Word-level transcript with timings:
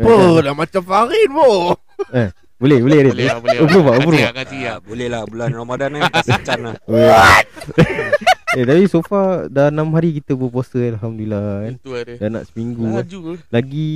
Oh, 0.00 0.40
dah 0.40 0.54
macam 0.56 0.82
Farid 0.82 1.28
bo. 1.30 1.76
Boleh, 2.54 2.80
boleh. 2.80 2.98
Boleh 3.12 3.26
lah, 3.28 3.38
boleh 3.42 3.58
Approve 3.60 3.84
lah. 3.84 3.94
Approve 4.00 4.14
Kasih 4.14 4.24
tak? 4.24 4.24
lah, 4.24 4.32
kasih 4.32 4.58
Ya, 4.58 4.72
lah. 4.72 4.76
boleh 4.80 5.06
lah 5.10 5.22
bulan 5.28 5.50
Ramadan 5.52 5.88
ni 5.92 6.00
kasih 6.08 6.38
can 6.40 6.58
lah. 6.64 6.74
What? 6.88 7.44
eh, 8.56 8.64
tapi 8.64 8.82
so 8.86 9.02
far 9.02 9.50
dah 9.50 9.68
6 9.68 9.84
hari 9.92 10.08
kita 10.22 10.32
berpuasa 10.32 10.78
Alhamdulillah 10.80 11.44
kan. 11.68 11.74
Dah 12.16 12.28
nak 12.30 12.44
seminggu 12.48 12.82
eh. 12.88 12.94
Laju. 13.02 13.18
Lagi, 13.52 13.90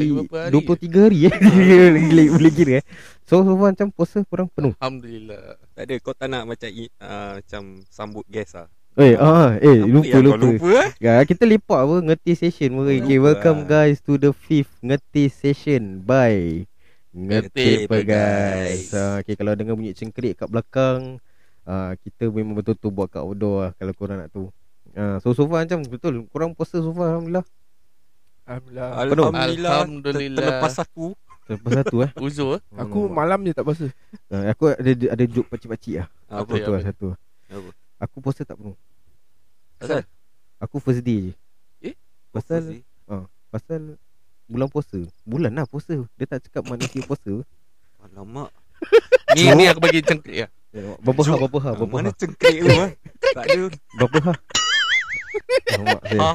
Lagi 0.00 0.26
hari? 0.32 0.64
23 0.88 1.04
hari 1.04 1.18
eh. 1.28 1.34
Lagi 1.36 2.06
boleh, 2.14 2.26
boleh 2.32 2.52
kira 2.54 2.72
eh. 2.80 2.84
So 3.26 3.42
so 3.42 3.52
far 3.58 3.74
macam 3.74 3.88
puasa 3.92 4.18
kurang 4.24 4.48
penuh. 4.48 4.72
Alhamdulillah. 4.80 5.60
Tak 5.74 5.82
ada 5.84 5.94
kau 6.00 6.14
tak 6.14 6.28
nak 6.30 6.42
macam 6.46 6.68
ah, 7.02 7.30
macam 7.42 7.62
sambut 7.90 8.24
guest 8.30 8.56
lah. 8.56 8.70
Eh, 8.94 9.18
ah, 9.18 9.58
eh 9.58 9.82
Apa 9.82 9.90
lupa 9.90 10.18
lupa. 10.20 10.38
lupa 10.38 10.68
eh? 10.78 10.90
Ya, 11.00 11.18
kita 11.20 11.42
lepak 11.42 11.80
apa 11.80 11.94
ngerti 12.00 12.32
session 12.36 12.70
pun. 12.72 12.86
Okay, 12.86 13.02
Lupa 13.12 13.26
welcome 13.26 13.60
lah. 13.60 13.70
guys 13.82 13.98
to 13.98 14.14
the 14.14 14.30
fifth 14.30 14.70
ngerti 14.80 15.26
session 15.26 15.98
by 16.00 16.62
Ngerti 17.10 17.10
Ngerti 17.10 17.66
apa 17.84 17.96
guys. 18.00 18.06
guys? 18.06 18.94
Uh, 18.94 19.14
okay, 19.18 19.34
kalau 19.34 19.52
dengar 19.52 19.74
bunyi 19.74 19.90
cengkerik 19.92 20.34
kat 20.36 20.46
belakang, 20.46 21.18
uh, 21.64 21.90
kita 21.98 22.26
memang 22.28 22.54
betul-betul 22.54 22.90
buat 22.90 23.08
kat 23.08 23.18
outdoor 23.20 23.56
lah 23.60 23.70
kalau 23.72 23.92
korang 23.92 24.18
nak 24.20 24.30
tahu. 24.30 24.46
Uh, 24.94 25.18
so 25.18 25.30
so 25.32 25.42
far 25.44 25.58
macam 25.60 25.82
betul 25.82 26.14
korang 26.28 26.54
puasa 26.54 26.78
so 26.78 26.90
far 26.90 27.10
alhamdulillah. 27.12 27.42
Alhamdulillah. 28.44 28.88
Penuh. 29.04 29.26
Alhamdulillah. 29.26 29.72
Alhamdulillah. 29.74 30.38
ter- 30.38 30.46
Terlepas 30.54 30.72
satu. 30.72 31.06
Lepas 31.44 31.70
satu 31.76 31.96
eh. 32.00 32.10
Uzur. 32.24 32.62
Aku 32.72 33.00
Hmm. 33.04 33.12
malam 33.12 33.42
je 33.42 33.50
tak 33.50 33.64
puasa. 33.64 33.90
Uh, 34.28 34.44
aku 34.48 34.70
ada 34.70 34.90
ada 35.08 35.24
joke 35.24 35.50
pacik-pacik 35.50 35.94
lah. 35.98 36.06
Apa? 36.26 36.46
Apa? 36.46 36.52
Satu 36.54 36.70
lah 36.70 36.82
satu. 36.84 37.06
Apa? 37.48 37.70
Aku 38.02 38.18
puasa 38.18 38.42
tak 38.42 38.58
penuh. 38.58 38.76
Pasal? 39.78 40.02
Aku 40.62 40.78
first 40.82 41.02
day 41.04 41.30
je. 41.30 41.92
Eh? 41.92 41.94
Pasal 42.34 42.82
pasal 43.52 43.96
bulan 44.50 44.68
puasa. 44.70 44.98
Bulan 45.22 45.54
lah 45.54 45.66
puasa. 45.68 45.94
Dia 46.18 46.26
tak 46.26 46.48
cakap 46.48 46.66
manusia 46.66 47.00
puasa. 47.06 47.42
Alamak. 48.02 48.50
Ni 49.34 49.48
ni 49.54 49.64
aku 49.70 49.80
bagi 49.80 50.04
cengkrik 50.04 50.46
lah. 50.46 50.50
Eh, 50.74 50.82
Berapa 51.06 51.22
ha, 51.22 51.32
berapa 51.38 51.58
ha, 51.62 51.70
berapa 51.78 51.94
Mana 51.94 52.10
ha. 52.10 52.18
cengkrik 52.18 52.58
tu 52.60 52.70
eh? 52.70 52.92
Tak 53.30 53.44
ada. 53.46 53.62
Berapa 53.94 54.18
ha. 54.26 54.32
Alamak 55.78 56.00
saya. 56.02 56.20
Ha. 56.20 56.30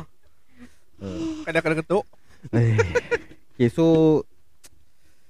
Kadang-kadang 1.48 1.80
ketuk. 1.84 2.04
Eh. 2.56 2.76
Okay 3.56 3.68
so 3.68 3.86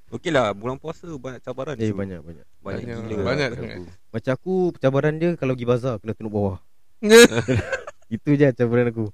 Okey 0.10 0.34
lah 0.34 0.54
bulan 0.58 0.78
puasa 0.82 1.06
banyak 1.06 1.42
cabaran. 1.42 1.78
Eh 1.78 1.94
banyak 1.94 2.22
banyak 2.22 2.46
Banyak 2.60 2.84
Banyak, 2.84 2.98
gila. 3.08 3.24
banyak 3.24 3.48
lah 3.48 3.58
sangat. 3.58 3.76
aku. 3.76 3.84
Macam 4.10 4.32
aku 4.34 4.54
cabaran 4.78 5.14
dia 5.16 5.30
Kalau 5.36 5.54
pergi 5.56 5.68
bazar 5.68 5.96
Kena 6.00 6.12
tunduk 6.12 6.34
bawah 6.34 6.58
Itu 8.16 8.30
je 8.34 8.48
cabaran 8.52 8.88
aku 8.90 9.06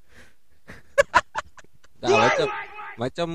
Tak 2.02 2.10
macam 2.10 2.48
macam 2.96 3.28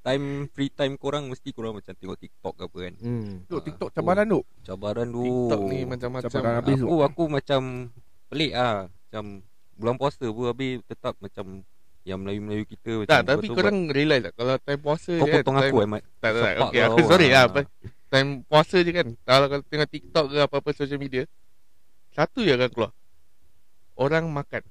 time 0.00 0.24
free 0.48 0.70
time 0.70 0.94
korang 0.96 1.28
mesti 1.28 1.50
korang 1.50 1.76
macam 1.76 1.92
tengok 1.92 2.16
TikTok 2.16 2.54
ke 2.56 2.62
apa 2.64 2.78
kan. 2.78 2.94
hmm. 2.96 3.30
Tengok 3.46 3.64
TikTok 3.68 3.88
cabaran 3.92 4.26
tu. 4.26 4.40
Cabaran 4.64 5.06
tu. 5.10 5.24
TikTok 5.26 5.60
ni 5.66 5.78
macam-macam. 5.84 6.30
Cabaran 6.30 6.54
habis 6.56 6.78
tu. 6.78 6.86
Aku 6.86 6.96
aku 7.02 7.22
macam 7.28 7.60
pelik 8.30 8.52
ah. 8.54 8.88
Macam 8.88 9.24
bulan 9.76 9.94
puasa 9.98 10.24
pun 10.24 10.44
habis 10.46 10.80
tetap 10.86 11.14
macam 11.18 11.66
yang 12.00 12.16
Melayu-Melayu 12.16 12.64
kita 12.64 12.90
macam 13.04 13.12
Tak, 13.12 13.22
tapi 13.28 13.44
betul 13.44 13.56
korang 13.60 13.78
realise 13.92 14.24
tak 14.24 14.32
kalau 14.32 14.54
time 14.56 14.80
puasa 14.80 15.12
kau 15.12 15.26
kan, 15.28 15.34
potong 15.36 15.56
time, 15.58 15.68
aku 15.68 15.76
Ahmad. 15.84 16.00
Tak, 16.00 16.10
tak, 16.10 16.32
tak. 16.32 16.52
Sepak 16.56 16.68
Okay, 16.70 16.80
aku 16.80 17.00
sorry 17.10 17.28
lah. 17.28 17.44
Ah. 18.10 18.12
Time 18.12 18.42
puasa 18.44 18.82
je 18.82 18.90
kan. 18.90 19.08
Kalau 19.22 19.46
kau 19.46 19.62
tengok 19.64 19.88
TikTok 19.88 20.24
ke 20.26 20.38
apa-apa 20.42 20.70
social 20.74 20.98
media, 20.98 21.22
satu 22.10 22.42
je 22.42 22.50
akan 22.50 22.68
keluar. 22.68 22.92
Orang 23.94 24.26
makan. 24.28 24.66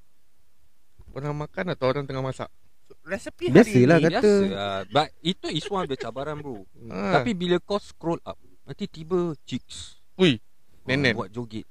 Orang 1.10 1.34
makan 1.34 1.72
atau 1.72 1.88
orang 1.88 2.04
tengah 2.04 2.20
masak. 2.20 2.52
Resepi 3.00 3.48
Biasalah 3.48 3.96
hari 3.96 4.04
ni. 4.04 4.06
kata 4.12 4.20
Biasa 4.20 4.34
lah. 4.46 4.80
But 4.86 5.08
itu 5.22 5.46
is 5.48 5.66
one 5.66 5.82
of 5.82 5.90
the 5.90 5.96
cabaran 5.96 6.38
bro. 6.38 6.66
Ha. 6.86 6.96
Tapi 7.18 7.32
bila 7.32 7.56
kau 7.58 7.80
scroll 7.80 8.20
up, 8.22 8.36
nanti 8.62 8.84
tiba 8.86 9.32
chicks. 9.42 9.98
Ui, 10.14 10.36
Ah, 10.80 10.96
Nenen. 10.96 11.14
Buat 11.16 11.30
joget. 11.30 11.64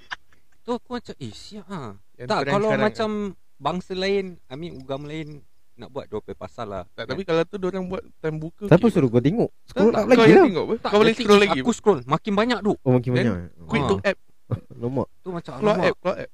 tu 0.64 0.70
aku 0.70 0.94
macam 0.94 1.14
eh 1.18 1.34
siap 1.34 1.66
ah. 1.66 1.98
Yang 2.14 2.28
Tak 2.30 2.40
kalau 2.46 2.68
sekarang 2.70 2.84
macam 2.86 3.10
bangsa 3.58 3.92
lain, 3.92 4.38
I 4.46 4.54
mean 4.54 4.80
agama 4.80 5.10
lain 5.10 5.42
nak 5.82 5.90
buat 5.90 6.06
dua 6.06 6.22
pasal 6.32 6.66
lah. 6.68 6.82
Tak, 6.94 7.10
tapi 7.10 7.22
kalau 7.22 7.42
tu 7.42 7.58
orang 7.58 7.84
buat 7.84 8.02
time 8.18 8.38
buka. 8.38 8.70
Siapa 8.70 8.78
okay. 8.80 8.94
suruh 8.94 9.08
kau 9.08 9.18
tengok 9.18 9.50
Scroll 9.66 9.90
Tak, 9.90 9.98
up 9.98 10.06
Kau 10.06 10.14
lagi 10.16 10.32
lah 10.32 10.44
tengok? 10.46 10.64
Tak, 10.78 10.88
Kau 10.88 10.98
boleh 11.02 11.14
scroll 11.14 11.40
lagi. 11.40 11.60
Aku 11.60 11.72
scroll 11.72 12.00
makin 12.04 12.32
banyak 12.32 12.58
tu. 12.60 12.72
Oh 12.78 12.90
makin 12.92 13.10
Then, 13.10 13.16
banyak 13.18 13.34
Quit 13.66 13.82
Ah. 13.82 13.88
tu 13.88 13.96
app. 14.00 14.18
Lomak 14.80 15.08
Tu 15.20 15.28
macam 15.28 15.52
Keluar 15.58 15.76
app, 15.76 15.96
keluar 15.98 16.16
app. 16.18 16.30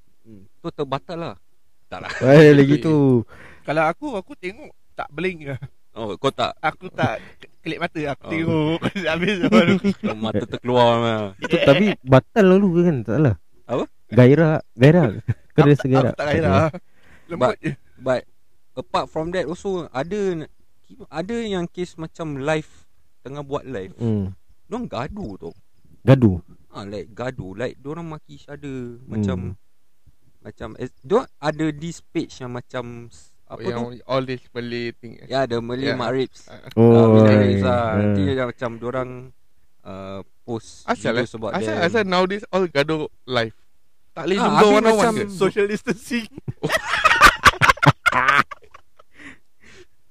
Tu 0.59 0.67
terbatal 0.69 1.17
lah. 1.17 1.35
Tak 1.89 1.99
lah. 2.05 2.11
Eh 2.21 2.53
lagi 2.53 2.75
tu 2.77 3.25
Kalau 3.63 3.83
aku, 3.83 4.07
aku 4.13 4.31
tengok 4.35 4.69
tak 4.93 5.09
blink 5.09 5.39
lah. 5.43 5.59
Oh, 5.91 6.13
kau 6.15 6.29
tak 6.29 6.53
Aku 6.59 6.85
tak 6.87 7.17
kelip 7.59 7.81
mata. 7.81 7.97
Aku 8.07 8.23
Oh. 8.23 8.29
tengok. 8.29 8.77
Habis 9.09 9.35
baru. 9.51 9.75
mata 10.13 10.43
terkeluar 10.45 10.89
lah. 10.95 11.21
Itu 11.37 11.57
tapi 11.59 11.97
batal 12.01 12.45
lalu 12.47 12.67
ke 12.69 12.81
kan 12.85 12.95
Tak 13.01 13.13
salah 13.17 13.35
Apa? 13.65 13.83
Gairah 14.09 14.53
Gairah 14.73 15.05
Kau 15.51 15.65
rasa 15.65 15.85
Aku 15.85 16.13
tak 16.13 16.25
gairah. 16.29 16.69
Lembut 17.25 17.55
je. 17.59 17.71
But 17.99 18.23
apart 18.79 19.05
from 19.05 19.29
that 19.29 19.43
also 19.43 19.85
ada 19.89 20.47
ada 21.07 21.35
yang 21.35 21.65
case 21.65 21.93
macam 21.95 22.35
live 22.35 22.67
tengah 23.19 23.41
buat 23.41 23.63
live. 23.63 23.93
hmm. 23.95 24.31
Diorang 24.65 24.85
gaduh 24.85 25.31
tu. 25.37 25.51
Gaduh 26.01 26.39
Ah 26.69 26.83
like 26.83 27.11
gaduh 27.11 27.53
like 27.53 27.75
diorang 27.75 28.05
maki 28.05 28.35
each 28.35 28.47
other 28.47 28.69
Hmm. 28.95 29.05
macam 29.05 29.37
macam 30.39 30.69
eh, 30.77 30.87
diorang 31.01 31.27
ada 31.37 31.65
this 31.69 31.99
page 31.99 32.39
yang 32.39 32.53
macam 32.53 33.09
apa 33.43 33.59
yang 33.59 33.91
tu? 33.91 34.05
all 34.05 34.21
this 34.21 34.45
Malay 34.49 34.93
thing. 34.93 35.17
Ya, 35.25 35.43
the 35.43 35.57
Malay 35.57 35.91
Ya. 35.91 35.97
Makribs. 35.97 36.45
Ah. 36.47 36.61
Oh 36.77 37.17
right. 37.19 37.57
Lah. 37.59 37.73
Ah. 37.73 37.91
Nanti 37.97 38.21
dia 38.23 38.45
macam 38.45 38.69
diorang 38.77 39.09
uh, 39.81 40.21
post 40.43 40.85
Asal 40.85 41.11
video 41.11 41.17
lah. 41.17 41.25
sebab 41.27 41.49
Asal, 41.51 41.73
them. 41.73 41.83
asal 41.83 42.03
nowadays 42.05 42.45
all 42.49 42.65
gaduh 42.65 43.09
live. 43.25 43.57
Tak 44.11 44.23
boleh 44.25 44.37
Ah, 44.37 44.43
jumpa 44.43 44.53
habis 44.55 44.69
one 44.69 44.77
on 44.79 44.85
one 44.85 44.93
macam 44.95 45.13
ke? 45.17 45.25
Social 45.31 45.65
distancing. 45.65 46.29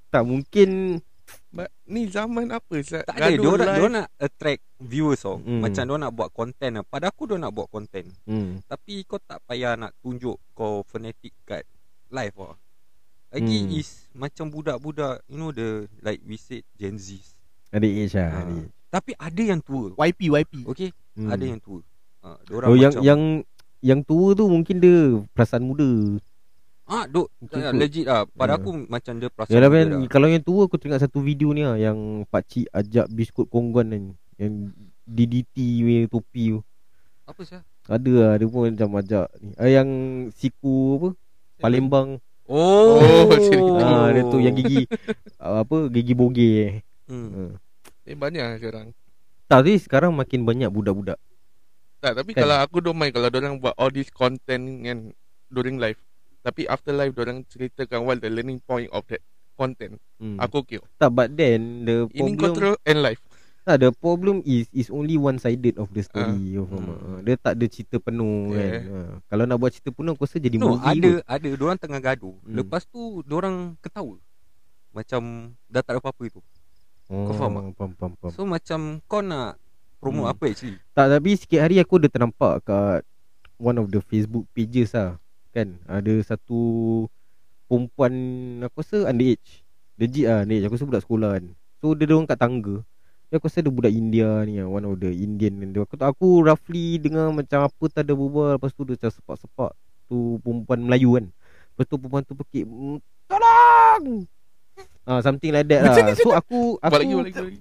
Tak 0.08 0.22
mungkin 0.22 1.00
But 1.48 1.68
ni 1.84 2.08
zaman 2.08 2.48
apa? 2.48 2.76
Tak 2.80 3.04
ada, 3.08 3.28
live. 3.28 3.40
diorang 3.40 3.92
nak 3.94 4.08
attract 4.16 4.64
viewers 4.80 5.20
tau. 5.20 5.40
Hmm. 5.40 5.60
Macam 5.60 5.84
diorang 5.84 6.04
nak 6.04 6.14
buat 6.14 6.30
content 6.30 6.72
lah. 6.80 6.84
Pada 6.84 7.08
aku 7.08 7.24
diorang 7.24 7.44
nak 7.44 7.52
buat 7.52 7.68
content. 7.68 8.08
hmm. 8.24 8.64
Tapi 8.64 9.04
kau 9.04 9.16
tak 9.18 9.40
payah 9.44 9.76
nak 9.76 9.92
tunjuk 10.00 10.36
kau 10.52 10.80
fanatic 10.84 11.32
kat 11.44 11.64
live 12.08 12.36
lah. 12.36 12.56
Lagi 13.28 13.58
Hmm. 13.60 13.76
is 13.76 14.08
macam 14.12 14.48
budak-budak, 14.48 15.20
you 15.28 15.36
know 15.36 15.52
the 15.52 15.84
like 16.00 16.20
we 16.24 16.40
said 16.40 16.64
Gen 16.74 16.96
Z. 16.96 17.20
Ada 17.68 17.84
age 17.84 18.16
lah 18.16 18.28
Ha. 18.32 18.40
Tapi 18.88 19.12
ada 19.12 19.42
yang 19.44 19.60
tua. 19.60 19.92
YP, 20.00 20.32
YP. 20.32 20.64
Okay, 20.64 20.96
Hmm. 21.12 21.28
ada 21.28 21.44
yang 21.44 21.60
tua. 21.60 21.84
Ha, 22.24 22.40
Oh 22.64 22.72
yang 22.72 22.88
macam, 22.88 23.02
yang 23.04 23.20
yang 23.84 24.00
tua 24.00 24.32
tu 24.32 24.48
mungkin 24.48 24.80
dia 24.80 24.96
perasaan 25.36 25.60
muda. 25.62 26.16
Ah, 26.88 27.04
duk, 27.04 27.28
tak, 27.46 27.68
kot. 27.68 27.74
legit 27.76 28.04
lah. 28.08 28.24
Pada 28.26 28.56
Ya. 28.56 28.58
aku 28.58 28.70
macam 28.88 29.12
dia 29.20 29.28
perasaan 29.28 29.54
Yalah 29.54 29.68
kan 29.70 29.86
kalau 30.08 30.26
yang 30.26 30.40
tua 30.40 30.64
aku 30.64 30.80
teringat 30.80 31.04
satu 31.04 31.20
video 31.20 31.52
ni 31.52 31.62
lah 31.62 31.76
yang 31.76 32.24
pak 32.26 32.48
cik 32.48 32.66
ajak 32.72 33.06
biskut 33.12 33.46
kongguan 33.46 33.92
kan 33.92 34.02
yang 34.40 34.72
DDT 35.04 35.56
punya 35.84 36.00
topi 36.08 36.56
tu. 36.56 36.60
Apa 37.28 37.40
sih? 37.44 37.60
Ada 37.88 38.12
lah 38.12 38.32
dia 38.40 38.46
pun 38.48 38.68
macam 38.68 38.90
ajak 38.96 39.26
ni. 39.40 39.52
Ah, 39.56 39.68
yang 39.68 39.88
siku 40.32 40.74
apa? 40.96 41.08
Palembang. 41.60 42.08
Oh, 42.48 42.96
Oh. 43.28 43.76
Ah 43.76 44.08
dia 44.08 44.24
tu 44.24 44.40
yang 44.40 44.56
gigi 44.56 44.88
ah, 45.36 45.60
apa 45.60 45.92
gigi 45.92 46.16
bogey 46.16 46.50
eh. 46.64 46.72
Hmm. 47.04 47.52
Ah. 47.52 47.52
Eh, 48.08 48.16
banyak 48.16 48.40
lah 48.40 48.56
sekarang. 48.56 48.96
Tapi 49.44 49.76
sekarang 49.76 50.16
makin 50.16 50.48
banyak 50.48 50.72
budak-budak. 50.72 51.20
Tak, 52.00 52.14
tapi 52.16 52.32
Kan? 52.32 52.46
kalau 52.46 52.56
aku 52.62 52.80
don't 52.80 52.96
mind 52.96 53.12
kalau 53.12 53.28
orang 53.28 53.60
buat 53.60 53.76
all 53.76 53.92
this 53.92 54.08
content 54.08 54.64
kan 54.80 55.12
during 55.52 55.76
live. 55.76 56.00
Tapi 56.48 56.64
after 56.64 56.90
live 56.90 57.12
orang 57.14 57.44
ceritakan 57.44 58.02
what 58.02 58.18
the 58.18 58.32
learning 58.32 58.56
point 58.58 58.88
of 58.88 59.04
that 59.06 59.20
content. 59.52 60.00
Hmm. 60.16 60.40
Aku 60.40 60.64
okay. 60.64 60.80
tak 60.96 61.12
but 61.12 61.28
then 61.30 61.84
the 61.84 62.08
problem 62.08 62.40
control 62.40 62.74
and 62.82 63.04
live. 63.04 63.20
tak 63.60 63.84
the 63.84 63.92
problem 63.92 64.40
is 64.48 64.64
is 64.72 64.88
only 64.88 65.14
one 65.14 65.36
sided 65.36 65.76
of 65.76 65.92
the 65.92 66.00
story. 66.00 66.56
you 66.56 66.64
faham 66.64 66.88
Hmm. 66.88 66.96
Ah, 67.04 67.20
Dia 67.20 67.36
tak 67.36 67.52
ada 67.52 67.66
cerita 67.68 68.00
penuh 68.00 68.48
Yeah. 68.48 68.56
kan. 68.56 68.80
Ah, 68.88 69.12
Kalau 69.28 69.44
nak 69.44 69.56
buat 69.58 69.70
cerita 69.70 69.92
penuh 69.92 70.16
aku 70.16 70.24
rasa 70.24 70.40
jadi 70.40 70.56
No, 70.56 70.72
movie 70.72 70.88
ada 70.88 71.10
kot. 71.12 71.24
ada 71.28 71.48
diorang 71.52 71.76
tengah 71.76 72.00
gaduh. 72.00 72.32
Hmm. 72.40 72.54
Lepas 72.56 72.88
tu 72.88 73.20
diorang 73.22 73.76
ketawa. 73.78 74.16
Macam 74.88 75.20
dah 75.68 75.84
tak 75.84 75.92
ada 75.92 76.00
apa-apa 76.00 76.22
itu. 76.24 76.40
Oh, 77.08 77.28
faham 77.30 77.52
tak? 77.52 77.62
Faham, 77.76 77.90
faham, 77.94 78.12
faham. 78.16 78.32
So 78.32 78.42
macam 78.42 78.80
kau 79.04 79.20
nak 79.20 79.60
promote 79.98 80.24
Hmm. 80.24 80.32
apa 80.32 80.44
actually? 80.48 80.78
Tak 80.94 81.06
tapi 81.10 81.30
sikit 81.34 81.60
hari 81.60 81.76
aku 81.76 82.00
ada 82.00 82.08
ternampak 82.08 82.64
kat 82.64 83.04
one 83.60 83.76
of 83.76 83.90
the 83.90 84.00
Facebook 84.00 84.48
pages 84.50 84.96
lah. 84.96 85.20
Kan 85.52 85.80
ada 85.88 86.12
satu 86.24 86.60
perempuan 87.68 88.12
aku 88.64 88.80
rasa 88.80 89.08
underage. 89.08 89.64
Legit 89.98 90.26
lah 90.28 90.44
underage. 90.44 90.64
Aku 90.68 90.74
rasa 90.76 90.86
budak 90.88 91.02
sekolah 91.04 91.30
kan. 91.38 91.44
So 91.80 91.94
dia 91.94 92.08
orang 92.10 92.28
kat 92.28 92.38
tangga. 92.40 92.76
Dia 93.28 93.36
aku 93.36 93.46
rasa 93.48 93.60
ada 93.60 93.70
budak 93.72 93.92
India 93.92 94.28
ni 94.48 94.60
lah. 94.60 94.68
One 94.68 94.84
of 94.88 94.96
the 95.00 95.12
Indian. 95.12 95.60
Dia, 95.72 95.84
aku, 95.84 95.94
aku 96.00 96.28
roughly 96.44 96.96
dengar 96.96 97.28
macam 97.30 97.68
apa 97.68 97.84
tak 97.92 98.08
ada 98.08 98.12
berbual. 98.16 98.56
Lepas 98.56 98.72
tu 98.72 98.82
dia 98.88 98.96
macam 98.96 99.10
sepak-sepak. 99.12 99.72
Tu 100.08 100.18
perempuan 100.40 100.80
Melayu 100.80 101.20
kan. 101.20 101.26
Lepas 101.76 101.84
tu 101.84 101.96
perempuan 102.00 102.22
tu 102.24 102.34
pekik. 102.34 102.64
"Mm, 102.64 102.98
Tolong 103.28 104.24
Ah, 105.08 105.24
something 105.24 105.52
like 105.52 105.64
that 105.72 105.88
lah. 105.88 105.96
So 106.20 106.36
aku 106.36 106.76
aku 106.84 106.92
Buat 106.92 107.00
lagi, 107.00 107.12
buat 107.16 107.26
lagi, 107.32 107.58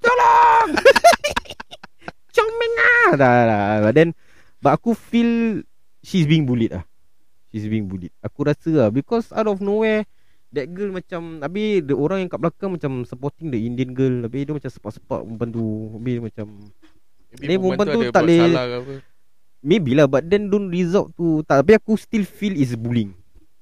tolong. 0.00 0.68
Comeng 2.34 2.74
ah. 2.80 3.08
Dah, 3.20 3.36
dah. 3.44 3.64
But 3.84 3.92
then 3.92 4.08
but 4.64 4.80
aku 4.80 4.96
feel 4.96 5.60
she's 6.00 6.24
being 6.24 6.48
bullied 6.48 6.72
ah. 6.72 6.84
She's 7.50 7.66
being 7.66 7.86
bullied. 7.86 8.14
Aku 8.22 8.46
rasa 8.46 8.70
lah 8.70 8.88
because 8.88 9.30
out 9.30 9.46
of 9.46 9.58
nowhere 9.58 10.06
that 10.50 10.70
girl 10.70 10.90
macam 10.90 11.42
habis 11.42 11.82
the 11.82 11.94
orang 11.94 12.22
yang 12.22 12.30
kat 12.30 12.38
belakang 12.38 12.70
macam 12.70 13.02
supporting 13.02 13.50
the 13.50 13.58
Indian 13.58 13.90
girl. 13.90 14.22
Habis 14.24 14.46
dia 14.46 14.54
macam 14.54 14.70
sepak-sepak 14.70 15.20
perempuan 15.26 15.50
tu. 15.50 15.64
Habis 15.94 16.12
dia 16.14 16.22
macam 16.22 16.46
Maybe 17.30 17.46
Ni 17.46 17.54
perempuan 17.58 17.86
tu 17.86 18.00
ada 18.00 18.10
tak 18.10 18.22
boleh- 18.26 18.42
salah 18.42 18.64
ke 18.66 18.76
apa. 18.82 18.94
maybe 19.60 19.90
lah 19.92 20.06
but 20.08 20.24
then 20.24 20.48
don't 20.48 20.66
result 20.66 21.12
to 21.14 21.44
tak 21.44 21.62
tapi 21.62 21.76
aku 21.76 21.92
still 21.94 22.24
feel 22.24 22.56
is 22.56 22.72
bullying. 22.74 23.12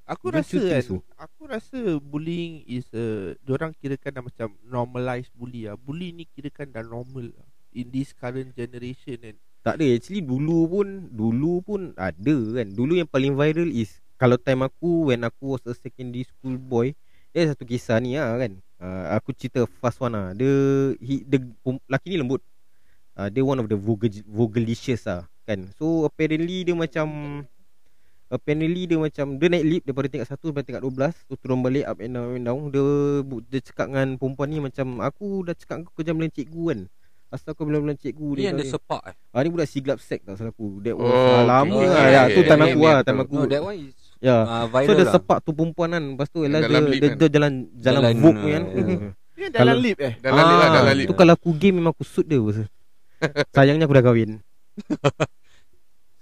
Aku 0.09 0.33
Don't 0.33 0.41
rasa 0.41 0.57
kan 0.57 0.81
so? 0.81 1.05
Aku 1.21 1.45
rasa 1.45 1.81
bullying 2.01 2.65
is 2.65 2.89
a 2.97 3.37
Diorang 3.45 3.77
kirakan 3.77 4.09
dah 4.09 4.25
macam 4.25 4.49
Normalize 4.65 5.29
bully 5.37 5.69
lah 5.69 5.77
Bully 5.77 6.17
ni 6.17 6.25
kirakan 6.25 6.73
dah 6.73 6.81
normal 6.81 7.29
lah 7.29 7.45
In 7.77 7.93
this 7.93 8.17
current 8.17 8.57
generation 8.57 9.21
kan 9.21 9.37
Tak 9.67 9.75
ada 9.79 9.87
actually 9.91 10.23
dulu 10.23 10.71
pun 10.71 10.87
dulu 11.11 11.61
pun 11.63 11.81
ada 11.99 12.37
kan. 12.55 12.67
Dulu 12.73 12.93
yang 12.99 13.11
paling 13.11 13.35
viral 13.35 13.69
is 13.69 13.99
kalau 14.19 14.39
time 14.39 14.67
aku 14.67 15.11
when 15.11 15.23
aku 15.27 15.59
was 15.59 15.63
a 15.67 15.75
secondary 15.75 16.27
school 16.27 16.59
boy, 16.59 16.95
dia 17.35 17.51
satu 17.51 17.67
kisah 17.67 17.99
ni 17.99 18.19
lah 18.19 18.39
kan. 18.39 18.59
Uh, 18.79 19.05
aku 19.19 19.35
cerita 19.35 19.67
fast 19.83 19.99
one 19.99 20.15
lah. 20.15 20.31
Dia 20.35 20.51
he, 21.03 21.27
the 21.27 21.43
laki 21.91 22.15
ni 22.15 22.17
lembut. 22.23 22.43
Uh, 23.19 23.27
dia 23.27 23.43
one 23.43 23.59
of 23.59 23.67
the 23.67 23.75
vocal 23.75 24.11
vocalicious 24.31 25.07
lah 25.11 25.27
kan. 25.43 25.67
So 25.75 26.07
apparently 26.07 26.63
dia 26.63 26.75
macam 26.79 27.07
Apparently 28.29 28.85
dia 28.85 29.01
macam 29.01 29.41
Dia 29.41 29.49
naik 29.49 29.65
lift 29.65 29.85
daripada 29.89 30.07
tingkat 30.13 30.29
1 30.29 30.37
sampai 30.37 30.61
tingkat 30.61 30.85
12 30.85 31.33
Tu 31.33 31.35
turun 31.41 31.65
balik 31.65 31.89
up 31.89 31.97
and 31.97 32.13
down, 32.13 32.37
and 32.37 32.45
down 32.45 32.69
Dia, 32.69 32.85
dia 33.49 33.61
cakap 33.65 33.89
dengan 33.89 34.21
perempuan 34.21 34.53
ni 34.53 34.61
macam 34.61 35.01
Aku 35.01 35.49
dah 35.49 35.57
cakap 35.57 35.89
kau 35.89 35.97
kejam 35.97 36.21
dengan 36.21 36.37
cikgu 36.37 36.63
kan 36.69 36.81
Asal 37.29 37.53
kau 37.53 37.63
bilang-bilang 37.63 37.95
cikgu 37.95 38.29
Ni 38.35 38.43
yang 38.43 38.57
dia 38.57 38.65
sepak 38.67 39.03
eh. 39.05 39.15
Ah 39.31 39.45
ni 39.45 39.53
budak 39.53 39.69
siglap 39.69 39.99
sek 39.99 40.25
tak 40.25 40.35
salah 40.35 40.49
aku. 40.49 40.81
That 40.81 40.97
was 40.97 41.05
Oh, 41.05 41.13
oh, 41.13 41.41
lama 41.45 41.69
okay. 41.71 41.85
lah. 41.85 41.93
Okay, 41.95 42.09
Ya, 42.09 42.21
okay, 42.23 42.33
tu 42.33 42.41
time 42.43 42.49
Yeah, 42.55 42.65
aku 42.65 42.73
yeah, 42.75 42.81
lah, 42.81 42.89
yeah, 42.91 43.05
time 43.05 43.21
aku. 43.21 43.35
No, 43.35 43.45
that 43.45 43.63
one 43.63 43.77
is 43.79 43.95
Ya. 44.19 44.37
uh, 44.41 44.65
So 44.83 44.91
dia 44.91 45.05
lah. 45.05 45.13
sepak 45.13 45.39
tu 45.41 45.51
perempuan 45.53 45.89
kan. 45.91 46.05
Lepas 46.09 46.29
tu 46.29 46.39
Dalam 46.43 46.59
dia, 46.59 46.69
dia, 46.91 46.99
kan? 47.07 47.17
dia 47.17 47.29
jalan 47.31 47.53
jalan 47.77 48.01
Jalan, 48.01 48.15
vogue 48.19 48.33
uh, 48.35 48.49
kan. 48.49 48.63
yeah. 48.65 48.81
Hmm. 48.81 49.11
Ni 49.39 49.45
dalam 49.47 49.55
Kalau- 49.55 49.79
lip 49.79 49.99
eh 50.01 50.13
Dalam 50.19 50.43
lip 50.43 50.57
lah, 50.57 50.69
dalam 50.73 50.95
lip. 50.97 51.07
Tu 51.07 51.15
kalau 51.15 51.33
aku 51.35 51.51
game 51.55 51.75
memang 51.77 51.93
aku 51.93 52.03
shoot 52.03 52.25
dia 52.25 52.41
pasal. 52.41 52.67
Sayangnya 53.53 53.85
aku 53.85 53.93
dah 53.93 54.05
kahwin. 54.05 54.31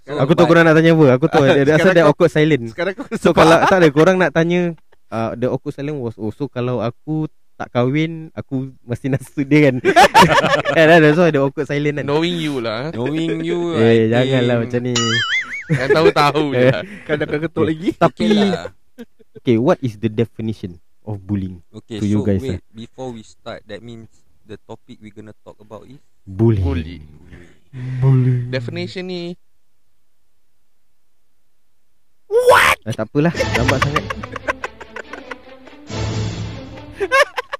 So, 0.03 0.15
Aku 0.17 0.31
tahu 0.33 0.47
korang 0.47 0.63
nak 0.63 0.71
tanya 0.73 0.91
apa. 0.93 1.05
Aku 1.15 1.25
tahu 1.27 1.43
dia 1.47 1.67
asal 1.67 1.91
Sekarang 1.91 1.95
dia 1.95 2.05
awkward 2.05 2.31
silent. 2.31 2.63
Sekarang 2.71 2.93
kau 2.95 3.05
So 3.15 3.29
kalau 3.31 3.59
tak 3.63 3.79
ada 3.79 3.87
korang 3.89 4.15
nak 4.15 4.31
tanya 4.31 4.71
uh, 5.07 5.31
the 5.33 5.47
awkward 5.47 5.71
silent 5.71 5.99
was 5.99 6.15
oh 6.15 6.31
so 6.31 6.47
kalau 6.47 6.79
aku 6.79 7.27
tak 7.57 7.73
kahwin 7.73 8.29
aku 8.31 8.69
mesti 8.81 9.09
nak 9.09 9.19
dia 9.35 9.59
kan. 9.67 9.75
Kan 10.69 10.87
ada 10.93 11.09
so 11.11 11.25
ada 11.25 11.41
awkward 11.41 11.65
silent 11.65 11.99
kan. 11.99 12.05
Knowing 12.05 12.37
you 12.37 12.61
lah. 12.61 12.93
Knowing 12.93 13.41
you 13.41 13.73
Eh 13.81 14.05
I 14.05 14.13
janganlah 14.13 14.61
think- 14.61 14.69
macam 14.69 14.81
ni. 14.85 14.93
Yang 15.67 15.89
tahu-tahu 15.91 16.43
je. 16.47 16.59
Eh. 16.59 16.69
lah. 16.69 16.83
Kan 17.05 17.15
dah 17.17 17.25
kau 17.27 17.39
ketuk 17.43 17.65
lagi 17.67 17.89
Okay 17.91 17.99
Tapi 17.99 18.25
lah 18.31 18.71
okay, 19.35 19.59
what 19.59 19.75
is 19.81 19.99
the 19.99 20.07
definition 20.07 20.79
of 21.03 21.19
bullying? 21.19 21.59
Okay 21.75 21.99
to 21.99 22.07
so 22.07 22.09
you 22.09 22.19
guys, 22.23 22.39
wait 22.39 22.63
Before 22.71 23.11
we 23.11 23.19
start 23.19 23.67
That 23.67 23.83
means 23.83 24.07
The 24.47 24.55
topic 24.63 25.03
we 25.03 25.11
gonna 25.11 25.35
talk 25.43 25.59
about 25.59 25.83
is 25.83 25.99
Bullying. 26.23 26.63
Bully. 26.63 26.99
Bullying. 27.99 28.47
Definition 28.47 29.11
ni 29.11 29.35
Ah, 32.87 32.95
tak 32.95 33.03
apalah 33.03 33.35
Lambat 33.35 33.79
sangat 33.83 34.03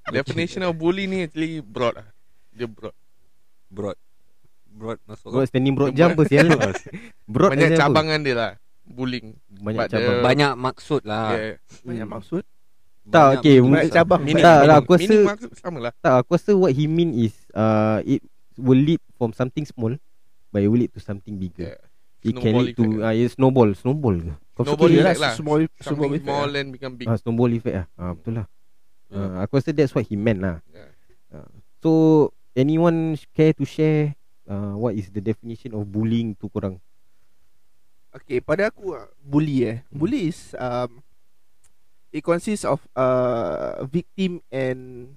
Definition 0.09 0.63
of 0.63 0.73
bully 0.73 1.03
ni 1.05 1.23
actually 1.23 1.59
broad 1.59 1.95
lah. 1.95 2.07
Dia 2.51 2.65
broad. 2.65 2.95
Broad 3.67 3.97
Broad 4.67 4.99
masuk 5.03 5.27
Kau 5.27 5.43
standing 5.43 5.73
broad 5.73 5.91
jam 5.91 6.13
apa 6.13 6.23
sial 6.23 6.47
Broad 7.33 7.51
Banyak 7.51 7.75
cabangan 7.75 8.19
dia 8.21 8.35
lah. 8.37 8.51
Bullying. 8.85 9.35
Banyak 9.49 9.79
But 9.81 9.87
cabang 9.89 10.13
the- 10.13 10.23
Banyak 10.23 10.51
maksud 10.55 11.01
lah 11.03 11.27
Yeah. 11.33 11.55
Banyak 11.83 12.07
maksud 12.07 12.43
Tak, 13.03 13.25
okay. 13.35 13.59
Banyak 13.59 13.89
cabang 13.89 14.21
Meaning, 14.21 14.39
Tak, 14.39 14.55
meaning, 14.55 14.69
lah, 14.69 14.77
aku 14.79 14.91
rasa- 14.95 15.27
maksud 15.27 15.49
sama 15.57 15.77
lah. 15.81 15.91
Tak 15.97 16.13
aku 16.21 16.31
rasa 16.33 16.51
what 16.53 16.71
he 16.71 16.85
mean 16.85 17.11
is 17.11 17.35
uh, 17.51 17.99
It 18.01 18.23
will 18.55 18.79
lead 18.79 19.01
from 19.13 19.33
something 19.33 19.65
small 19.65 19.97
But 20.47 20.63
it 20.63 20.69
will 20.69 20.79
lead 20.79 20.93
to 20.93 21.01
something 21.01 21.35
bigger 21.35 21.75
Yeah. 21.75 21.81
It 22.23 22.33
can 22.33 22.49
Snowball 22.49 22.63
lead 22.63 22.75
to 22.75 22.85
uh, 22.97 23.13
yeah, 23.13 23.29
Snowball 23.29 23.69
Snowball 23.73 24.15
ke? 24.19 24.33
Kau 24.53 24.63
Snowball 24.63 24.89
effect 24.89 25.05
lah, 25.17 25.21
lah. 25.21 25.33
Small 25.33 25.59
Small 25.67 25.83
Something 25.83 26.09
effect 26.11 26.23
small 26.23 26.47
lah. 26.47 26.59
and 26.59 26.69
become 26.71 26.93
big. 26.95 27.05
ah, 27.05 27.15
Snowball 27.15 27.51
effect 27.51 27.75
lah 27.75 27.85
ah, 27.93 28.11
Betul 28.13 28.33
lah. 28.35 28.45
Uh, 29.09 29.41
Aku 29.41 29.59
rasa 29.59 29.71
that's 29.71 29.93
what 29.93 30.03
he 30.03 30.15
meant 30.15 30.41
lah 30.41 30.59
Yeah. 30.69 30.91
uh, 31.33 31.51
So 31.79 31.91
Anyone 32.57 33.13
care 33.37 33.53
to 33.53 33.63
share 33.63 34.17
uh, 34.49 34.73
What 34.73 34.97
is 34.97 35.13
the 35.13 35.21
definition 35.21 35.77
of 35.77 35.85
bullying 35.85 36.33
tu 36.33 36.49
korang 36.49 36.81
Okay, 38.17 38.41
pada 38.41 38.73
aku 38.73 38.97
ah, 38.97 39.05
bully 39.21 39.61
eh. 39.61 39.77
Bully 39.93 40.33
is 40.33 40.57
um, 40.57 41.05
it 42.09 42.25
consists 42.25 42.65
of 42.65 42.81
uh, 42.97 43.85
victim 43.85 44.41
and 44.49 45.13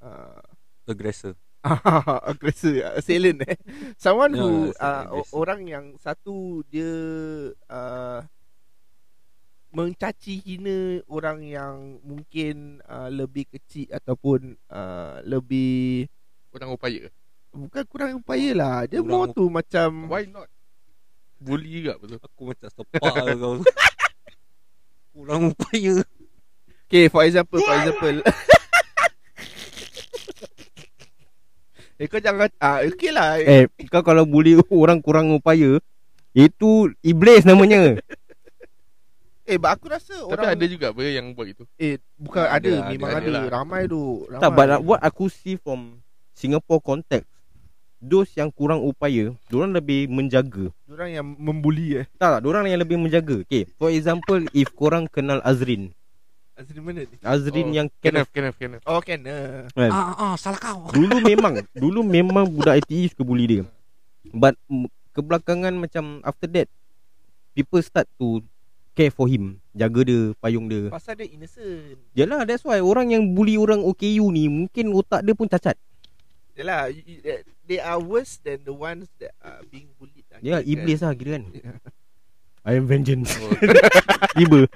uh, 0.00 0.40
Aggressor 0.88 1.36
aggressor, 2.24 2.80
assailant 2.96 3.44
eh. 3.44 3.60
Someone 4.00 4.32
Ya, 4.32 4.40
who 4.40 4.72
uh, 4.80 5.04
aggressor. 5.04 5.34
orang 5.36 5.60
yang 5.68 5.84
satu 6.00 6.64
dia 6.72 6.88
uh, 7.68 8.24
mencaci 9.70 10.42
hina 10.42 10.98
orang 11.06 11.46
yang 11.46 12.02
mungkin 12.02 12.82
uh, 12.90 13.06
lebih 13.06 13.46
kecil 13.46 13.86
ataupun 13.94 14.58
uh, 14.66 15.22
lebih 15.22 16.10
Kurang 16.50 16.74
upaya. 16.74 17.06
bukan 17.54 17.82
kurang 17.86 18.10
upaya 18.18 18.50
lah. 18.54 18.76
Dia. 18.90 18.98
Kurang 18.98 19.30
more 19.30 19.30
tu 19.30 19.46
macam 19.46 20.10
Why 20.10 20.26
not? 20.26 20.50
Bully 21.38 21.80
juga 21.80 21.96
betul. 22.02 22.18
Aku 22.18 22.42
macam 22.50 22.68
sepak 22.68 23.14
lah 23.14 23.34
kau 23.38 23.54
Kurang 25.14 25.54
upaya 25.54 25.94
Okay 26.90 27.06
for 27.06 27.22
example 27.22 27.62
For 27.62 27.74
example 27.78 28.16
Eh 32.00 32.08
kau 32.08 32.18
jangan 32.18 32.50
ah, 32.58 32.82
Okay 32.82 33.10
lah 33.14 33.38
eh. 33.38 33.70
kau 33.86 34.02
kalau 34.02 34.26
bully 34.26 34.58
orang 34.74 34.98
kurang 34.98 35.30
upaya 35.30 35.78
Itu 36.34 36.90
iblis 37.00 37.46
namanya 37.46 38.02
eh 39.50 39.58
but 39.58 39.74
aku 39.74 39.90
rasa 39.90 40.14
Tapi 40.14 40.30
orang 40.30 40.48
ada 40.54 40.64
juga 40.70 40.86
apa 40.94 41.00
yang 41.02 41.34
buat 41.34 41.48
itu. 41.50 41.66
Eh 41.74 41.98
bukan 42.14 42.46
Ada, 42.46 42.54
ada, 42.54 42.70
ada, 42.70 42.92
Memang 42.94 43.10
ada 43.10 43.18
ada, 43.18 43.30
lah. 43.34 43.42
Ramai 43.50 43.80
tu 43.90 44.00
ramai. 44.30 44.42
Tak 44.46 44.50
but 44.54 44.68
what 44.86 45.00
aku 45.02 45.26
see 45.26 45.58
from 45.58 45.98
Singapore 46.30 46.78
context 46.78 47.26
Those 48.00 48.32
yang 48.32 48.48
kurang 48.48 48.80
upaya 48.80 49.36
Diorang 49.52 49.76
lebih 49.76 50.08
menjaga 50.08 50.72
Diorang 50.88 51.10
yang 51.12 51.26
membuli 51.36 52.00
eh 52.00 52.06
Tak 52.16 52.38
tak 52.38 52.40
Diorang 52.40 52.64
yang 52.64 52.80
lebih 52.80 52.96
menjaga 52.96 53.44
Okay 53.44 53.68
For 53.76 53.92
example 53.92 54.48
If 54.56 54.72
korang 54.72 55.04
kenal 55.04 55.44
Azrin 55.44 55.92
Azri 56.56 56.80
mana 56.80 57.04
ni 57.04 57.16
Azrin 57.20 57.68
Oh, 57.68 57.76
yang 57.76 57.88
Kenneth 58.00 58.32
Kenneth, 58.32 58.56
Kenneth, 58.56 58.80
Kenneth. 58.80 58.82
Oh 58.88 59.04
kena 59.04 59.68
kan? 59.76 59.90
Ah 59.92 60.16
ah 60.16 60.34
salah 60.40 60.56
kau 60.56 60.88
Dulu 60.88 61.20
memang 61.28 61.60
Dulu 61.76 62.00
memang 62.00 62.48
budak 62.48 62.80
ITE 62.80 63.12
suka 63.12 63.20
bully 63.20 63.44
dia 63.44 63.62
But 64.32 64.56
Kebelakangan 65.12 65.76
macam 65.76 66.24
After 66.24 66.48
that 66.56 66.72
People 67.52 67.84
start 67.84 68.08
to 68.16 68.40
Care 68.90 69.14
for 69.14 69.30
him 69.30 69.62
Jaga 69.70 70.02
dia 70.02 70.34
Payung 70.42 70.66
dia. 70.66 70.90
Pasal 70.90 71.14
dia 71.14 71.30
innocent. 71.30 71.94
Yalah 72.12 72.42
that's 72.42 72.66
why 72.66 72.82
Orang 72.82 73.14
yang 73.14 73.22
bully 73.32 73.54
orang 73.54 73.80
OKU 73.80 74.26
ni 74.28 74.50
Mungkin 74.50 74.90
otak 74.90 75.22
dia 75.22 75.32
pun 75.32 75.46
cacat. 75.46 75.78
Yalah 76.58 76.90
that- 77.22 77.46
They 77.70 77.78
are 77.78 78.02
worse 78.02 78.42
than 78.42 78.66
the 78.66 78.74
ones 78.74 79.06
That 79.22 79.30
are 79.38 79.62
being 79.70 79.94
bullied. 79.94 80.26
Lah, 80.26 80.42
Dia 80.42 80.50
kira 80.50 80.58
kan. 80.58 80.70
iblis 80.74 80.98
lah 81.00 81.12
kira 81.14 81.30
kan. 81.38 81.44
Ya. 81.54 81.72
I 82.60 82.76
am 82.76 82.84
vengeance. 82.84 83.32
Oh, 83.40 83.56
Tiba. 84.36 84.68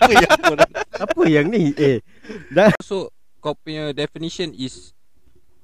Apa 0.00 0.10
yang 0.10 0.38
nak 0.56 0.70
Apa 0.96 1.20
yang 1.26 1.46
ni? 1.52 1.70
Eh 1.76 2.00
Dah. 2.50 2.72
So 2.80 3.12
kau 3.38 3.54
punya 3.54 3.92
definition 3.92 4.50
is 4.50 4.90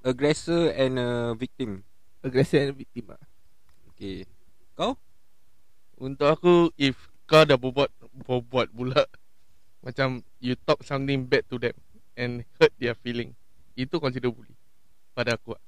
Aggressor 0.03 0.71
and 0.75 0.99
a 0.99 1.11
victim. 1.35 1.87
Aggressor 2.23 2.59
and 2.69 2.75
victim 2.77 3.15
lah 3.15 3.23
Okay 4.03 4.27
Untuk 6.03 6.27
aku 6.27 6.55
If 6.75 7.07
kau 7.31 7.47
dah 7.47 7.55
berbuat 7.55 7.87
Berbuat 8.27 8.75
pula 8.75 9.07
Macam 9.87 10.27
You 10.43 10.59
talk 10.59 10.83
something 10.83 11.31
bad 11.31 11.47
to 11.47 11.63
them 11.63 11.79
And 12.19 12.43
hurt 12.59 12.75
their 12.83 12.99
feeling 12.99 13.39
Itu 13.79 14.03
consider 14.03 14.35
bully 14.35 14.59
Pada 15.15 15.39
aku 15.39 15.55
lah. 15.55 15.63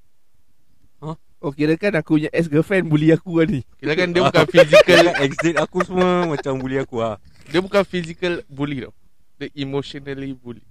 Oh 1.44 1.52
kira 1.52 1.76
kan 1.76 1.92
aku 1.92 2.16
punya 2.16 2.32
ex-girlfriend 2.32 2.88
Bully 2.88 3.12
aku 3.12 3.36
lah 3.36 3.46
ni 3.46 3.60
Kira 3.76 3.92
kan 3.92 4.16
dia 4.16 4.24
bukan 4.32 4.48
physical 4.48 5.12
Kau 5.12 5.20
exit 5.20 5.54
aku 5.60 5.78
semua 5.84 6.24
Macam 6.24 6.56
bully 6.56 6.80
aku 6.80 7.04
lah 7.04 7.20
Dia 7.52 7.60
bukan 7.60 7.84
physical 7.84 8.40
bully 8.48 8.88
tau 8.88 8.96
Dia 9.36 9.52
emotionally 9.52 10.32
bully 10.32 10.64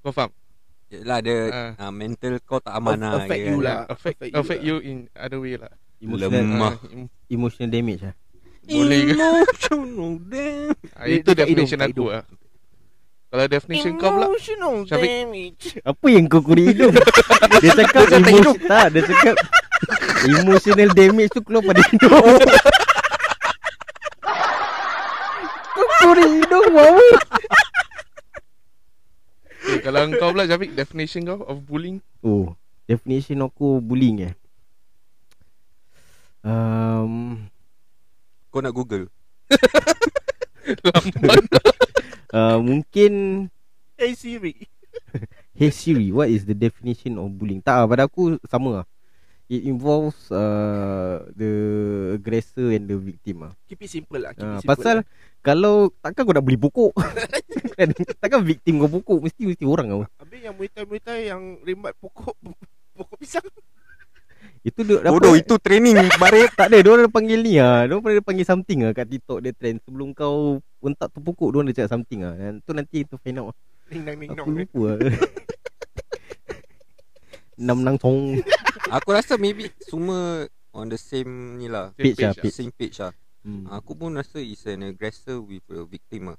Kau 0.00 0.08
faham? 0.08 0.32
Yelah 0.88 1.20
dia 1.20 1.36
Ah. 1.76 1.86
uh. 1.86 1.92
mental 1.92 2.40
kau 2.42 2.58
tak 2.64 2.74
aman 2.74 2.96
lah 2.96 3.12
Affect 3.22 3.44
you 3.44 3.60
kan. 3.60 3.66
lah 3.68 3.78
Affect, 3.92 4.16
Affect 4.24 4.34
affect, 4.34 4.60
you 4.64 4.80
you, 4.80 4.88
in 4.88 4.96
other 5.12 5.38
way 5.38 5.60
lah 5.60 5.70
Emotional 6.00 6.32
Lemah. 6.32 6.72
Ah, 6.72 6.88
em- 6.90 7.10
Emotional 7.28 7.70
damage 7.70 8.02
lah 8.02 8.14
Boleh 8.62 9.00
ke? 9.02 9.14
Emotional 9.14 9.92
damn. 10.22 10.74
Ah, 10.92 11.04
Itu 11.06 11.30
definition 11.32 11.78
hidung, 11.78 12.08
aku 12.08 12.10
lah 12.10 12.24
Kalau 13.26 13.44
definition 13.46 13.92
kau 13.94 14.10
pula 14.10 14.26
Emotional 14.26 14.74
Syafiq. 14.84 15.06
damage 15.06 15.64
Apa 15.82 16.06
yang 16.08 16.24
kau 16.26 16.40
kuri 16.40 16.62
hidung? 16.68 16.94
dia 17.60 17.70
cakap 17.74 18.04
emosi 18.10 18.58
tak, 18.64 18.86
dia 18.90 19.02
cakap 19.04 19.36
emotional 20.22 20.90
damage 20.90 21.30
tu 21.30 21.40
keluar 21.40 21.62
pada 21.62 21.82
hidung. 21.84 22.38
kau 25.70 25.86
kuri 26.00 26.24
hidung 26.34 26.68
apa? 26.70 27.04
okay, 29.60 29.78
Kalau 29.80 30.00
kau 30.12 30.30
pula 30.30 30.44
Syafiq 30.44 30.72
Definition 30.72 31.22
kau 31.24 31.38
of 31.42 31.62
bullying 31.62 32.00
Oh, 32.20 32.52
definition 32.84 33.40
aku 33.40 33.78
bullying 33.78 34.20
eh. 34.22 34.34
Um, 36.40 37.44
Kau 38.48 38.64
nak 38.64 38.72
google 38.72 39.12
Lambat 40.88 41.44
uh, 42.32 42.56
mungkin 42.64 43.12
Hey 44.00 44.16
Siri 44.16 44.56
Hey 45.58 45.68
Siri, 45.68 46.08
what 46.08 46.32
is 46.32 46.48
the 46.48 46.56
definition 46.56 47.20
of 47.20 47.36
bullying? 47.36 47.60
Tak, 47.60 47.76
lah, 47.76 47.84
pada 47.84 48.08
aku 48.08 48.40
sama 48.48 48.80
lah. 48.80 48.86
It 49.50 49.66
involves 49.68 50.30
uh, 50.32 51.26
the 51.36 51.52
aggressor 52.16 52.72
and 52.72 52.88
the 52.88 52.96
victim 52.96 53.44
lah. 53.44 53.52
Keep 53.68 53.84
it 53.84 53.90
simple 53.92 54.22
lah 54.22 54.32
keep 54.32 54.46
Uh, 54.46 54.56
it 54.56 54.64
simple 54.64 54.70
pasal 54.72 54.96
lah. 55.02 55.04
kalau 55.44 55.92
takkan 56.00 56.22
kau 56.24 56.32
nak 56.32 56.46
beli 56.46 56.56
pokok 56.56 56.96
kan? 57.76 57.88
Takkan 58.22 58.40
victim 58.46 58.80
kau 58.80 58.88
pokok 58.88 59.18
Mesti 59.28 59.42
mesti 59.50 59.64
orang 59.68 59.86
kau 59.92 60.02
Habis 60.22 60.40
yang 60.40 60.54
Muay 60.56 61.00
Thai 61.02 61.28
yang 61.28 61.60
rembat 61.60 61.92
pokok 62.00 62.38
Pokok 62.96 63.16
pisang 63.20 63.44
Itu 64.60 64.84
dia 64.84 65.00
Bodoh 65.08 65.32
itu 65.32 65.56
training 65.56 65.96
Barit 66.22 66.52
Tak 66.52 66.68
ada 66.68 66.78
Diorang 66.84 67.08
dah 67.08 67.12
panggil 67.12 67.40
ni 67.40 67.56
lah 67.56 67.88
Diorang 67.88 68.04
pernah 68.04 68.20
panggil 68.20 68.44
something 68.44 68.84
lah 68.84 68.92
Kat 68.92 69.08
TikTok 69.08 69.40
dia 69.40 69.56
trend. 69.56 69.80
Sebelum 69.88 70.12
kau 70.12 70.60
Untak 70.84 71.08
tu 71.16 71.24
pokok 71.24 71.48
Diorang 71.56 71.72
dia 71.72 71.80
cakap 71.80 71.96
something 71.96 72.20
lah 72.20 72.36
Dan 72.36 72.60
tu 72.60 72.76
nanti 72.76 73.00
kita 73.04 73.16
find 73.16 73.40
out 73.40 73.52
lah. 73.52 73.56
Ning 73.88 74.02
nang 74.04 74.16
ning 74.20 74.28
Aku 74.36 74.52
nong 74.52 74.60
lupa 74.60 74.80
lah 74.84 74.98
Nam 77.64 77.78
nang 77.84 77.96
song 77.96 78.36
Aku 79.00 79.08
rasa 79.16 79.40
maybe 79.40 79.72
Semua 79.80 80.44
On 80.70 80.86
the 80.86 81.00
same 81.00 81.58
ni 81.58 81.66
lah. 81.66 81.90
Same 81.98 82.04
Page 82.14 82.20
lah, 82.22 82.32
page. 82.38 82.54
Same 82.54 82.70
page 82.70 82.96
lah. 83.02 83.10
Hmm. 83.42 83.66
Aku 83.74 83.98
pun 83.98 84.14
rasa 84.14 84.38
Is 84.38 84.62
an 84.68 84.86
aggressor 84.86 85.42
With 85.42 85.66
a 85.72 85.82
victim 85.88 86.36
lah. 86.36 86.38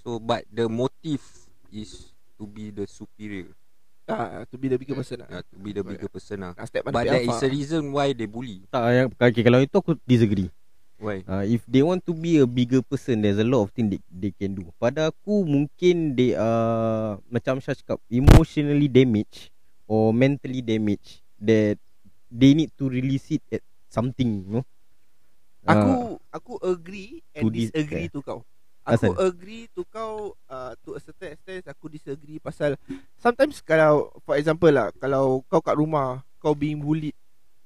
So 0.00 0.16
but 0.16 0.48
the 0.48 0.66
motive 0.66 1.22
Is 1.68 2.16
To 2.40 2.48
be 2.48 2.72
the 2.72 2.88
superior 2.88 3.52
Ah, 4.10 4.42
to 4.50 4.56
be 4.58 4.66
the 4.66 4.78
bigger 4.78 4.96
person 4.98 5.22
uh, 5.22 5.28
lah 5.30 5.40
To 5.46 5.56
be 5.58 5.70
the 5.70 5.84
bigger 5.86 6.10
person 6.10 6.36
lah. 6.42 6.52
Ah, 6.58 6.66
Step 6.66 6.84
But 6.86 7.06
that 7.06 7.22
is 7.22 7.38
the 7.38 7.50
reason 7.50 7.94
Why 7.94 8.10
they 8.10 8.26
bully. 8.26 8.66
Tak 8.68 8.82
yang 8.90 9.08
okay, 9.14 9.42
Kalau 9.46 9.62
itu 9.62 9.76
aku 9.76 9.94
disagree. 10.02 10.50
Why? 11.00 11.24
Uh, 11.24 11.44
If 11.48 11.64
they 11.64 11.80
want 11.80 12.04
to 12.04 12.12
be 12.12 12.42
a 12.42 12.46
bigger 12.48 12.84
person 12.84 13.24
There's 13.24 13.40
a 13.40 13.46
lot 13.46 13.64
of 13.64 13.72
things 13.72 13.96
they, 13.96 14.00
they 14.10 14.32
can 14.34 14.52
do. 14.58 14.68
Pada 14.76 15.08
aku 15.08 15.46
Mungkin 15.46 16.12
they 16.18 16.36
are 16.36 17.16
Macam 17.32 17.62
Syah 17.62 17.78
cakap 17.78 17.98
Emotionally 18.10 18.90
damaged 18.90 19.48
Or 19.88 20.12
mentally 20.12 20.60
damaged 20.60 21.24
That 21.40 21.80
They 22.28 22.52
need 22.52 22.74
to 22.76 22.90
release 22.90 23.30
it 23.32 23.42
At 23.48 23.64
something 23.90 24.46
you 24.46 24.60
know? 24.60 24.64
Aku 25.68 26.16
aku 26.32 26.54
agree 26.64 27.20
and 27.36 27.52
dis- 27.52 27.68
disagree 27.68 28.08
eh. 28.08 28.12
tu 28.12 28.24
kau. 28.24 28.40
Aku 28.88 29.12
Asal? 29.12 29.12
agree 29.20 29.68
tu 29.76 29.84
kau 29.86 30.32
uh, 30.48 30.72
to 30.82 30.96
a 30.96 31.00
certain 31.00 31.36
extent 31.36 31.62
aku 31.68 31.86
disagree 31.92 32.40
pasal 32.40 32.74
sometimes 33.20 33.60
kalau 33.60 34.08
for 34.24 34.34
example 34.40 34.72
lah 34.72 34.88
kalau 34.98 35.44
kau 35.46 35.60
kat 35.60 35.76
rumah 35.76 36.24
kau 36.40 36.56
being 36.56 36.80
bullied 36.80 37.14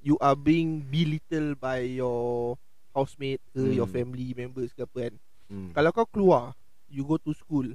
you 0.03 0.19
are 0.21 0.35
being 0.37 0.83
belittled 0.85 1.55
by 1.57 1.81
your 1.81 2.59
housemate 2.93 3.41
ke 3.55 3.63
Hmm. 3.63 3.75
your 3.79 3.87
family 3.89 4.35
members 4.35 4.71
ke 4.75 4.83
apa 4.83 5.09
kan. 5.09 5.13
hmm. 5.49 5.71
Kalau 5.73 5.89
kau 5.95 6.05
keluar 6.07 6.53
you 6.91 7.01
go 7.07 7.15
to 7.17 7.31
school 7.33 7.65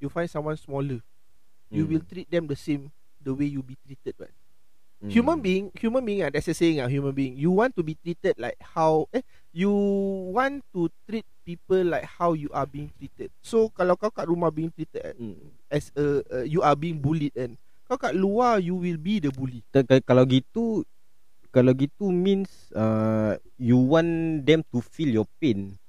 you 0.00 0.08
find 0.10 0.28
someone 0.32 0.56
smaller 0.58 0.98
you 1.70 1.84
Hmm. 1.84 1.92
will 1.92 2.04
treat 2.08 2.26
them 2.32 2.48
the 2.48 2.56
same 2.58 2.88
the 3.20 3.30
way 3.32 3.46
you 3.46 3.60
be 3.62 3.76
treated 3.84 4.16
right? 4.18 4.34
Hmm. 4.96 5.12
Human 5.12 5.38
being, 5.44 5.64
human 5.76 6.02
being 6.04 6.24
ah, 6.24 6.32
that's 6.32 6.48
a 6.48 6.56
saying 6.56 6.80
ah, 6.80 6.88
human 6.88 7.12
being. 7.12 7.36
You 7.36 7.52
want 7.52 7.76
to 7.76 7.84
be 7.84 7.96
treated 8.00 8.40
like 8.40 8.56
how 8.60 9.08
eh 9.12 9.20
you 9.52 9.70
want 10.32 10.64
to 10.72 10.88
treat 11.04 11.28
people 11.44 11.84
like 11.84 12.08
how 12.08 12.32
you 12.32 12.48
are 12.56 12.64
being 12.64 12.88
treated. 12.96 13.28
So 13.44 13.68
kalau 13.72 14.00
kau 14.00 14.08
kat 14.08 14.24
rumah 14.24 14.48
being 14.48 14.72
treated 14.72 15.16
hmm. 15.20 15.52
as 15.68 15.92
a 15.94 16.24
uh, 16.32 16.44
you 16.48 16.64
are 16.64 16.76
being 16.76 16.96
bullied 16.96 17.36
kan. 17.36 17.60
Kau 17.86 18.00
kat 18.00 18.16
luar 18.16 18.58
you 18.58 18.74
will 18.74 18.98
be 18.98 19.20
the 19.20 19.28
bully. 19.30 19.60
Kalau 20.08 20.24
gitu 20.24 20.82
Kalau 21.56 21.72
gitu 21.72 22.12
means 22.12 22.68
uh, 22.76 23.32
You 23.56 23.80
want 23.80 24.44
them 24.44 24.60
to 24.76 24.84
feel 24.84 25.08
your 25.08 25.28
pain 25.40 25.80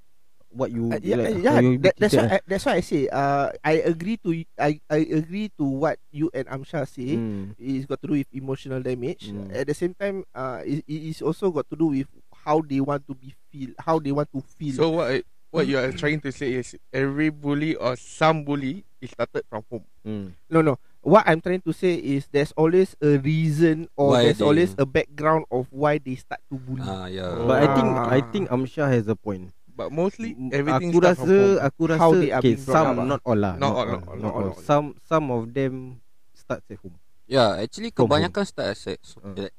What 0.58 0.74
you 0.74 0.90
Uh, 0.90 0.98
yeah, 1.06 1.16
like, 1.22 1.38
yeah, 1.38 1.54
how 1.54 1.60
you 1.62 1.78
that, 1.86 1.96
that's 2.02 2.16
why 2.18 2.26
I, 2.26 2.40
that's 2.50 2.66
why 2.66 2.74
I 2.76 2.82
say 2.82 3.06
uh, 3.14 3.54
I 3.64 3.74
agree 3.86 4.18
to 4.26 4.34
I 4.58 4.82
I 4.90 5.06
agree 5.06 5.54
to 5.62 5.64
what 5.64 6.02
you 6.10 6.34
and 6.34 6.50
Amsha 6.50 6.82
say. 6.90 7.14
Hmm. 7.16 7.54
It's 7.62 7.86
got 7.86 8.02
to 8.02 8.08
do 8.10 8.18
with 8.18 8.28
emotional 8.34 8.82
damage. 8.82 9.30
Mm. 9.30 9.54
At 9.54 9.70
the 9.70 9.78
same 9.78 9.94
time, 9.94 10.26
uh, 10.34 10.66
it, 10.66 10.82
it 10.90 11.02
is 11.14 11.22
also 11.22 11.54
got 11.54 11.70
to 11.70 11.78
do 11.78 11.94
with 11.94 12.10
how 12.34 12.66
they 12.66 12.82
want 12.82 13.06
to 13.06 13.14
be 13.14 13.38
feel, 13.54 13.70
how 13.78 14.02
they 14.02 14.12
want 14.12 14.34
to 14.34 14.42
feel. 14.42 14.74
So 14.74 14.90
what 14.90 15.14
I- 15.22 15.28
What 15.48 15.64
you 15.64 15.80
are 15.80 15.96
trying 15.96 16.20
to 16.28 16.30
say 16.36 16.60
is 16.60 16.76
Every 16.92 17.32
bully 17.32 17.72
or 17.80 17.96
some 17.96 18.44
bully 18.44 18.84
Is 19.00 19.16
started 19.16 19.48
from 19.48 19.64
home 19.72 19.88
Hmm. 20.04 20.36
No, 20.52 20.60
no. 20.60 20.76
What 21.00 21.24
I'm 21.24 21.40
trying 21.40 21.64
to 21.64 21.72
say 21.72 21.96
is 21.96 22.28
there's 22.28 22.52
always 22.60 23.00
a 23.00 23.16
reason 23.16 23.88
or 23.96 24.12
Why 24.12 24.28
there's 24.28 24.44
they- 24.44 24.46
always 24.46 24.76
a 24.78 24.84
background 24.86 25.48
of 25.48 25.72
why 25.72 26.04
they 26.04 26.20
start 26.20 26.44
to 26.52 26.60
bully. 26.60 26.84
Ah 26.84 27.08
yeah. 27.08 27.32
But 27.48 27.64
I 27.64 27.68
think 27.80 27.88
Ah. 27.96 28.12
I 28.12 28.20
think 28.28 28.44
Amsha 28.52 28.92
has 28.92 29.08
a 29.08 29.16
point. 29.16 29.56
But 29.77 29.93
mostly 29.93 30.34
Everything 30.50 30.89
aku 30.89 30.98
start 30.98 31.05
rasa 31.13 31.22
from 31.22 31.29
home 31.29 31.57
aku 31.62 31.81
rasa 31.86 32.01
How 32.01 32.12
they 32.17 32.31
are 32.34 32.41
okay, 32.41 32.55
some 32.57 32.88
up, 32.89 32.98
ah. 32.98 33.05
not 33.05 33.22
all 33.22 33.38
lah. 33.38 33.53
Not 33.62 33.72
all, 33.77 33.86
not 33.86 34.01
all, 34.10 34.17
not 34.17 34.34
all. 34.34 34.50
Some 34.57 34.98
some 35.05 35.29
of 35.29 35.53
them 35.53 36.01
start 36.34 36.65
at 36.65 36.81
home. 36.81 36.98
Yeah, 37.29 37.62
actually 37.62 37.93
From 37.93 38.10
kebanyakan 38.10 38.43
start 38.48 38.74
as 38.74 38.81
sex. 38.81 39.13
Uh. 39.22 39.38
Eh, 39.38 39.53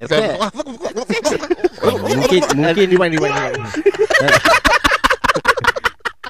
Uh, 1.79 1.95
mungkin 2.11 2.41
mungkin 2.59 2.85
rewind, 2.91 3.13
rewind, 3.15 3.33
rewind. 3.39 3.55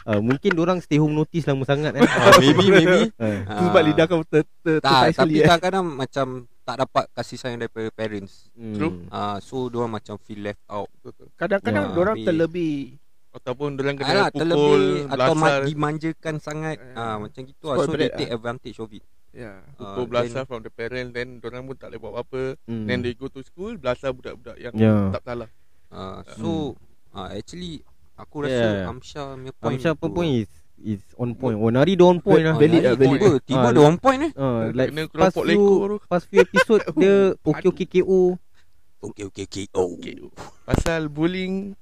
uh, 0.05 0.21
mungkin 0.21 0.51
orang 0.61 0.77
stay 0.85 1.01
home 1.01 1.17
notice 1.17 1.49
lama 1.49 1.65
sangat 1.65 1.97
kan. 1.97 2.05
Ah, 2.05 2.37
maybe 2.37 2.65
maybe. 2.69 3.09
Uh, 3.17 3.41
sebab 3.45 3.81
lidah 3.89 4.05
kau 4.05 4.21
ter, 4.21 4.45
ter, 4.61 4.77
tak, 4.77 5.17
tapi 5.17 5.41
eh. 5.41 5.49
kadang-kadang 5.49 5.85
macam 5.89 6.27
tak 6.61 6.85
dapat 6.85 7.05
kasih 7.17 7.37
sayang 7.41 7.57
daripada 7.57 7.89
parents. 7.89 8.53
hmm. 8.53 8.77
True. 8.77 8.93
Ah, 9.09 9.41
so 9.41 9.65
dia 9.73 9.89
macam 9.89 10.21
feel 10.21 10.45
left 10.45 10.61
out. 10.69 10.85
Kadang-kadang 11.33 11.89
Ya, 11.89 11.97
orang 11.97 12.17
terlebih. 12.21 13.01
Ataupun 13.29 13.73
Diorang 13.73 13.95
kena 13.95 14.09
Alah, 14.09 14.27
pukul 14.27 14.41
terlebih 14.41 15.13
atau 15.13 15.33
ma- 15.33 15.61
dimanjakan 15.61 16.35
sangat. 16.37 16.77
Eh, 16.77 16.93
Ah, 16.93 17.15
macam 17.15 17.41
gitu 17.41 17.63
lah. 17.63 17.77
So 17.79 17.93
they 17.93 18.09
take 18.09 18.27
lah. 18.27 18.35
advantage 18.35 18.77
of 18.77 18.89
it. 18.89 19.05
Ya. 19.29 19.61
Pukul 19.73 20.01
Ah, 20.01 20.07
belasar 20.09 20.43
from 20.43 20.59
the 20.59 20.69
parent 20.69 21.13
Then 21.13 21.37
Diorang 21.37 21.63
pun 21.63 21.77
tak 21.77 21.93
boleh 21.93 22.01
buat 22.01 22.11
apa-apa 22.15 22.57
Hmm. 22.65 22.89
Then 22.89 22.99
they 22.99 23.13
go 23.13 23.29
to 23.29 23.45
school 23.45 23.77
Belasar 23.77 24.09
budak-budak 24.09 24.57
yang 24.57 24.73
Ya. 24.73 25.13
Tak 25.13 25.21
salah 25.23 25.49
Ah, 25.87 26.25
so 26.31 26.73
ah, 27.11 27.29
actually 27.29 27.85
aku 28.15 28.43
rasa 28.43 28.57
Yeah. 28.75 28.89
Amsha 28.89 29.23
punya 29.31 29.53
point. 29.53 29.77
Amsha 29.77 29.91
pun 29.93 30.07
tu- 30.07 30.15
point 30.15 30.33
is 30.35 30.49
is 30.79 31.01
on 31.13 31.35
point. 31.35 31.53
Oh, 31.55 31.69
Nari 31.69 31.93
dia 31.93 32.03
on 32.03 32.17
point 32.19 32.41
lah. 32.41 32.53
Ah, 32.53 32.59
Valid 32.59 32.81
lah, 32.81 32.95
valid. 32.95 33.19
tiba, 33.19 33.29
tiba 33.43 33.61
Ah, 33.61 33.71
dia 33.71 33.83
on 33.83 33.97
point 33.97 34.21
eh. 34.23 34.31
Uh, 34.33 34.61
like 34.71 34.89
Kena 34.89 35.03
past 35.05 35.13
kelompok 35.29 35.43
few, 35.43 35.61
leko 35.61 35.73
tu. 35.85 35.97
past 36.07 36.25
few 36.25 36.39
episode 36.39 36.81
dia 36.95 37.15
okay 37.49 37.67
okay 37.69 37.87
KO. 37.95 38.21
Okay 38.99 39.23
okay. 39.27 39.65
Oh. 39.71 39.93
okay. 39.93 40.17
Pasal 40.63 41.05
bullying 41.07 41.77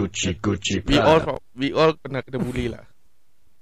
Gucci 0.00 0.30
Gucci 0.34 0.74
We 0.82 0.96
all 0.96 1.20
We 1.52 1.68
all 1.70 1.92
pernah 1.94 2.20
kena 2.20 2.40
bully 2.40 2.72
lah 2.72 2.84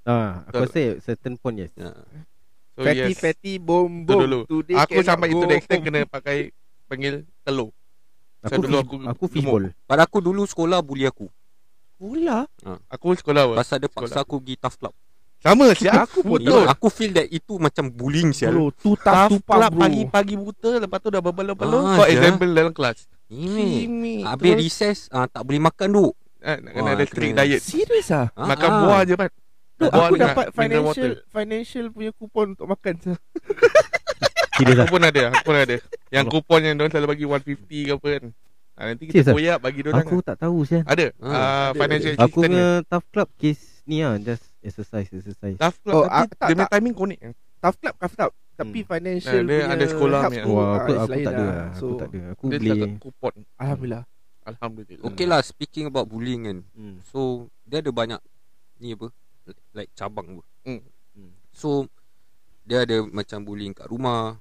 Ah, 0.03 0.41
aku 0.47 0.65
rasa 0.65 0.97
certain 1.03 1.35
point 1.35 1.59
yes. 1.59 1.69
Yeah. 1.75 1.93
So 2.73 2.81
fatty, 2.81 2.97
yes 3.05 3.19
fatty, 3.19 3.53
bom, 3.59 3.85
Tu 4.01 4.09
bom. 4.09 4.23
dulu. 4.23 4.39
Today 4.47 4.79
Aku 4.79 5.03
sampai 5.03 5.29
itu 5.29 5.37
go 5.37 5.45
the. 5.45 5.77
Kena 5.77 5.99
pakai 6.03 6.49
Panggil 6.87 7.27
telur 7.43 7.69
So, 8.39 8.49
Aku 8.49 8.63
dulu 8.63 8.77
aku 8.79 8.95
aku 9.05 9.23
fishball. 9.27 9.63
Pada 9.83 10.07
aku 10.07 10.17
dulu 10.17 10.47
sekolah 10.47 10.79
bully 10.79 11.03
aku. 11.05 11.27
Pula. 11.99 12.47
Aku 12.87 13.11
sekolah 13.11 13.51
apa 13.51 13.53
Pasal 13.59 13.83
dia 13.83 13.91
Sekolah. 13.91 14.07
paksa 14.07 14.23
aku 14.23 14.39
pergi 14.39 14.55
tough 14.55 14.79
club. 14.79 14.95
Sama 15.39 15.71
siap 15.75 16.07
Aku 16.07 16.19
Betul. 16.39 16.63
Aku 16.65 16.87
feel 16.87 17.11
that 17.11 17.27
itu 17.27 17.59
macam 17.59 17.91
bullying 17.91 18.31
sial. 18.31 18.55
Bro, 18.55 18.71
tu 18.73 18.95
Tough 18.95 19.03
tough 19.03 19.29
tu 19.29 19.37
club 19.43 19.71
bro. 19.75 19.81
pagi-pagi 19.83 20.35
buta 20.35 20.71
Lepas 20.79 20.99
tu 20.99 21.11
dah 21.11 21.19
berbaloi-baloi 21.19 21.79
Ah, 21.83 21.95
Kau 21.99 22.07
example 22.07 22.49
dalam 22.49 22.71
kelas 22.71 23.05
Ini. 23.27 24.23
Habis 24.23 24.47
Terus, 24.49 24.57
recess 24.57 24.97
ah, 25.11 25.27
tak 25.27 25.43
boleh 25.43 25.59
makan 25.61 25.87
duk. 25.91 26.13
Ah, 26.41 26.57
Nak 26.57 26.71
kena 26.71 26.89
ada 26.91 27.05
strict 27.05 27.33
diet 27.33 27.61
Serius 27.61 28.09
ah? 28.09 28.27
Ah, 28.33 28.47
Makan 28.47 28.69
ah. 28.69 28.77
buah 28.81 29.01
je 29.03 29.15
kan 29.15 29.29
Tu 29.73 29.85
Buah 29.85 29.95
aku 30.01 30.13
dengan 30.13 30.27
dapat 30.29 30.45
financial 30.51 30.85
water. 30.85 31.11
financial 31.29 31.85
punya 31.89 32.11
kupon 32.11 32.45
untuk 32.51 32.67
makan. 32.67 32.93
sah. 32.99 33.17
Serius 34.53 34.77
Aku 34.77 34.81
lah. 34.81 34.87
pun 34.89 35.01
ada 35.01 35.21
Aku 35.29 35.41
pun 35.41 35.55
ada 35.55 35.75
Yang 36.09 36.25
kupon 36.29 36.59
yang 36.61 36.75
Diorang 36.75 36.91
selalu 36.91 37.07
bagi 37.09 37.25
150 37.25 37.63
ke 37.63 37.93
apa 37.93 38.07
kan 38.09 38.23
ha, 38.75 38.81
Nanti 38.85 39.03
kita 39.05 39.13
Serius 39.13 39.27
ah? 39.27 39.33
koyak 39.33 39.57
Bagi 39.59 39.79
diorang 39.81 40.03
Aku 40.03 40.15
tak 40.19 40.35
tahu 40.37 40.57
sial. 40.63 40.83
Ada 40.83 41.05
Ah, 41.17 41.27
ah, 41.27 41.35
ada, 41.69 41.77
Financial 41.77 42.11
Aku 42.13 42.21
assistant 42.21 42.43
punya 42.45 42.67
tough 42.85 43.07
club 43.09 43.29
case 43.35 43.63
ni 43.83 43.99
ah 43.99 44.13
just 44.15 44.45
exercise 44.59 45.07
exercise. 45.07 45.55
Tough 45.55 45.79
club 45.79 45.95
Oh, 45.95 46.01
oh, 46.01 46.05
ah, 46.05 46.21
Tapi 46.21 46.35
tak, 46.35 46.45
dia 46.45 46.53
punya 46.53 46.67
tak. 46.67 46.73
timing 46.75 46.93
connect 46.93 47.21
kan 47.21 47.33
Tough 47.59 47.77
club, 47.77 47.95
tough 47.97 48.13
club. 48.13 48.31
Tapi 48.53 48.77
Hmm. 48.77 48.87
financial 48.89 49.39
Nah, 49.39 49.43
dia 49.45 49.55
punya 49.57 49.71
ada 49.71 49.85
sekolah 49.85 50.19
punya. 50.21 50.43
Wah, 50.45 50.59
ah, 50.59 50.73
aku 50.77 50.91
aku 50.93 51.09
lain 51.09 51.19
tak 51.21 51.33
ada. 51.33 51.39
lah. 51.39 51.47
lah. 51.49 51.65
Aku 51.65 51.79
So, 51.79 51.85
tak 51.95 52.07
ada. 52.07 52.19
Aku 52.29 52.43
Dia 52.45 52.57
beli 52.57 52.79
kupon 52.97 53.33
Alhamdulillah. 53.55 54.03
Alhamdulillah 54.55 55.05
Okay 55.13 55.25
lah 55.29 55.39
speaking 55.45 55.89
about 55.89 56.09
bullying 56.09 56.45
kan. 56.45 56.59
Hmm. 56.73 56.95
So 57.05 57.51
dia 57.67 57.83
ada 57.83 57.91
banyak 57.93 58.21
ni 58.81 58.95
apa 58.95 59.13
like 59.73 59.91
cabang 59.93 60.39
apa. 60.39 60.43
Hmm. 60.65 60.81
Hmm. 61.13 61.33
So 61.53 61.89
dia 62.69 62.85
ada 62.85 63.01
macam 63.01 63.41
bullying 63.41 63.73
kat 63.73 63.89
rumah, 63.89 64.37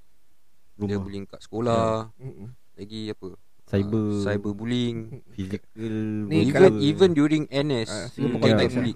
dia 0.76 0.94
Rumah 0.94 1.00
bullying 1.00 1.26
kat 1.26 1.40
sekolah, 1.40 2.12
Mm-mm. 2.20 2.52
lagi 2.76 3.10
apa? 3.10 3.28
Cyber 3.68 4.04
Uh, 4.04 4.22
cyber 4.24 4.52
bullying. 4.52 5.20
Physical 5.32 5.92
Ni. 6.28 6.48
Even 6.48 6.72
even 6.80 7.10
during 7.16 7.44
NS, 7.48 8.12
Singapore 8.16 8.40
kita 8.40 8.48
context 8.52 8.74
bully. 8.76 8.94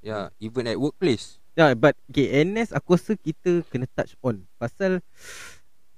Yeah, 0.00 0.32
even 0.40 0.64
at 0.70 0.80
workplace. 0.80 1.42
Ya, 1.58 1.74
but 1.74 1.98
okay, 2.08 2.40
NS 2.46 2.72
aku 2.72 2.96
rasa 2.96 3.18
kita 3.18 3.66
kena 3.68 3.84
touch 3.92 4.14
on 4.22 4.46
pasal 4.56 5.02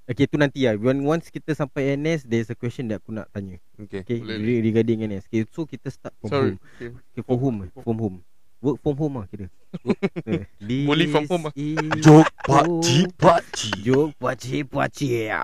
Okay, 0.03 0.27
tu 0.27 0.35
nanti 0.35 0.67
lah. 0.67 0.75
When 0.75 1.07
once 1.07 1.31
kita 1.31 1.55
sampai 1.55 1.95
NS, 1.95 2.27
there's 2.27 2.51
a 2.51 2.59
question 2.59 2.91
that 2.91 2.99
aku 2.99 3.15
nak 3.15 3.31
tanya. 3.31 3.63
Okay. 3.79 4.03
Okay, 4.03 4.19
Boleh. 4.19 4.43
re- 4.43 4.63
regarding 4.67 5.07
NS. 5.07 5.31
Okay, 5.31 5.47
so 5.47 5.63
kita 5.63 5.95
start 5.95 6.11
from 6.19 6.31
Sorry. 6.31 6.51
home. 6.55 6.59
Okay. 6.75 6.89
Okay, 7.15 7.23
from 7.23 7.39
home. 7.39 7.59
From 7.87 7.99
home. 8.03 8.17
Work 8.63 8.79
from 8.79 8.95
home 8.95 9.15
lah 9.19 9.27
kira. 9.27 9.47
Eh, 10.31 10.47
Bully 10.87 11.11
from 11.11 11.27
home 11.27 11.51
lah. 11.51 11.53
Jok 11.99 12.29
pakcik 12.47 13.11
pakcik. 13.19 13.75
Jok 13.83 14.09
pakcik 14.23 14.63
pakcik. 14.71 15.35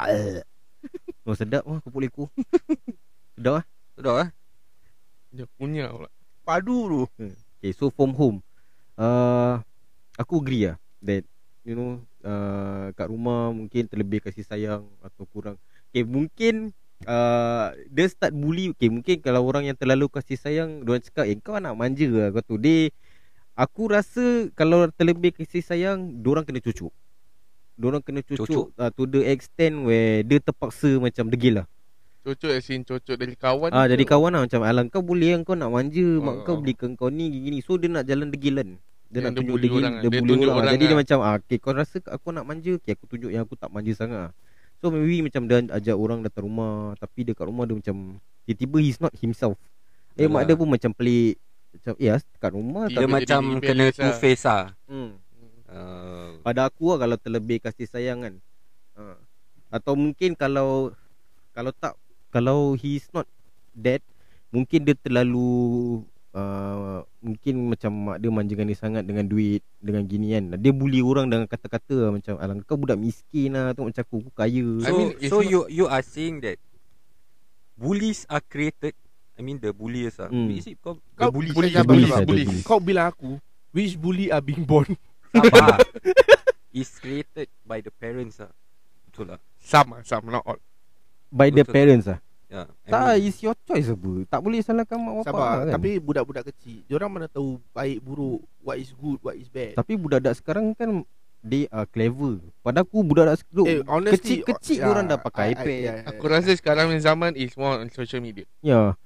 Oh 1.26 1.34
sedap 1.34 1.66
lah 1.66 1.82
kupu 1.82 1.98
liku. 1.98 2.24
sedap 3.34 3.58
lah. 3.58 3.64
Sudah 3.98 4.14
eh? 4.22 4.28
Dia 5.34 5.50
punya 5.58 5.90
pula. 5.90 6.06
Padu 6.46 6.78
tu. 6.86 7.02
Okay, 7.58 7.74
so 7.74 7.90
from 7.90 8.14
home. 8.14 8.38
Uh, 8.94 9.58
aku 10.14 10.38
agree 10.38 10.70
lah 10.70 10.78
that 11.02 11.26
you 11.66 11.74
know 11.74 11.98
uh, 12.24 12.90
kat 12.94 13.06
rumah 13.10 13.50
mungkin 13.54 13.86
terlebih 13.86 14.24
kasih 14.24 14.46
sayang 14.46 14.86
atau 15.02 15.24
kurang. 15.28 15.56
Okay, 15.90 16.04
mungkin 16.04 16.72
uh, 17.06 17.74
dia 17.90 18.06
start 18.10 18.34
bully. 18.34 18.74
Okay, 18.74 18.90
mungkin 18.90 19.22
kalau 19.22 19.44
orang 19.46 19.70
yang 19.70 19.76
terlalu 19.78 20.10
kasih 20.10 20.38
sayang, 20.38 20.82
diorang 20.82 21.04
cakap, 21.04 21.24
eh 21.28 21.38
kau 21.38 21.54
anak 21.54 21.74
manja 21.78 22.08
lah 22.08 22.28
kau 22.34 22.42
tu. 22.42 22.56
Dia, 22.58 22.90
aku 23.54 23.92
rasa 23.92 24.50
kalau 24.58 24.90
terlebih 24.94 25.36
kasih 25.36 25.62
sayang, 25.62 26.22
diorang 26.24 26.42
kena 26.42 26.58
cucuk. 26.58 26.90
Diorang 27.78 28.02
kena 28.02 28.26
cucuk, 28.26 28.46
Cucuk? 28.46 28.66
Uh, 28.74 28.90
to 28.90 29.06
the 29.06 29.22
extent 29.30 29.86
where 29.86 30.26
dia 30.26 30.42
terpaksa 30.42 30.98
macam 30.98 31.30
degil 31.30 31.62
lah. 31.62 31.66
Cocok 32.26 32.50
as 32.50 32.68
in 32.68 32.82
cocok 32.82 33.16
dari 33.16 33.38
kawan 33.38 33.70
Ah 33.72 33.86
ke? 33.86 33.94
jadi 33.94 34.04
kawan 34.04 34.34
lah 34.34 34.42
macam 34.44 34.60
alang 34.66 34.90
kau 34.90 35.00
boleh 35.00 35.38
kau 35.46 35.54
nak 35.54 35.70
manja 35.70 36.02
oh, 36.02 36.20
mak 36.20 36.34
Oh, 36.34 36.44
kau 36.44 36.56
belikan 36.60 36.92
kau 36.98 37.08
ni 37.08 37.30
gini 37.30 37.62
so 37.62 37.78
dia 37.78 37.88
nak 37.88 38.04
jalan 38.04 38.28
degilan. 38.28 38.76
Dia 39.08 39.18
Yang 39.18 39.24
nak 39.24 39.32
dia 39.32 39.38
tunjuk 39.40 39.54
bully 39.56 39.64
degil, 39.64 39.78
orang 39.78 39.88
dia, 39.88 39.96
lah. 39.96 40.02
Dia 40.02 40.10
bully 40.12 40.28
tunjuk 40.28 40.48
orang. 40.48 40.58
orang 40.60 40.72
Jadi 40.72 40.84
dia 40.84 40.90
lah. 40.92 40.98
macam 41.00 41.18
ah 41.20 41.34
okay, 41.36 41.56
kau 41.56 41.72
rasa 41.72 41.96
aku 42.06 42.28
nak 42.28 42.44
manja, 42.44 42.72
okay 42.76 42.92
aku 42.92 43.04
tunjuk 43.08 43.30
yang 43.32 43.42
aku 43.42 43.54
tak 43.56 43.70
manja 43.72 43.92
sangat. 43.94 44.20
ah. 44.28 44.32
So 44.78 44.84
maybe 44.88 45.24
macam 45.24 45.42
dia 45.44 45.58
ajak 45.64 45.96
orang 45.96 46.18
datang 46.22 46.44
rumah 46.46 46.94
tapi 46.96 47.20
dekat 47.24 47.44
rumah 47.44 47.64
dia 47.64 47.74
macam 47.74 47.96
tiba-tiba 48.44 48.76
he's 48.78 49.00
not 49.00 49.10
himself. 49.16 49.56
Eh 50.14 50.28
mak 50.28 50.44
Yalah. 50.44 50.46
dia 50.46 50.54
pun 50.54 50.68
macam 50.68 50.90
pelik. 50.92 51.34
Macam 51.68 51.92
eh 51.98 52.10
as- 52.10 52.26
kat 52.38 52.52
rumah 52.52 52.84
Dia 52.86 52.94
Dia 52.94 53.04
tak 53.04 53.10
macam 53.10 53.42
jadi 53.44 53.66
kena 53.66 53.84
two 53.90 54.06
lah. 54.06 54.16
face 54.16 54.44
lah. 54.44 54.64
hmm. 54.86 55.10
Uh, 55.68 56.40
Pada 56.40 56.64
aku 56.64 56.84
lah 56.92 56.98
kalau 57.02 57.16
terlebih 57.16 57.60
kasih 57.60 57.84
sayang 57.84 58.24
kan. 58.24 58.34
Ha. 58.96 59.16
Atau 59.68 59.92
mungkin 59.94 60.32
kalau 60.32 60.96
kalau 61.52 61.72
tak 61.72 61.92
kalau 62.28 62.72
he's 62.72 63.08
not 63.12 63.28
dead 63.72 64.00
mungkin 64.48 64.80
dia 64.80 64.96
terlalu 64.96 66.00
uh, 66.34 67.04
mungkin 67.22 67.54
macam 67.72 67.90
mak 67.94 68.16
dia 68.20 68.30
manjakan 68.32 68.66
dia 68.68 68.78
sangat 68.78 69.02
dengan 69.04 69.24
duit 69.24 69.62
dengan 69.80 70.04
gini 70.04 70.34
kan. 70.36 70.56
Dia 70.58 70.72
bully 70.72 71.00
orang 71.00 71.28
dengan 71.28 71.46
kata-kata 71.48 72.08
lah, 72.08 72.10
macam 72.12 72.34
alang 72.40 72.60
kau 72.64 72.76
budak 72.76 72.98
miskin 73.00 73.54
lah 73.54 73.72
tengok 73.72 73.94
macam 73.94 74.04
aku, 74.04 74.16
aku 74.28 74.32
kaya. 74.34 74.66
so 74.80 74.88
I 74.88 74.90
mean, 74.92 75.08
so 75.28 75.36
not- 75.40 75.48
you 75.48 75.60
you 75.70 75.86
are 75.88 76.04
saying 76.04 76.40
that 76.44 76.56
bullies 77.78 78.26
are 78.28 78.42
created 78.42 78.92
I 79.38 79.42
mean 79.46 79.62
the 79.62 79.70
bullies 79.70 80.18
are. 80.18 80.26
Hmm. 80.28 80.50
Is 80.50 80.66
it 80.66 80.82
kau 80.82 80.98
sabar, 81.14 81.30
Bully 81.30 81.54
sabar. 81.54 81.70
ada 81.70 81.86
bully. 81.86 82.10
bully. 82.26 82.46
Kau 82.66 82.82
bilang 82.82 83.14
aku 83.14 83.38
which 83.70 83.94
bully 83.94 84.34
are 84.34 84.42
being 84.42 84.66
born? 84.66 84.98
sabar. 85.30 85.78
is 86.74 86.90
created 86.98 87.46
by 87.62 87.78
the 87.78 87.94
parents 87.94 88.42
ah. 88.42 88.50
Betul 89.06 89.30
lah. 89.30 89.40
Sama 89.62 90.02
Sama 90.02 90.34
not 90.34 90.42
all 90.42 90.58
By 91.30 91.54
the 91.54 91.62
Betul. 91.62 91.74
parents 91.74 92.06
lah. 92.10 92.18
Yeah. 92.48 92.64
I 92.82 92.90
Tak, 92.90 93.00
mean, 93.12 93.28
it's 93.28 93.40
your 93.44 93.56
choice 93.62 93.88
apa. 93.92 94.10
Tak 94.24 94.40
boleh 94.40 94.60
salahkan 94.64 94.96
mak 94.96 95.14
bapak 95.20 95.26
Sabar. 95.28 95.56
kan. 95.68 95.72
Tapi 95.76 95.90
budak-budak 96.00 96.44
kecil, 96.48 96.80
diorang 96.88 97.12
mana 97.12 97.28
tahu 97.28 97.60
baik 97.70 98.00
buruk, 98.00 98.40
what 98.64 98.80
is 98.80 98.88
good, 98.96 99.20
what 99.20 99.36
is 99.36 99.52
bad. 99.52 99.76
Tapi 99.76 99.92
budak-budak 99.94 100.34
sekarang 100.36 100.72
kan 100.72 101.04
They 101.38 101.70
are 101.70 101.86
clever 101.86 102.42
Pada 102.66 102.82
aku 102.82 102.98
budak-budak 103.06 103.38
sekarang 103.38 103.66
Eh, 103.70 103.80
honestly, 103.86 104.42
Kecil-kecil 104.42 104.82
oh, 104.82 104.90
orang 104.90 105.06
yeah, 105.06 105.14
dah 105.14 105.20
pakai 105.22 105.44
I- 105.44 105.46
I- 105.46 105.54
iPad. 105.54 105.78
yeah, 105.78 105.96
yeah, 106.02 106.10
Aku 106.10 106.24
rasa 106.26 106.50
sekarang 106.50 106.90
ni 106.90 106.98
zaman 106.98 107.30
Is 107.38 107.54
more 107.54 107.78
on 107.78 107.86
social 107.94 108.18
media 108.18 108.42
Ya 108.58 108.98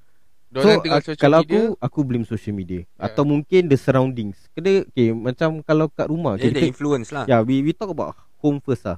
Diorang 0.49 0.81
So 0.81 0.81
tengok 0.81 0.97
uh, 0.97 1.05
social 1.05 1.21
kalau 1.21 1.41
media 1.45 1.53
aku 1.53 1.61
Aku 1.77 1.99
blame 2.09 2.25
social 2.25 2.57
media 2.57 2.89
Yeah. 2.89 3.05
Atau 3.05 3.29
mungkin 3.29 3.69
the 3.69 3.77
surroundings 3.77 4.49
Kena 4.57 4.81
okay, 4.81 5.13
Macam 5.13 5.61
kalau 5.61 5.93
kat 5.93 6.09
rumah 6.09 6.41
dia 6.41 6.49
okay, 6.49 6.57
ada 6.57 6.61
kita, 6.65 6.73
influence 6.73 7.13
lah. 7.13 7.29
Ya 7.29 7.45
we, 7.45 7.61
we 7.61 7.77
talk 7.77 7.93
about 7.93 8.17
home 8.41 8.65
first 8.65 8.89
lah 8.89 8.97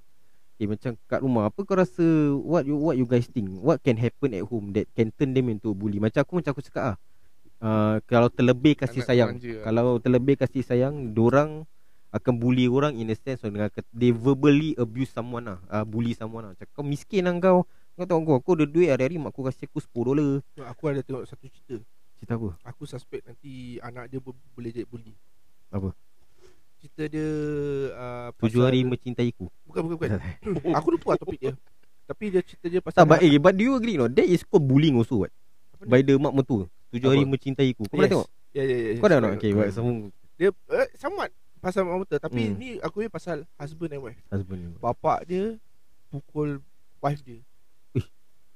Okay 0.54 0.70
macam 0.70 0.94
kat 1.10 1.18
rumah 1.18 1.50
Apa 1.50 1.66
kau 1.66 1.74
rasa 1.74 2.06
What 2.38 2.62
you 2.62 2.78
what 2.78 2.94
you 2.94 3.10
guys 3.10 3.26
think? 3.26 3.50
What 3.58 3.82
can 3.82 3.98
happen 3.98 4.30
at 4.38 4.46
home 4.46 4.70
That 4.70 4.86
can 4.94 5.10
turn 5.10 5.34
them 5.34 5.50
into 5.50 5.74
a 5.74 5.76
bully? 5.76 5.98
Macam 5.98 6.22
aku 6.22 6.38
macam 6.38 6.54
aku 6.54 6.62
cakap 6.62 6.94
lah 6.94 6.96
uh, 7.58 7.96
Kalau 8.06 8.30
terlebih 8.30 8.78
kasih 8.78 9.02
Anak 9.02 9.08
sayang. 9.10 9.30
lah. 9.34 9.62
Kalau 9.66 9.98
terlebih 9.98 10.34
kasih 10.38 10.62
sayang 10.62 11.10
Dorang 11.10 11.66
akan 12.14 12.38
bully 12.38 12.70
orang 12.70 12.94
in 12.94 13.10
a 13.10 13.16
sense 13.18 13.42
dengan 13.42 13.66
they 13.90 14.14
verbally 14.14 14.78
abuse 14.78 15.10
someone 15.10 15.50
lah 15.50 15.58
uh, 15.66 15.82
bully 15.82 16.14
someone 16.14 16.46
lah 16.46 16.50
macam 16.54 16.66
kau 16.70 16.86
miskin 16.86 17.26
lah 17.26 17.34
kau. 17.42 17.66
Kau 17.98 18.06
tengok 18.06 18.22
aku 18.22 18.32
aku 18.38 18.50
ada 18.54 18.64
duit 18.70 18.86
hari-hari 18.86 19.18
mak 19.18 19.34
aku 19.34 19.50
kasih 19.50 19.66
aku 19.66 19.82
10 19.82 19.90
dolar. 20.14 20.30
Aku 20.70 20.82
ada 20.86 21.02
tengok 21.02 21.26
satu 21.26 21.50
cerita. 21.50 21.82
cerita 22.14 22.38
apa? 22.38 22.54
Aku 22.70 22.86
suspect 22.86 23.26
nanti 23.26 23.82
anak 23.82 24.14
dia 24.14 24.22
boleh 24.22 24.70
jadi 24.70 24.86
bully. 24.86 25.10
Apa? 25.74 25.90
Cerita 26.78 27.02
dia 27.10 27.26
uh, 27.98 28.30
tujuh 28.38 28.62
hari 28.62 28.86
mencintaiku 28.86 29.50
Bukan 29.74 29.82
bukan 29.90 30.08
bukan. 30.14 30.72
aku 30.78 30.88
lupa 30.90 31.06
lah 31.10 31.18
topik 31.18 31.38
dia. 31.40 31.52
Tapi 32.04 32.24
dia 32.28 32.40
cerita 32.40 32.66
dia 32.68 32.78
tak 32.78 32.84
pasal 32.86 33.02
but, 33.04 33.18
eh, 33.18 33.34
but 33.36 33.52
do 33.52 33.62
you 33.62 33.74
agree 33.74 33.96
no 33.96 34.06
that 34.06 34.22
is 34.24 34.40
called 34.42 34.62
bullying 34.62 34.94
also 34.94 35.24
what 35.24 35.32
by 35.82 35.98
the 35.98 36.14
mak 36.14 36.30
mentua 36.32 36.68
tujuh 36.88 37.08
hari 37.08 37.22
Apa? 37.22 37.30
mencintaiku 37.30 37.82
kau 37.82 37.90
pernah 37.90 38.10
tengok 38.14 38.28
Ya 38.52 38.62
ya 38.62 38.76
ya. 38.76 38.90
kau 38.96 39.08
dah 39.08 39.18
nak 39.18 39.30
okay 39.34 39.50
buat 39.50 39.68
semua 39.68 40.12
Dia 40.34 40.48
uh, 40.52 40.88
somewhat 40.94 41.32
pasal 41.58 41.82
mak 41.82 41.98
mentua 41.98 42.18
tapi 42.18 42.42
Hmm. 42.46 42.54
ni 42.54 42.68
aku 42.78 42.96
ni 42.98 43.08
pasal 43.08 43.42
husband 43.54 43.90
and 43.90 44.02
wife. 44.02 44.20
husband 44.28 44.78
Bapak 44.78 45.24
dia 45.24 45.56
pukul 46.08 46.60
wife 47.00 47.20
dia. 47.20 47.40
Ish. 47.92 48.06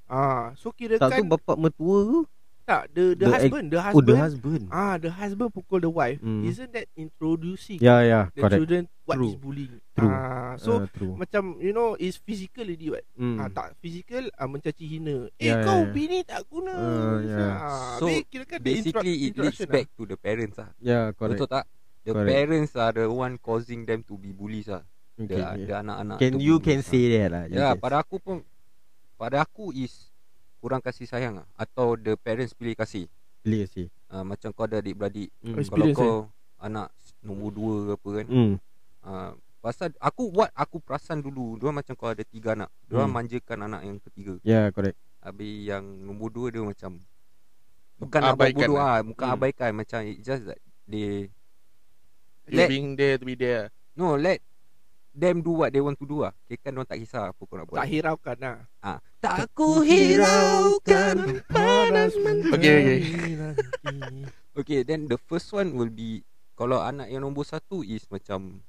Ah, 0.04 0.52
so 0.54 0.70
kira 0.70 0.94
tak 0.94 1.08
tu 1.08 1.12
kan 1.16 1.24
bapak 1.26 1.56
mentua 1.58 1.98
ke 2.04 2.18
tak 2.62 2.82
the 2.92 3.04
the, 3.10 3.16
the 3.18 3.26
ex- 3.26 3.34
husband, 3.42 3.64
the 3.66 3.76
oh 3.76 3.82
husband. 3.82 4.06
the 4.06 4.16
husband 4.18 4.62
Ah, 4.68 4.94
the 4.94 5.10
husband 5.10 5.48
pukul 5.50 5.80
the 5.80 5.88
wife. 5.88 6.20
Hmm. 6.20 6.44
Isn't 6.44 6.68
that 6.70 6.84
introducing 6.94 7.76
ya 7.78 8.00
ya 8.00 8.20
the 8.28 8.38
correct 8.38 8.54
children 8.54 8.82
what 9.08 9.16
True. 9.16 9.26
is 9.26 9.36
bullying? 9.36 9.80
True. 9.90 10.04
Ah, 10.06 10.52
so 10.54 10.70
Ah, 10.76 10.86
true 10.90 11.16
macam 11.16 11.56
you 11.56 11.72
know 11.72 11.96
is 11.96 12.14
physical 12.14 12.60
already 12.62 12.88
what. 12.88 13.04
Hmm. 13.14 13.40
Ah, 13.40 13.48
tak 13.48 13.72
physical 13.78 14.28
ah, 14.30 14.44
mencaci 14.44 14.84
hina. 14.86 15.32
Eh 15.34 15.48
Ya, 15.48 15.64
kau 15.64 15.80
ya, 15.80 15.82
ya. 15.82 15.90
bini 15.90 16.18
tak 16.22 16.44
guna. 16.46 16.72
Ah, 16.72 17.16
ya. 17.18 17.46
Ah, 17.56 17.96
So, 17.96 18.04
habis 18.06 18.28
kira 18.28 18.44
kan 18.44 18.58
the 18.58 18.68
Basically 18.68 19.14
it 19.24 19.34
leads 19.34 19.64
back 19.64 19.88
to 19.90 20.04
the 20.04 20.14
parents 20.14 20.56
lah. 20.56 20.68
ya 20.78 21.10
correct 21.10 21.40
Betul 21.40 21.48
tak? 21.50 21.64
The 22.04 22.12
Correct. 22.12 22.28
parents 22.30 22.72
are 22.74 22.92
the 22.94 23.06
one 23.06 23.36
causing 23.38 23.82
them 23.82 24.00
to 24.02 24.14
be 24.14 24.30
bullies 24.30 24.68
lah. 24.68 24.84
okay. 25.14 25.34
The, 25.34 25.66
the 25.66 25.74
anak-anak 25.78 26.16
can 26.18 26.36
you 26.38 26.56
can 26.58 26.78
lah. 26.78 26.86
say 26.86 27.04
that 27.10 27.28
lah 27.28 27.44
Ya, 27.46 27.68
can 27.70 27.80
pada 27.80 27.96
aku 27.98 28.16
pun 28.16 28.36
pada 29.14 29.40
aku 29.40 29.72
is 29.72 30.12
kurang 30.58 30.78
kasih 30.78 31.04
sayang 31.04 31.34
lah 31.34 31.46
atau 31.54 31.94
the 31.94 32.14
parents 32.14 32.52
pilih 32.52 32.74
kasih. 32.74 33.08
Boleh 33.40 33.64
sih 33.66 33.88
Uh, 34.08 34.24
macam 34.24 34.48
kau 34.50 34.64
ada 34.64 34.80
adik-beradik, 34.80 35.28
Hmm. 35.38 35.52
kalau 35.52 35.60
Experience, 35.60 36.00
kau 36.00 36.32
anak 36.58 36.88
nombor 37.20 37.52
dua 37.52 37.74
ke 37.76 37.90
apa 37.92 38.08
kan. 38.14 38.26
Hmm. 38.26 38.52
Uh, 39.00 39.32
pasal 39.58 39.90
aku 39.98 40.28
what 40.28 40.50
aku 40.52 40.78
perasan 40.78 41.18
dulu, 41.18 41.56
dia 41.56 41.68
macam 41.68 41.94
kau 41.94 42.08
ada 42.08 42.22
tiga 42.22 42.54
anak. 42.54 42.70
Dia 42.84 43.00
Hmm. 43.00 43.10
manjakan 43.10 43.58
anak 43.64 43.82
yang 43.82 43.98
ketiga. 44.00 44.34
Ya 44.40 44.46
yeah, 44.46 44.64
correct 44.68 44.98
Habis 45.18 45.66
yang 45.66 45.82
nombor 45.82 46.30
dua 46.30 46.46
dia 46.48 46.62
macam 46.62 47.02
bukan 47.96 48.20
buat 48.22 48.34
Abaikan 48.38 48.58
bodoh 48.64 48.78
lah. 48.78 48.86
ah, 48.88 49.00
bukan 49.02 49.24
Hmm. 49.24 49.34
abaikan 49.34 49.70
macam 49.74 49.98
it 50.02 50.18
just 50.20 50.44
that 50.44 50.58
they 50.84 51.26
You 52.48 52.56
Let- 52.56 52.70
being 52.70 52.94
there 52.94 53.18
to 53.18 53.24
be 53.24 53.34
there 53.34 53.68
no 53.92 54.14
let 54.14 54.40
them 55.12 55.42
do 55.42 55.52
what 55.52 55.68
they 55.68 55.82
want 55.82 55.98
to 55.98 56.06
do 56.06 56.22
ah. 56.22 56.30
Okay, 56.46 56.56
kan 56.56 56.72
orang 56.72 56.86
tak 56.86 56.96
kisah 56.96 57.28
apa 57.28 57.40
kau 57.40 57.54
nak 57.54 57.66
buat. 57.66 57.76
tak 57.76 57.90
hiraukan 57.90 58.36
lah. 58.38 58.56
Ah, 58.78 58.98
tak 59.18 59.50
ku 59.52 59.82
hiraukan 59.82 61.16
panas 61.44 62.14
mentari. 62.16 62.54
Okay, 62.54 62.74
okay. 62.78 62.98
Okay, 64.58 64.80
then 64.82 65.06
the 65.06 65.18
first 65.20 65.50
one 65.50 65.70
will 65.72 65.90
be 65.90 66.22
kalau 66.54 66.78
anak 66.78 67.06
yang 67.06 67.22
nombor 67.22 67.42
satu 67.42 67.82
is 67.82 68.06
macam 68.08 68.62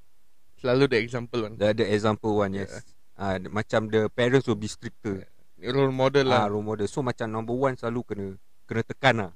Selalu 0.59 0.83
the 0.87 0.99
example 0.99 1.39
one 1.41 1.55
the, 1.55 1.67
the 1.73 1.85
example 1.87 2.31
one 2.35 2.51
yes. 2.53 2.83
Ah, 3.15 3.35
the- 3.35 3.47
macam 3.47 3.87
the 3.87 4.07
parents 4.09 4.43
will 4.45 4.55
be 4.55 4.67
stricter. 4.67 5.23
Role 5.59 5.91
model 5.91 6.27
Ah, 6.29 6.47
lah 6.47 6.51
role 6.51 6.63
model. 6.63 6.87
So 6.87 6.99
macam 6.99 7.27
number 7.27 7.51
one 7.51 7.75
selalu 7.75 7.99
kena 8.05 8.25
kena 8.63 8.81
tekan 8.85 9.15
lah. 9.17 9.31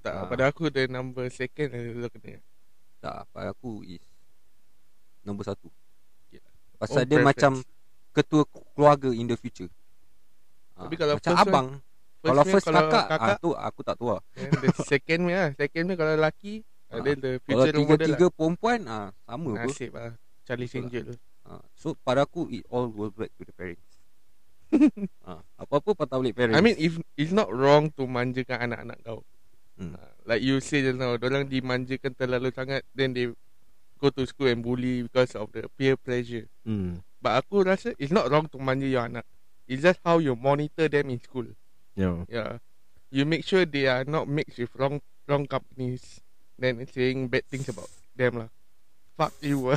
Tak 0.00 0.12
Ah. 0.12 0.24
pada 0.24 0.48
aku 0.48 0.72
the 0.72 0.88
number 0.88 1.28
second 1.28 1.70
Dulu 1.70 2.08
kena 2.08 2.40
Tak, 2.98 3.26
pada 3.30 3.50
aku 3.50 3.82
is 3.82 4.02
nombor 5.20 5.42
satu. 5.44 5.70
Okay. 6.26 6.38
Pasal 6.76 7.02
Oh, 7.02 7.04
dia 7.04 7.18
preference. 7.18 7.28
macam 7.30 7.52
ketua 8.12 8.42
keluarga 8.72 9.10
in 9.10 9.26
the 9.26 9.34
future. 9.34 9.70
Tapi 10.74 10.94
kalau 10.94 11.14
macam 11.14 11.32
first 11.32 11.42
abang, 11.44 11.68
First 12.22 12.22
kalau 12.24 12.42
first 12.44 12.66
kalau 12.66 12.82
kakak, 12.86 13.04
kakak 13.08 13.34
ah, 13.34 13.38
tu 13.38 13.50
aku 13.52 13.80
tak 13.82 13.94
tahu 13.98 14.08
lah. 14.14 14.22
The 14.34 14.68
second 14.88 15.18
punya 15.26 15.38
lah 15.38 15.50
Second 15.54 15.82
punya 15.84 15.96
kalau 15.96 16.12
lelaki 16.14 16.54
And 16.86 17.00
then 17.02 17.18
the 17.18 17.32
Kalau 17.40 17.64
future 17.66 17.78
model 17.82 17.82
tiga-tiga 17.98 18.26
perempuan 18.30 18.78
ah 18.84 19.06
sama 19.24 19.50
lah. 19.50 19.64
Nasib 19.66 19.90
lah 19.94 20.12
Charlie 20.44 20.66
Betul. 20.68 20.82
Angel 20.88 21.04
tu 21.12 21.16
Ah, 21.42 21.58
so 21.74 21.98
pada 22.06 22.22
aku 22.22 22.46
it 22.54 22.62
all 22.70 22.86
goes 22.86 23.10
back 23.18 23.34
to 23.34 23.42
the 23.42 23.50
parents. 23.50 23.98
ah, 25.26 25.42
apa-apa 25.58 25.98
patah 25.98 26.22
balik 26.22 26.38
parents. 26.38 26.54
I 26.54 26.62
mean 26.62 26.78
if 26.78 27.02
it's 27.18 27.34
not 27.34 27.50
wrong 27.50 27.90
to 27.98 28.06
manjakan 28.06 28.70
anak-anak 28.70 28.98
kau 29.02 29.22
Hmm. 29.72 29.96
Ah, 29.96 30.12
Like 30.28 30.44
you 30.44 30.60
say 30.60 30.84
just 30.84 31.00
now 31.00 31.16
Diorang 31.16 31.48
dimanjakan 31.48 32.12
terlalu 32.12 32.52
sangat 32.52 32.84
Then 32.92 33.16
they 33.16 33.32
Go 33.96 34.12
to 34.12 34.28
school 34.28 34.52
and 34.52 34.60
bully 34.60 35.08
Because 35.08 35.32
of 35.32 35.48
the 35.56 35.64
peer 35.80 35.96
pressure 35.96 36.44
Hmm. 36.68 37.00
But 37.24 37.40
aku 37.40 37.64
rasa 37.64 37.96
It's 37.96 38.12
not 38.12 38.28
wrong 38.28 38.52
to 38.52 38.60
manja 38.60 38.84
your 38.84 39.08
anak 39.08 39.24
It's 39.64 39.80
just 39.80 39.96
how 40.04 40.20
you 40.20 40.36
monitor 40.36 40.92
them 40.92 41.08
in 41.08 41.24
school 41.24 41.48
Yeah. 41.96 42.28
Yeah 42.28 42.60
You 43.08 43.24
make 43.24 43.48
sure 43.48 43.64
they 43.64 43.88
are 43.88 44.04
not 44.04 44.28
mixed 44.28 44.60
with 44.60 44.76
wrong 44.76 45.00
wrong 45.24 45.48
companies 45.48 46.20
Then 46.60 46.84
saying 46.84 47.32
bad 47.32 47.48
things 47.48 47.64
about 47.72 47.88
them 48.12 48.44
lah 48.44 48.50
Fuck 49.16 49.32
you 49.40 49.76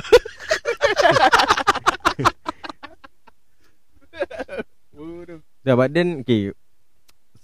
Bodoh. 4.94 5.40
Yeah, 5.64 5.76
but 5.76 5.92
then 5.92 6.22
okay. 6.24 6.52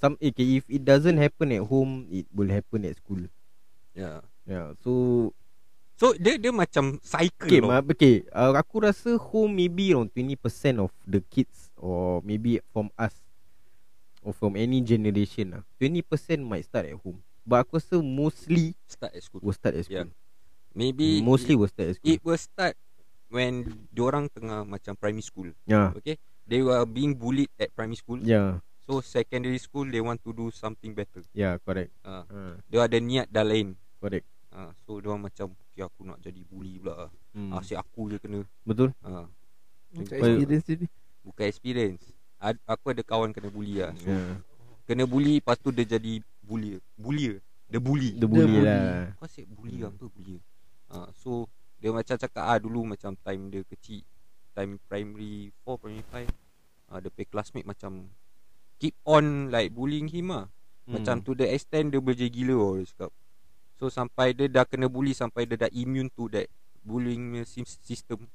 Some 0.01 0.17
okay, 0.19 0.59
if 0.59 0.65
it 0.67 0.83
doesn't 0.85 1.19
happen 1.19 1.53
at 1.53 1.63
home, 1.63 2.09
it 2.11 2.27
will 2.35 2.49
happen 2.51 2.85
at 2.87 2.97
school. 2.99 3.29
yeah. 3.95 4.21
Yeah. 4.43 4.75
So 4.83 5.31
So 5.95 6.19
dia 6.19 6.35
dia 6.35 6.51
macam 6.51 6.99
cycle 6.99 7.47
okay, 7.47 7.61
ma- 7.63 7.79
okay. 7.85 8.27
Uh, 8.35 8.51
aku 8.59 8.83
rasa 8.83 9.15
home 9.15 9.55
maybe 9.55 9.95
around 9.95 10.11
20% 10.11 10.83
of 10.83 10.91
the 11.07 11.23
kids 11.31 11.71
or 11.79 12.19
maybe 12.27 12.59
from 12.75 12.91
us 12.99 13.15
or 14.27 14.35
from 14.35 14.59
any 14.59 14.83
generation 14.83 15.55
lah. 15.55 15.63
20% 15.79 16.03
might 16.43 16.67
start 16.67 16.91
at 16.91 16.99
home. 16.99 17.23
But 17.47 17.63
aku 17.63 17.79
rasa 17.79 18.03
mostly 18.03 18.75
start 18.91 19.15
at 19.15 19.23
school. 19.23 19.47
will 19.47 19.55
start 19.55 19.79
at 19.79 19.87
Yeah. 19.87 20.11
Maybe 20.73 21.21
mostly 21.21 21.55
it, 21.55 21.59
will 21.59 21.69
start 21.69 21.89
at 21.89 21.95
school. 21.97 22.11
it 22.11 22.21
will 22.23 22.41
start 22.41 22.75
when 23.29 23.53
diorang 23.89 24.29
tengah 24.29 24.63
macam 24.63 24.93
primary 24.95 25.25
school. 25.25 25.53
yeah. 25.65 25.93
Okay? 25.95 26.17
They 26.43 26.61
were 26.61 26.83
being 26.85 27.15
bullied 27.15 27.49
at 27.57 27.73
primary 27.73 27.97
school. 27.97 28.19
Yeah. 28.19 28.61
So 28.83 28.99
secondary 28.99 29.57
school 29.57 29.87
they 29.87 30.01
want 30.01 30.21
to 30.21 30.33
do 30.33 30.51
something 30.51 30.91
better. 30.91 31.23
Yeah, 31.33 31.57
correct. 31.59 31.95
Ah, 32.03 32.27
Uh, 32.27 32.59
dia 32.67 32.83
ada 32.83 32.99
niat 32.99 33.31
dah 33.31 33.43
lain. 33.43 33.79
correct. 33.99 34.27
Ah, 34.51 34.75
so 34.85 34.99
dia 34.99 35.15
macam 35.15 35.49
okay, 35.71 35.81
aku 35.81 36.03
nak 36.03 36.19
jadi 36.19 36.43
bully 36.45 36.77
pula. 36.77 37.09
Hmm. 37.33 37.57
Asyik 37.57 37.79
aku 37.79 38.11
je 38.11 38.17
kena. 38.19 38.45
Betul? 38.63 38.93
Macam 39.01 39.25
Well- 40.19 40.37
experience 40.37 40.67
ni 40.69 40.87
bukan 41.23 41.45
experience. 41.47 42.05
Ad, 42.37 42.59
aku 42.67 42.91
ada 42.91 43.01
kawan 43.01 43.31
kena 43.31 43.49
bully 43.49 43.81
lah. 43.81 43.95
So, 43.95 44.11
Yeah. 44.11 44.43
Kena 44.83 45.07
bully 45.07 45.39
lepas 45.39 45.57
tu 45.57 45.71
dia 45.71 45.87
jadi 45.87 46.19
bully. 46.43 46.83
Bully. 46.99 47.39
The 47.71 47.79
bully. 47.79 48.13
The 48.13 48.27
bully 48.27 48.45
bully. 48.51 48.67
lah. 48.67 49.15
Kau 49.15 49.25
asyik 49.25 49.47
bully 49.49 49.79
Hmm. 49.81 49.89
apa 49.89 50.05
bully. 50.11 50.37
Ah, 50.93 51.09
so 51.17 51.49
dia 51.81 51.91
macam 51.91 52.15
cakap 52.15 52.45
ah 52.45 52.61
dulu 52.61 52.85
macam 52.85 53.17
time 53.17 53.43
dia 53.49 53.65
kecil 53.67 54.05
time 54.53 54.77
primary 54.87 55.51
4 55.65 55.81
primary 55.81 56.05
5 56.29 56.93
ah 56.93 56.99
dia 57.01 57.09
pay 57.09 57.25
classmate 57.25 57.65
macam 57.65 58.13
keep 58.77 58.93
on 59.09 59.49
like 59.49 59.73
bullying 59.73 60.07
him 60.13 60.29
ah. 60.31 60.47
Hmm. 60.85 60.99
Macam 60.99 61.23
to 61.25 61.33
the 61.33 61.49
extent 61.49 61.95
dia 61.95 62.03
boleh 62.03 62.19
jadi 62.19 62.31
gila 62.31 62.55
oh, 62.59 62.75
dia 62.77 62.87
cakap. 62.91 63.11
So 63.79 63.89
sampai 63.89 64.35
dia 64.35 64.47
dah 64.51 64.67
kena 64.67 64.91
bully 64.91 65.15
sampai 65.15 65.47
dia 65.47 65.57
dah 65.57 65.71
immune 65.73 66.11
to 66.13 66.29
that 66.35 66.51
bullying 66.83 67.33
punya 67.33 67.47
sys- 67.47 67.81
system. 67.81 68.27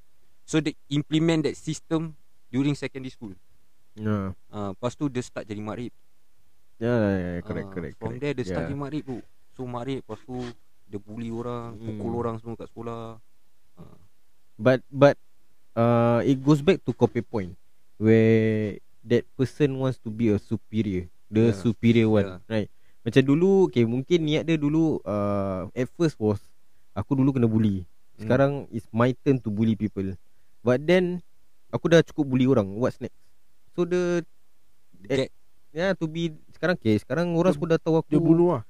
So 0.48 0.64
they 0.64 0.74
implement 0.90 1.44
that 1.44 1.60
system 1.60 2.16
during 2.48 2.74
secondary 2.74 3.12
school. 3.12 3.36
Yeah. 4.00 4.32
Ah, 4.48 4.72
lepas 4.72 4.96
tu 4.96 5.12
dia 5.12 5.20
start 5.22 5.46
jadi 5.46 5.60
makrib. 5.60 5.92
Yeah, 6.80 6.96
yeah, 6.96 7.16
yeah, 7.20 7.44
correct, 7.44 7.68
Ah, 7.68 7.74
correct. 7.74 7.96
From 8.00 8.16
correct. 8.16 8.22
there 8.24 8.34
dia 8.34 8.46
start 8.48 8.64
yeah. 8.66 8.72
jadi 8.72 8.80
makrib 8.80 9.04
tu. 9.04 9.18
So 9.54 9.68
makrib 9.68 10.02
lepas 10.08 10.20
tu 10.24 10.38
dia 10.88 10.98
bully 10.98 11.30
orang, 11.30 11.76
Hmm. 11.76 11.86
pukul 11.94 12.14
orang 12.16 12.36
semua 12.40 12.56
kat 12.56 12.68
sekolah. 12.68 13.20
Ah, 13.76 13.98
But 14.56 14.82
but 14.90 15.16
uh, 15.74 16.24
it 16.24 16.40
goes 16.40 16.60
back 16.60 16.82
to 16.82 16.92
copy 16.92 17.22
point 17.22 17.54
where 17.98 18.80
that 19.04 19.24
person 19.36 19.78
wants 19.78 20.00
to 20.00 20.10
be 20.10 20.30
a 20.30 20.38
superior, 20.38 21.06
the 21.28 21.52
Yeah. 21.52 21.56
superior 21.56 22.08
one, 22.08 22.28
Yeah. 22.28 22.42
right? 22.50 22.70
Macam 23.02 23.24
dulu, 23.24 23.68
okay, 23.68 23.84
mungkin 23.84 24.26
niat 24.26 24.44
dia 24.44 24.56
dulu 24.56 25.00
uh, 25.02 25.70
at 25.72 25.88
first 25.94 26.18
was 26.18 26.42
aku 26.92 27.16
dulu 27.16 27.32
kena 27.32 27.46
bully. 27.46 27.84
Hmm. 28.18 28.20
Sekarang 28.20 28.52
it's 28.68 28.88
my 28.90 29.14
turn 29.22 29.38
to 29.38 29.48
bully 29.48 29.76
people. 29.76 30.18
But 30.60 30.84
then 30.84 31.24
aku 31.70 31.88
dah 31.88 32.02
cukup 32.02 32.28
bully 32.28 32.44
orang. 32.46 32.68
What's 32.76 33.00
next? 33.00 33.16
So 33.72 33.84
the 33.84 34.26
Get, 34.98 35.30
yeah 35.72 35.94
to 35.94 36.04
be 36.04 36.34
sekarang 36.52 36.76
okay, 36.76 36.98
sekarang 36.98 37.32
orang 37.32 37.54
Dia- 37.54 37.56
semua 37.56 37.72
dah 37.72 37.80
tahu 37.80 37.96
aku 37.96 38.10
Dia 38.10 38.20
bunuh 38.20 38.50
lah 38.50 38.64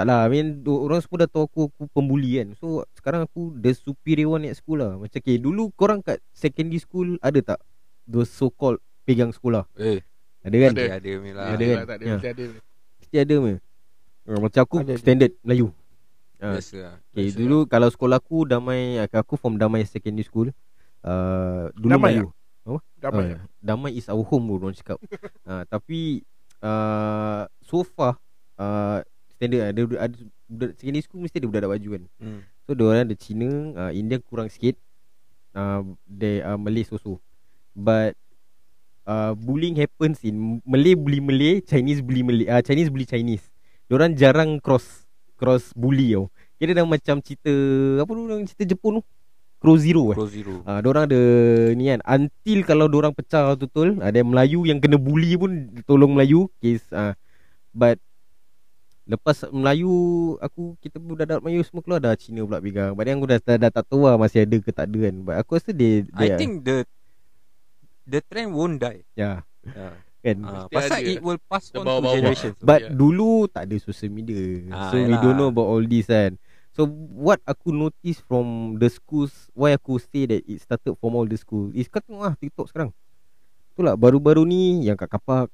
tak 0.00 0.08
lah 0.08 0.24
I 0.24 0.32
mean 0.32 0.64
Orang 0.64 1.04
semua 1.04 1.28
dah 1.28 1.28
tahu 1.28 1.44
aku 1.44 1.60
Aku 1.68 1.84
pembuli 1.92 2.40
kan. 2.40 2.56
So 2.56 2.88
sekarang 2.96 3.28
aku 3.28 3.52
The 3.52 3.76
superior 3.76 4.32
one 4.32 4.48
at 4.48 4.56
school 4.56 4.80
lah. 4.80 4.96
Macam 4.96 5.12
okay 5.20 5.36
Dulu 5.36 5.68
korang 5.76 6.00
kat 6.00 6.24
Secondary 6.32 6.80
school 6.80 7.20
Ada 7.20 7.44
tak 7.44 7.58
Those 8.08 8.32
so 8.32 8.48
called 8.48 8.80
Pegang 9.04 9.28
sekolah? 9.28 9.68
Eh, 9.76 10.00
Ada 10.40 10.56
kan? 10.56 10.72
Ada. 10.72 10.80
ada 10.80 10.94
ada 10.96 11.12
Mila. 11.20 11.42
Ada 11.52 11.64
kan? 11.68 11.76
Tak 11.84 11.96
ada 12.00 12.04
Ya. 12.08 12.14
Mesti 12.16 12.28
ada. 12.32 12.44
Mesti 12.96 13.16
ada 13.20 13.34
me. 13.44 13.52
Macam 14.24 14.60
aku 14.64 14.76
Ada, 14.80 14.88
ada. 14.96 15.00
Standard 15.04 15.32
Melayu. 15.44 15.68
Ah, 16.40 16.56
Biasa 16.56 16.76
lah. 16.80 16.94
Okay 17.12 17.28
Biasa 17.28 17.36
dulu 17.36 17.58
Kalau 17.68 17.88
sekolah 17.92 18.16
aku 18.16 18.48
Damai 18.48 18.96
Aku 19.04 19.36
from 19.36 19.60
Damai 19.60 19.84
Secondary 19.84 20.24
School. 20.24 20.48
Uh, 21.04 21.68
Dulu 21.76 21.92
Damai 21.92 22.24
Melayu. 22.24 22.32
Dapat 22.96 23.36
Ah, 23.36 23.44
Damai 23.60 24.00
is 24.00 24.08
our 24.08 24.24
home 24.24 24.48
Orang 24.48 24.72
cakap. 24.72 24.96
Uh, 25.44 25.60
Tapi 25.72 26.24
uh, 26.64 27.44
So 27.60 27.84
far 27.84 28.16
uh, 28.56 29.04
Standard 29.40 29.72
ada, 29.72 29.82
ada, 29.96 30.16
ada 30.52 30.64
Secondary 30.76 31.00
school 31.00 31.24
Mesti 31.24 31.40
ada 31.40 31.48
budak-budak 31.48 31.72
baju 31.80 31.88
kan. 31.96 32.02
Hmm. 32.20 32.40
So 32.68 32.76
diorang 32.76 33.08
ada 33.08 33.16
Cina 33.16 33.48
uh, 33.72 33.88
Indian 33.96 34.20
kurang 34.20 34.52
sikit. 34.52 34.76
Uh, 35.56 35.96
They 36.04 36.44
are 36.44 36.60
Malay 36.60 36.84
also 36.84 37.24
But 37.72 38.20
uh, 39.08 39.32
Bullying 39.32 39.80
happens 39.80 40.20
in 40.20 40.60
Malay 40.68 40.92
bully 40.92 41.24
Malay 41.24 41.64
Chinese 41.64 42.04
bully 42.04 42.20
Malay 42.20 42.52
uh, 42.52 42.60
Chinese 42.60 42.92
bully 42.92 43.08
Chinese. 43.08 43.48
Diorang 43.88 44.12
jarang 44.12 44.60
cross 44.60 45.08
Cross 45.40 45.72
bully 45.72 46.12
tau. 46.12 46.28
Kira 46.60 46.76
dah 46.76 46.84
macam 46.84 47.24
cerita 47.24 47.48
Apa 47.96 48.10
tu 48.12 48.20
orang 48.28 48.44
cerita 48.44 48.76
Jepun 48.76 49.00
tu? 49.00 49.02
Crow 49.60 49.76
Zero 49.76 50.12
eh? 50.12 50.16
Pro 50.16 50.28
zero. 50.28 50.64
Ah, 50.64 50.80
uh, 50.80 50.88
orang 50.88 51.04
ada 51.08 51.20
ni 51.76 51.92
kan 51.92 52.00
until 52.04 52.58
kalau 52.64 52.88
orang 52.92 53.12
pecah 53.12 53.56
betul 53.56 54.00
ada 54.00 54.20
Melayu 54.20 54.64
yang 54.64 54.80
kena 54.80 54.96
bully 54.96 55.36
pun 55.36 55.68
tolong 55.84 56.16
Melayu 56.16 56.48
case 56.64 56.84
ah 56.92 57.12
uh, 57.12 57.12
but 57.76 58.00
lepas 59.10 59.42
Melayu 59.50 59.90
aku 60.38 60.78
kita 60.78 61.02
budak-budak 61.02 61.42
Melayu 61.42 61.66
semua 61.66 61.82
keluar 61.82 61.98
dah 61.98 62.14
Cina 62.14 62.46
pula 62.46 62.62
pegang. 62.62 62.94
Then 62.94 63.18
aku 63.18 63.26
dah, 63.26 63.38
dah, 63.42 63.56
dah 63.58 63.70
tak 63.74 63.84
tahu 63.90 64.06
lah 64.06 64.14
masih 64.14 64.46
ada 64.46 64.56
ke 64.62 64.70
tak 64.70 64.86
ada 64.86 64.98
kan. 65.10 65.14
But 65.26 65.34
aku 65.42 65.50
rasa 65.58 65.70
dia, 65.74 66.06
I 66.14 66.30
dia 66.30 66.36
think 66.38 66.62
the 66.62 66.86
the 68.06 68.22
trend 68.22 68.54
won't 68.54 68.78
die. 68.78 69.02
ya 69.12 69.42
Yeah. 69.66 69.94
kan. 70.24 70.36
Uh, 70.40 70.64
pasal 70.68 71.00
ada. 71.00 71.10
it 71.10 71.20
will 71.20 71.40
pass 71.48 71.68
on 71.74 71.84
to 71.84 72.00
generations. 72.12 72.56
But 72.60 72.86
Yeah. 72.86 72.94
dulu 72.94 73.48
tak 73.48 73.66
ada 73.66 73.76
social 73.80 74.12
media. 74.12 74.40
Ah, 74.70 74.88
so 74.88 74.96
we 74.96 75.08
yalah. 75.08 75.20
don't 75.20 75.36
know 75.36 75.50
about 75.50 75.66
all 75.66 75.82
this 75.82 76.06
kan. 76.06 76.38
So 76.70 76.86
what 77.12 77.42
aku 77.44 77.74
notice 77.74 78.22
from 78.24 78.78
the 78.78 78.86
schools 78.86 79.50
why 79.52 79.74
aku 79.74 79.98
say 79.98 80.30
that 80.30 80.46
it 80.46 80.62
started 80.62 80.94
from 80.96 81.18
all 81.18 81.26
the 81.26 81.34
school 81.34 81.74
is 81.74 81.90
kau 81.90 81.98
tengok 81.98 82.22
lah 82.22 82.34
TikTok 82.38 82.70
sekarang. 82.70 82.90
Itulah 83.74 83.98
baru-baru 83.98 84.46
ni 84.46 84.86
yang 84.86 84.94
kat 84.94 85.10
kapak 85.10 85.50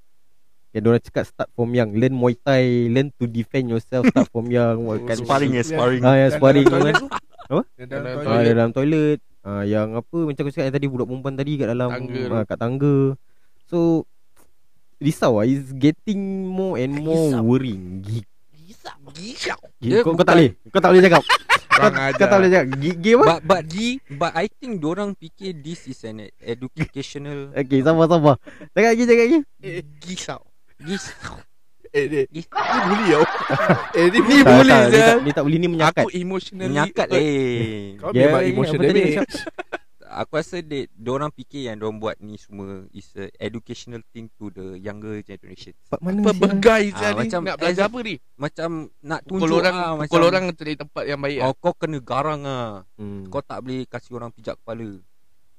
yang 0.77 0.85
orang 0.87 1.01
cakap 1.01 1.25
start 1.25 1.49
from 1.51 1.73
young. 1.73 1.89
Learn 1.91 2.13
Muay 2.13 2.37
Thai 2.37 2.63
learn 2.87 3.09
to 3.17 3.25
defend 3.25 3.73
yourself 3.73 4.05
start 4.07 4.29
from 4.29 4.47
young. 4.47 4.77
What 4.85 5.01
kan 5.03 5.17
Sparring 5.17 5.57
ya 5.57 5.65
sparring. 5.65 6.05
Ah 6.05 6.15
yang 6.15 6.29
Dan 6.29 6.37
sparring. 6.37 6.67
Kan 6.67 6.73
toilet 6.77 6.95
tu. 6.95 7.09
Dan 7.73 7.87
dalam 7.89 8.05
Dalam 8.05 8.13
ah 8.13 8.25
toilet. 8.29 8.53
dalam 8.53 8.71
toilet. 8.71 9.19
Ah 9.41 9.63
yang 9.63 9.89
apa 9.95 10.17
macam 10.21 10.43
aku 10.43 10.53
cakap 10.53 10.67
yang 10.69 10.77
tadi 10.77 10.87
budak 10.87 11.07
perempuan 11.09 11.35
tadi 11.35 11.53
kat 11.57 11.69
dalam 11.71 11.89
Tangga 11.89 12.23
ah, 12.31 12.45
kat 12.45 12.59
tangga. 12.61 12.97
So 13.65 14.05
risau 15.01 15.41
ah. 15.41 15.49
Is 15.49 15.73
getting 15.73 16.21
more 16.45 16.77
and 16.77 16.93
more 16.93 17.33
Risau. 17.33 17.41
worrying. 17.43 18.05
Gi- 18.05 18.29
Gisau 18.53 19.57
Dia 19.81 20.05
kau, 20.05 20.13
tak 20.15 20.37
boleh. 20.37 20.51
Kau 20.69 20.79
tak 20.79 20.91
boleh 20.93 21.03
cakap. 21.03 21.25
Kau, 21.77 21.93
tak 22.17 22.39
boleh 22.41 22.49
cakap. 22.49 22.67
Gi- 22.81 22.99
Gi 22.99 23.11
apa? 23.13 23.25
But 23.27 23.41
but 23.45 23.61
di 23.65 23.87
but 24.11 24.33
I 24.33 24.49
think 24.49 24.81
orang 24.81 25.13
fikir 25.13 25.53
this 25.57 25.85
is 25.85 26.01
an 26.05 26.25
educational 26.41 27.51
Okay 27.59 27.81
sabar 27.81 28.09
sabar. 28.09 28.37
Cakap 28.73 28.91
lagi 28.93 29.03
cakap 29.05 29.25
lagi. 29.25 29.39
Gisau 30.01 30.41
this 30.81 31.13
Eh 31.95 32.05
dia 32.11 32.23
this 32.29 32.47
Ni 32.53 32.79
bully 32.91 33.07
tau 33.15 33.25
Eh 33.99 34.07
ni 34.11 34.19
Ni 34.21 34.37
Tak, 34.43 34.55
boleh 34.59 34.75
tak, 34.75 34.85
ni 34.85 34.93
je. 34.93 35.01
tak, 35.01 35.17
ni 35.23 35.31
tak 35.33 35.43
boleh 35.47 35.59
ni 35.59 35.69
menyakat 35.71 36.05
Aku 36.05 36.11
emotionally 36.13 36.69
menyakat 36.75 37.09
eh. 37.15 37.97
Kau 37.97 38.11
Ya, 38.13 38.23
memang 38.29 38.43
emotion 38.45 38.79
apa 38.79 38.85
tadi 38.91 39.01
damage? 39.17 39.37
Aku 40.17 40.33
rasa 40.41 40.65
dia 40.65 40.89
orang 41.13 41.29
fikir 41.29 41.69
yang 41.69 41.77
orang 41.85 42.01
buat 42.01 42.17
ni 42.25 42.41
semua 42.41 42.89
is 42.97 43.05
a 43.21 43.29
educational 43.37 44.01
thing 44.17 44.33
to 44.41 44.49
the 44.49 44.81
younger 44.81 45.21
generation. 45.21 45.77
Mana 46.01 46.25
Apa 46.25 46.33
begai 46.33 46.89
Ah, 46.97 46.97
saya 46.97 47.13
ni 47.13 47.29
macam 47.29 47.41
Nak 47.45 47.57
belajar 47.61 47.85
apa 47.85 47.99
ni 48.01 48.15
Macam 48.41 48.69
nak 49.05 49.21
Pukul 49.29 49.39
tunjuk 49.45 49.61
orang 49.61 49.77
ah, 49.77 49.93
Pukul 49.93 50.21
macam 50.25 50.29
orang 50.33 50.45
cari 50.57 50.73
tempat 50.73 51.05
yang 51.05 51.21
baik 51.21 51.39
oh, 51.45 51.53
lah 51.53 51.53
kau 51.61 51.75
kena 51.77 51.99
garang 52.01 52.43
ah. 52.49 52.89
hmm. 52.97 53.29
Kau 53.29 53.45
tak 53.45 53.61
boleh 53.61 53.85
kasih 53.85 54.17
orang 54.17 54.33
pijak 54.33 54.57
kepala. 54.57 54.89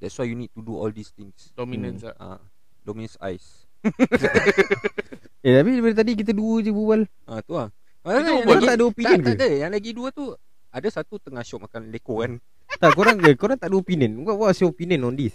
That's 0.01 0.17
why 0.17 0.25
you 0.25 0.33
need 0.33 0.49
to 0.57 0.65
do 0.65 0.73
all 0.73 0.89
these 0.89 1.13
things. 1.13 1.53
Dominance 1.53 2.01
lah 2.01 2.17
Ah, 2.17 2.41
dominance 2.81 3.13
eyes. 3.21 3.66
Eh 5.45 5.53
tapi 5.53 5.69
daripada 5.79 5.95
tadi 6.03 6.11
kita 6.17 6.31
dua 6.33 6.59
je 6.59 6.71
berbual. 6.73 7.01
Ah 7.23 7.39
tu 7.39 7.55
ah. 7.55 7.71
Yang 8.03 8.43
Kau 8.43 8.59
tak 8.59 8.75
ada 8.75 8.85
opinion 8.85 9.19
tak, 9.19 9.25
tak 9.25 9.35
ke? 9.35 9.43
ada. 9.43 9.47
Yang 9.57 9.71
lagi 9.75 9.91
dua 9.91 10.07
tu 10.09 10.25
Ada 10.67 10.87
satu 10.91 11.15
tengah 11.17 11.43
syok 11.43 11.67
makan 11.67 11.81
leko 11.87 12.19
kan. 12.19 12.31
Tak 12.83 12.89
korang 12.93 13.17
eh, 13.21 13.33
Korang 13.33 13.55
tak 13.55 13.71
ada 13.71 13.77
opinion. 13.79 14.27
What, 14.27 14.35
what's 14.37 14.59
your 14.59 14.69
opinion 14.69 15.03
on 15.03 15.15
this? 15.15 15.31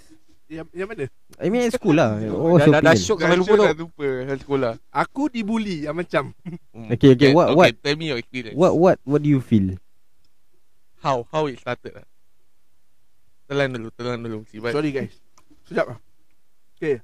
Yang, 0.53 0.69
yang 0.77 0.85
mana? 0.85 1.09
I 1.41 1.49
mean 1.49 1.65
at 1.65 1.73
school 1.73 1.97
lah. 1.97 2.21
What's 2.53 2.69
Dah, 2.69 2.85
dah, 2.85 2.93
syok 2.93 3.25
sampai 3.25 3.41
lupa 3.41 3.55
Dah 3.57 3.73
tu. 3.73 3.89
lupa 3.89 4.09
Dah 4.23 4.37
sekolah. 4.37 4.73
Aku 4.93 5.23
dibuli 5.29 5.89
yang 5.89 5.97
macam 5.97 6.37
Hmm. 6.73 6.89
Okay, 6.93 7.17
okay, 7.17 7.31
what- 7.33 7.57
what- 7.57 7.73
Tell 7.81 7.97
me 7.97 8.13
your 8.13 8.21
experience. 8.21 8.53
What 8.53 8.77
what 8.77 8.97
what 9.05 9.21
do 9.21 9.29
you 9.29 9.41
feel? 9.41 9.77
How 11.01 11.25
How 11.29 11.49
it 11.49 11.57
started 11.57 11.97
lah. 11.97 12.07
Telan 13.49 13.73
dulu 13.73 13.89
Telan 13.93 14.21
dulu. 14.21 14.45
Sorry 14.49 14.93
guys. 14.93 15.13
Sekejap 15.65 15.97
lah. 15.97 15.99
Okay 16.77 17.01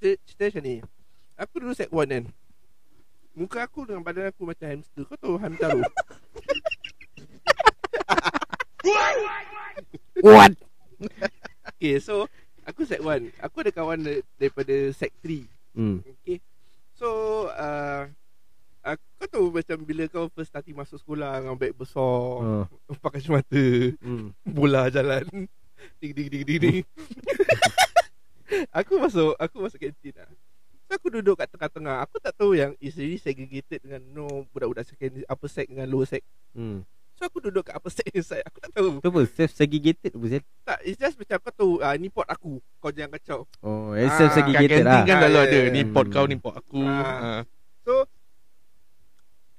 Cerita, 0.00 0.16
cerita 0.24 0.44
macam 0.48 0.62
ni. 0.64 0.80
Aku 1.36 1.60
dulu 1.60 1.76
set 1.76 1.92
1 1.92 2.08
kan. 2.08 2.24
Muka 3.36 3.68
aku 3.68 3.84
dengan 3.84 4.00
badan 4.00 4.32
aku 4.32 4.48
macam 4.48 4.64
hamster. 4.64 5.04
Kau 5.04 5.20
tahu 5.20 5.36
hamtaro 5.36 5.84
What? 10.24 10.56
Okay 11.76 12.00
so 12.00 12.24
Aku 12.64 12.88
set 12.88 13.04
1 13.04 13.28
Aku 13.44 13.60
ada 13.60 13.72
kawan 13.72 14.00
da- 14.00 14.24
daripada 14.40 14.72
set 14.96 15.12
3 15.20 15.44
hmm. 15.76 16.00
Okay. 16.00 16.40
So 16.96 17.08
uh, 17.52 18.08
uh, 18.80 18.96
Kau 19.20 19.28
tahu 19.28 19.46
macam 19.52 19.84
bila 19.84 20.08
kau 20.08 20.32
first 20.32 20.48
starting 20.48 20.80
masuk 20.80 20.96
sekolah 20.96 21.44
Dengan 21.44 21.60
beg 21.60 21.76
besar 21.76 22.40
uh, 22.40 22.64
Pakai 23.04 23.20
kacamata 23.20 23.64
hmm. 24.00 24.32
Bola 24.48 24.88
jalan. 24.88 25.28
Ding 26.00 26.12
ding 26.16 26.28
ding 26.32 26.44
ding 26.44 26.60
ding 26.60 26.84
Aku 28.72 28.98
masuk 28.98 29.34
Aku 29.36 29.56
masuk 29.62 29.78
kantin 29.78 30.14
lah 30.14 30.30
So 30.90 30.98
aku 30.98 31.06
duduk 31.06 31.38
kat 31.38 31.46
tengah-tengah. 31.46 32.02
Aku 32.02 32.18
tak 32.18 32.34
tahu 32.34 32.58
yang 32.58 32.74
It's 32.82 32.98
really 32.98 33.14
segregated 33.14 33.78
dengan 33.78 34.02
No 34.10 34.26
budak-budak 34.50 34.82
second 34.84 35.22
Upper 35.24 35.46
sec 35.46 35.70
dengan 35.70 35.86
lower 35.86 36.02
sec. 36.02 36.18
Hmm. 36.50 36.82
So 37.14 37.28
aku 37.28 37.38
duduk 37.38 37.62
kat 37.62 37.78
upper 37.78 37.94
sec 37.94 38.10
side. 38.10 38.42
Aku 38.42 38.58
tak 38.58 38.74
tahu. 38.74 38.98
Tu 38.98 39.06
apa 39.06 39.20
self 39.30 39.50
segregated 39.54 40.10
apa 40.10 40.26
Zel 40.26 40.42
Tak 40.66 40.78
It's 40.82 40.98
just 40.98 41.14
macam 41.14 41.36
kau 41.38 41.52
tahu 41.54 41.72
uh, 41.78 41.94
Ni 41.94 42.10
pot 42.10 42.26
aku. 42.26 42.58
Kau 42.82 42.90
jangan 42.90 43.14
kacau. 43.14 43.46
Oh 43.62 43.94
eh, 43.94 44.02
Ah, 44.02 44.18
self 44.18 44.34
Kat 44.34 44.42
segregated 44.42 44.82
kantin 44.82 44.90
lah. 44.90 45.04
kan 45.04 45.14
Ah, 45.14 45.20
selalu 45.22 45.36
ya, 45.36 45.42
ada 45.46 45.58
ya. 45.62 45.70
Ni 45.70 45.82
pot 45.86 46.04
Hmm. 46.04 46.10
kau 46.10 46.24
ni 46.26 46.36
pot 46.36 46.54
aku. 46.58 46.82
Ah. 46.82 47.06
Ah. 47.06 47.40
So 47.80 47.92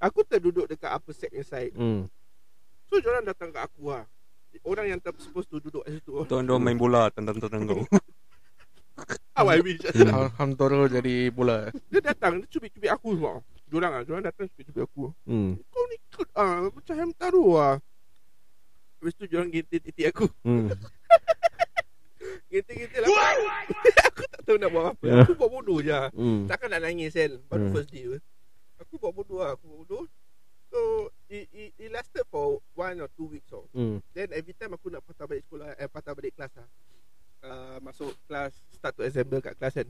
Aku 0.01 0.19
terduduk 0.27 0.67
dekat 0.67 0.91
upper 0.91 1.15
sec 1.15 1.31
side. 1.47 1.71
Hmm. 1.73 2.11
So 2.91 2.99
orang 2.99 3.23
datang 3.23 3.55
kat 3.55 3.63
aku 3.63 3.87
lah 3.87 4.03
Orang 4.67 4.83
yang 4.83 4.99
tak 4.99 5.15
supposed 5.15 5.47
to 5.47 5.63
duduk 5.63 5.87
kat 5.87 5.95
situ. 5.95 6.11
Tuan-tuan 6.27 6.59
main 6.59 6.75
bola 6.75 7.07
Tentang-tentang 7.07 7.63
kau 7.63 7.87
How 9.41 9.49
I 9.49 9.57
wish 9.59 9.81
Ham 10.05 10.29
Hamtoro 10.37 10.85
jadi 10.85 11.33
bola 11.33 11.73
Dia 11.89 12.01
datang 12.03 12.37
Dia 12.37 12.47
cubit-cubit 12.47 12.87
aku 12.87 13.17
semua 13.17 13.41
Diorang 13.65 13.91
lah 13.91 14.01
Diorang 14.05 14.21
datang 14.21 14.45
cubit-cubit 14.47 14.85
aku 14.85 15.09
Hmm. 15.25 15.57
Kau 15.67 15.83
ni 15.89 15.97
ikut 15.97 16.29
ah 16.35 16.69
Macam 16.69 16.95
hamtaro 16.95 17.45
ah 17.55 17.75
Lepas 18.95 19.17
tu 19.17 19.25
diorang 19.25 19.49
gintir 19.49 19.81
titik 19.81 20.13
aku 20.13 20.29
Hmm. 20.45 20.69
Gintir-gintir 22.51 23.01
lah 23.01 23.09
Aku 24.11 24.21
tak 24.29 24.41
tahu 24.43 24.57
nak 24.57 24.69
buat 24.69 24.85
apa 24.93 25.03
Ya. 25.03 25.17
Aku 25.23 25.33
buat 25.33 25.49
bodoh 25.49 25.79
je 25.79 25.97
Hmm. 26.13 26.45
Takkan 26.45 26.69
nak 26.69 26.85
nangis 26.85 27.11
kan 27.11 27.31
Baru 27.47 27.65
Hmm. 27.65 27.73
first 27.73 27.89
day. 27.89 28.05
Aku 28.77 28.93
buat 28.95 29.09
bodoh 29.09 29.41
lah 29.41 29.57
Aku 29.57 29.65
buat 29.65 29.79
bodoh 29.81 30.03
So 30.69 30.79
it, 31.27 31.49
it, 31.49 31.69
it 31.77 31.89
lasted 31.89 32.23
for 32.29 32.61
One 32.71 33.01
or 33.01 33.09
two 33.11 33.25
weeks 33.25 33.49
oh. 33.49 33.65
Hmm. 33.73 34.05
Then 34.13 34.31
every 34.31 34.53
time 34.53 34.71
aku 34.71 34.87
nak 34.87 35.01
patah 35.01 35.25
balik 35.25 35.43
sekolah 35.43 35.73
Eh 35.75 35.89
patah 35.89 36.13
balik 36.13 36.37
kelas 36.37 36.53
lah 36.55 36.69
uh, 37.45 37.77
Masuk 37.81 38.13
kelas 38.25 38.53
Start 38.73 38.93
to 38.97 39.05
assemble 39.05 39.41
kat 39.41 39.57
kelas 39.57 39.73
kan. 39.77 39.87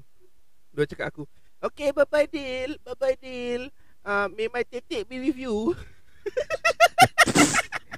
Dia 0.72 0.88
cakap 0.88 1.08
aku 1.12 1.24
Okay 1.62 1.94
bye 1.94 2.10
bye 2.10 2.26
Dil. 2.26 2.82
Bye 2.82 2.98
bye 2.98 3.18
Dil. 3.20 3.70
Uh, 4.02 4.26
May 4.34 4.50
my 4.50 4.66
tetek 4.66 5.06
be 5.06 5.22
with 5.22 5.38
you. 5.38 5.78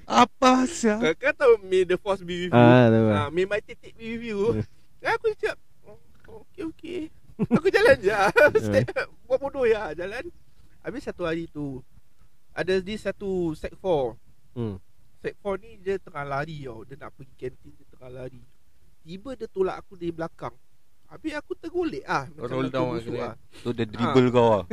Apa 0.04 0.68
sih 0.68 0.92
uh, 0.92 1.16
Kau 1.16 1.32
tahu 1.32 1.64
May 1.64 1.88
the 1.88 1.96
force 1.96 2.20
be 2.20 2.48
with 2.48 2.52
you? 2.52 2.60
Ah, 2.60 2.92
uh, 2.92 3.30
May 3.32 3.48
my 3.48 3.64
tetek 3.64 3.96
be 3.96 4.20
with 4.20 4.26
you. 4.28 4.42
Aku 5.00 5.32
cakap 5.40 5.56
oh, 5.88 6.44
Okay 6.52 6.64
okay. 6.68 7.02
Aku 7.40 7.68
jalan 7.72 7.98
je. 8.04 8.12
Step, 8.68 8.94
Buat 9.26 9.40
bodoh 9.40 9.64
ya 9.64 9.96
Jalan. 9.96 10.28
Habis 10.84 11.08
satu 11.08 11.24
hari 11.24 11.48
tu 11.48 11.80
Ada 12.52 12.84
this 12.84 13.08
satu 13.08 13.56
Sec 13.56 13.72
4 13.80 14.20
Hmm. 14.54 14.78
Sec 15.18 15.34
4 15.42 15.66
ni 15.66 15.82
dia 15.82 15.98
tengah 15.98 16.22
lari 16.22 16.62
tau. 16.68 16.86
Dia 16.86 16.94
nak 17.00 17.16
pergi 17.18 17.34
kantin 17.40 17.74
Dia 17.74 17.88
tengah 17.90 18.12
lari 18.12 18.44
Tiba 19.04 19.36
dia 19.36 19.46
tolak 19.46 19.76
aku 19.78 19.94
dari 19.94 20.10
belakang 20.10 20.56
Habis 21.06 21.36
aku 21.36 21.52
tergolek 21.54 22.04
ah 22.04 22.24
Roll 22.34 22.68
aku 22.68 22.72
down 22.72 22.88
lah 22.88 22.94
busuk 22.96 23.20
ah. 23.20 23.36
Tu 23.62 23.70
dia 23.72 23.86
dribble 23.86 24.28
kau 24.30 24.48
lah 24.50 24.64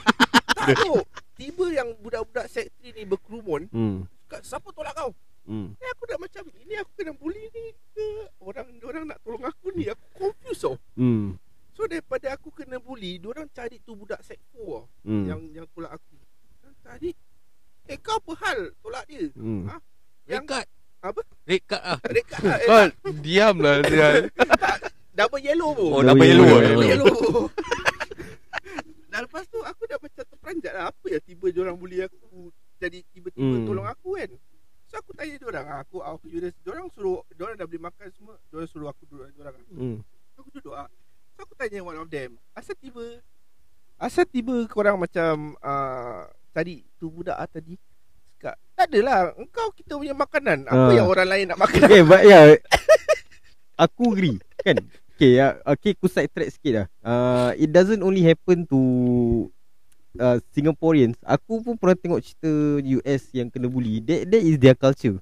Tak 0.60 0.76
tu 0.78 0.94
Tiba 1.34 1.64
yang 1.72 1.88
budak-budak 1.98 2.46
3 2.46 2.68
ni 2.92 3.02
berkerumun 3.02 3.62
Hmm. 3.72 4.04
Siapa 4.38 4.68
tolak 4.70 4.92
kau 4.94 5.10
Hmm. 5.40 5.72
Ni 5.72 5.86
aku 5.88 6.04
dah 6.04 6.20
macam 6.20 6.44
Ini 6.60 6.74
aku 6.78 6.90
kena 6.94 7.10
bully 7.10 7.48
ni 7.48 7.64
ke 7.90 8.06
Orang 8.38 8.68
orang 8.84 9.04
nak 9.08 9.18
tolong 9.18 9.42
aku 9.42 9.72
ni 9.72 9.88
Aku 9.88 10.04
confused 10.14 10.62
tau 10.62 10.76
Hmm. 10.92 11.40
So 11.72 11.88
daripada 11.88 12.36
aku 12.36 12.52
kena 12.52 12.76
bully 12.76 13.16
Diorang 13.16 13.48
cari 13.48 13.80
tu 13.80 13.96
budak 13.96 14.20
4 14.20 14.36
tau 14.52 14.84
Hmm. 15.00 15.24
Yang 15.24 15.40
yang 15.50 15.66
tolak 15.72 15.96
aku 15.96 16.14
Diorang 16.52 16.76
cari 16.78 17.10
Eh 17.88 17.96
kau 17.96 18.20
apa 18.20 18.32
hal 18.38 18.58
Tolak 18.78 19.04
dia 19.08 19.32
Hmm. 19.32 19.64
Ha? 19.66 19.76
Red 20.28 20.44
card 20.44 20.68
Apa? 21.00 21.20
Red 21.42 21.62
card 21.64 21.82
lah 21.82 21.98
Dekat 22.04 22.40
lah 22.40 22.58
eh, 22.58 22.68
Kau 22.92 23.12
diam 23.16 23.56
lah 23.56 23.76
Double 25.16 25.40
yellow 25.40 25.72
pun 25.72 25.90
Oh 25.90 26.02
double 26.02 26.22
yellow 26.22 26.44
Double. 26.46 26.60
Double 26.62 26.86
yellow. 26.86 27.06
yellow 27.16 27.48
Dan 29.06 29.20
lepas 29.24 29.44
tu 29.46 29.58
aku 29.58 29.82
dah 29.84 29.98
macam 29.98 30.22
terperanjat 30.22 30.72
lah 30.72 30.84
Apa 30.88 31.06
ya 31.08 31.18
tiba 31.18 31.46
diorang 31.48 31.74
bully 31.74 32.00
aku 32.00 32.52
Jadi 32.76 33.00
tiba-tiba 33.08 33.48
Hmm. 33.54 33.64
tolong 33.64 33.84
aku 33.84 34.14
kan 34.14 34.30
So 34.86 34.94
aku 34.96 35.10
tanya 35.12 35.34
diorang 35.36 35.66
ah, 35.66 35.78
Aku 35.82 35.96
out 35.98 36.16
of 36.16 36.22
curious 36.22 36.54
Diorang 36.60 36.86
suruh 36.90 37.24
Diorang 37.30 37.54
dah 37.54 37.64
beli 37.64 37.78
makan 37.78 38.06
semua 38.10 38.36
Diorang 38.46 38.66
suruh 38.66 38.88
aku 38.88 39.02
duduk 39.06 39.24
dengan 39.24 39.34
diorang 39.34 39.54
ah. 39.56 39.64
Hmm. 39.72 39.98
Aku 40.36 40.48
duduk 40.50 40.74
ah. 40.74 40.88
So 41.32 41.42
aku 41.42 41.54
tanya 41.54 41.80
one 41.80 41.96
of 41.96 42.06
them 42.06 42.36
Asal 42.52 42.76
tiba 42.76 43.24
Asal 43.96 44.24
tiba 44.24 44.52
korang 44.66 44.96
macam 44.96 45.56
uh, 45.58 46.24
Cari 46.50 46.84
tu 46.96 47.08
budak 47.08 47.34
ah 47.34 47.46
tadi 47.46 47.78
Cakap 48.40 48.56
Tak 48.72 48.86
adalah 48.88 49.36
Engkau 49.36 49.68
kita 49.70 49.92
punya 49.94 50.16
makanan. 50.16 50.64
Apa 50.64 50.80
Ah. 50.82 50.96
yang 50.96 51.06
orang 51.06 51.28
lain 51.28 51.44
nak 51.46 51.58
makan? 51.60 51.80
Okay 51.82 52.00
but 52.02 52.24
yeah 52.24 52.56
Aku 53.76 54.10
agree 54.10 54.40
Kan? 54.58 54.80
Okay 55.12 55.36
ya, 55.36 55.60
Okay 55.62 55.92
aku 55.92 56.08
side 56.08 56.28
track 56.28 56.48
sikit 56.50 56.72
lah. 56.74 56.86
Uh, 57.00 57.52
It 57.54 57.68
doesn't 57.68 58.00
only 58.00 58.24
happen 58.24 58.64
to 58.64 58.80
uh, 60.16 60.40
Singaporeans. 60.50 61.20
Aku 61.20 61.60
pun 61.60 61.76
pernah 61.76 61.92
tengok 61.94 62.20
cerita 62.20 62.48
US 62.80 63.28
yang 63.30 63.46
kena 63.46 63.68
bully. 63.68 64.00
That, 64.00 64.24
that 64.26 64.40
is 64.40 64.56
their 64.56 64.72
culture. 64.72 65.20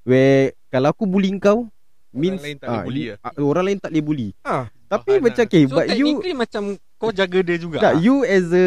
Where 0.00 0.56
Kalau 0.66 0.88
aku 0.90 1.04
bully 1.04 1.28
kau 1.36 1.68
Means 2.08 2.40
lain 2.40 2.56
tak 2.56 2.66
boleh 2.66 2.72
ah, 2.72 2.84
bully 2.84 3.02
you- 3.02 3.12
lah. 3.12 3.18
ah, 3.26 3.32
Orang 3.42 3.64
lain 3.66 3.78
tak 3.78 3.90
boleh 3.90 4.00
bully. 4.02 4.28
Ah, 4.40 4.64
Tapi 4.86 5.12
Bahan 5.12 5.22
macam 5.22 5.44
okay 5.44 5.62
So 5.62 5.74
But 5.74 5.86
you 5.90 6.06
technically 6.08 6.34
macam 6.34 6.62
Kau 7.04 7.12
jaga 7.12 7.38
dia 7.40 7.56
juga 7.56 7.76
tak, 7.78 7.92
lah. 7.92 8.00
You 8.00 8.24
as 8.24 8.48
a 8.48 8.66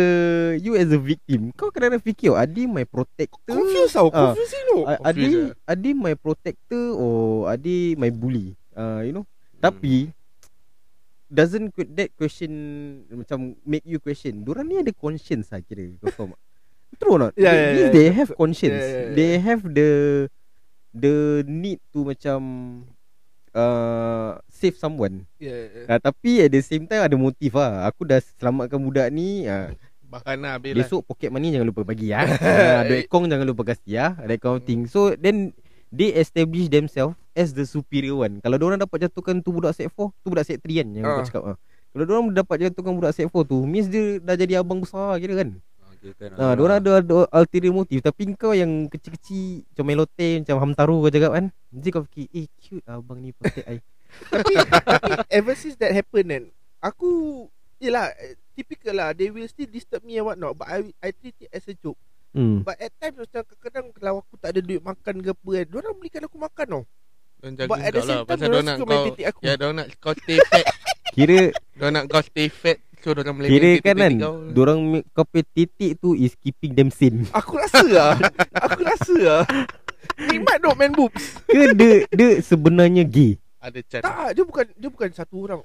You 0.55 0.73
as 0.73 0.89
a 0.89 0.99
victim 0.99 1.49
Kau 1.51 1.67
kadang-kadang 1.67 1.99
fikir 1.99 2.29
oh, 2.29 2.37
Adi 2.37 2.63
my 2.63 2.85
protector 2.85 3.49
Confused 3.49 3.91
tau 3.91 4.07
Ah. 4.09 4.31
A- 4.31 4.37
Confused 4.37 4.53
Adi 5.01 5.25
lah. 5.33 5.49
Adi 5.65 5.91
my 5.91 6.13
protector 6.13 6.83
or 6.93 7.17
Adi 7.47 7.93
my 7.93 8.09
bully 8.09 8.53
uh, 8.71 9.01
you 9.01 9.11
know 9.11 9.25
tapi 9.57 10.13
doesn't 11.27 11.73
that 11.91 12.13
question 12.13 12.51
macam 13.09 13.57
make 13.63 13.83
you 13.83 13.97
question 13.97 14.45
Diorang 14.45 14.63
ni 14.63 14.77
ada 14.77 14.93
conscience 14.93 15.49
lah 15.49 15.59
kira 15.59 15.89
kau 15.97 16.13
faham 16.13 16.31
tak 16.31 16.39
true 16.97 17.13
or 17.13 17.19
not 17.19 17.33
Yeah, 17.33 17.51
They- 17.51 17.57
yeah, 17.57 17.73
yeah. 17.75 17.89
they 17.91 18.07
have 18.13 18.29
conscience 18.33 18.79
Yeah, 18.79 18.87
yeah, 18.87 19.03
yeah. 19.03 19.15
they 19.17 19.31
have 19.37 19.61
the 19.65 19.89
the 20.93 21.15
need 21.43 21.81
to 21.91 22.05
macam 22.05 22.39
uh, 23.53 24.35
save 24.49 24.75
someone 24.75 25.23
yeah. 25.37 25.87
uh, 25.87 25.99
tapi 26.01 26.43
at 26.43 26.51
the 26.51 26.59
same 26.59 26.83
time 26.89 27.03
ada 27.03 27.15
motif 27.15 27.53
lah 27.53 27.85
aku 27.87 28.03
dah 28.03 28.19
selamatkan 28.39 28.79
budak 28.79 29.07
ni 29.11 29.45
uh, 29.47 29.71
Bahkan 30.07 30.39
lah 30.39 30.55
habis 30.55 30.71
lah 30.71 30.87
Besok 30.87 31.03
pocket 31.03 31.27
money 31.27 31.51
jangan 31.51 31.67
lupa 31.67 31.83
bagi 31.83 32.15
ya. 32.15 32.23
uh, 32.23 32.79
duit 32.87 33.11
kong 33.11 33.27
jangan 33.27 33.43
lupa 33.43 33.75
kasih 33.75 33.91
ya. 33.91 34.07
That 34.15 34.39
kind 34.39 34.55
of 34.55 34.63
thing. 34.63 34.87
So 34.87 35.11
then 35.19 35.51
they 35.91 36.15
establish 36.15 36.71
themselves 36.71 37.19
as 37.35 37.51
the 37.51 37.67
superior 37.67 38.15
one. 38.15 38.39
Kalau 38.39 38.55
orang 38.55 38.79
dapat 38.79 39.07
jatuhkan 39.11 39.43
tu 39.43 39.51
budak 39.51 39.75
set 39.75 39.91
4, 39.91 39.99
tu 40.23 40.27
budak 40.31 40.47
set 40.47 40.63
3 40.63 40.79
kan 40.79 40.87
yang 40.95 41.03
Ah. 41.03 41.19
kau 41.19 41.27
cakap 41.27 41.43
ah. 41.43 41.57
Kalau 41.91 42.03
orang 42.07 42.31
dapat 42.31 42.55
jatuhkan 42.71 42.93
budak 42.95 43.11
set 43.19 43.27
4 43.27 43.35
tu, 43.43 43.59
means 43.67 43.91
dia 43.91 44.23
dah 44.23 44.35
jadi 44.39 44.63
abang 44.63 44.79
besar 44.79 45.19
kira 45.19 45.43
kan. 45.43 45.59
Dia 45.97 46.11
kan 46.15 46.29
Ha, 46.37 46.53
orang 46.53 46.77
ada, 46.79 46.91
ada 47.01 47.17
ulterior 47.33 47.73
motive 47.73 48.01
tapi 48.05 48.29
kau 48.37 48.53
yang 48.53 48.87
kecil-kecil 48.87 49.65
macam 49.73 49.85
melote 49.85 50.29
macam 50.45 50.57
hamtaru 50.61 50.95
kau 51.05 51.11
cakap 51.11 51.31
kan. 51.33 51.45
Nanti 51.73 51.87
kau 51.89 52.03
fikir, 52.05 52.25
"Eh 52.31 52.47
cute 52.61 52.85
abang 52.85 53.19
ni 53.19 53.33
pakai 53.33 53.63
ai." 53.65 53.79
tapi, 54.31 54.53
tapi 54.55 55.11
ever 55.27 55.53
since 55.53 55.75
that 55.75 55.91
happened 55.91 56.31
kan 56.31 56.43
Aku 56.79 57.09
Yelah 57.77 58.09
eh, 58.17 58.39
Typical 58.55 58.95
lah 58.95 59.11
They 59.13 59.29
will 59.29 59.45
still 59.51 59.69
disturb 59.69 60.01
me 60.01 60.17
and 60.17 60.25
what 60.25 60.39
not 60.39 60.57
But 60.57 60.67
I 60.71 60.77
I 61.03 61.09
treat 61.13 61.37
it 61.41 61.51
as 61.51 61.67
a 61.67 61.75
joke 61.75 61.99
Hmm. 62.35 62.61
But 62.61 62.77
at 62.77 62.91
times 63.01 63.17
macam 63.17 63.41
kadang-kadang 63.49 63.85
Kalau 63.97 64.21
aku 64.21 64.35
tak 64.37 64.53
ada 64.53 64.59
duit 64.61 64.83
makan 64.83 65.25
ke 65.25 65.31
apa 65.31 65.49
kan 65.57 65.65
Diorang 65.73 65.95
belikan 65.97 66.21
aku 66.27 66.37
makan 66.37 66.65
tau 66.69 66.83
jaga 67.49 67.71
But 67.71 67.79
at 67.81 67.91
the 67.95 68.01
lah 68.03 68.05
same 68.05 68.19
time 68.19 68.27
Pasal 68.27 68.45
Diorang 68.45 68.51
diorang 68.51 68.67
nak 68.67 68.77
suka 68.77 68.85
main 68.85 68.99
kau 68.99 69.07
titik 69.09 69.25
aku 69.25 69.39
Ya 69.41 69.53
diorang 69.55 69.77
nak 69.79 69.87
kau 69.97 70.13
stay 70.13 70.37
fat 70.43 70.65
Kira 71.15 71.39
Diorang 71.73 71.93
nak 71.95 72.05
kau 72.11 72.21
stay 72.21 72.47
fat 72.51 72.77
So 73.07 73.15
diorang 73.15 73.39
boleh 73.39 73.47
kira 73.47 73.71
kan 73.79 73.95
kan 73.95 74.13
kau. 74.19 74.35
Diorang 74.51 74.79
kau 75.15 75.23
punya 75.23 75.47
titik 75.47 75.95
tu 75.95 76.11
is 76.11 76.35
keeping 76.35 76.75
them 76.75 76.91
sane. 76.91 77.23
Aku 77.31 77.55
rasa 77.55 77.87
lah 77.87 78.19
Aku 78.51 78.83
rasa 78.83 79.15
lah 79.15 79.41
Nikmat 80.19 80.59
dok 80.59 80.75
main 80.75 80.91
boobs. 80.91 81.39
Ke 81.45 81.71
dia 81.71 82.03
dia 82.09 82.29
sebenarnya 82.41 83.07
gay? 83.07 83.39
Ada 83.57 83.79
chat. 83.81 84.01
Tak, 84.01 84.35
dia 84.35 84.43
bukan 84.43 84.65
dia 84.75 84.89
bukan 84.89 85.07
satu 85.09 85.35
orang. 85.39 85.63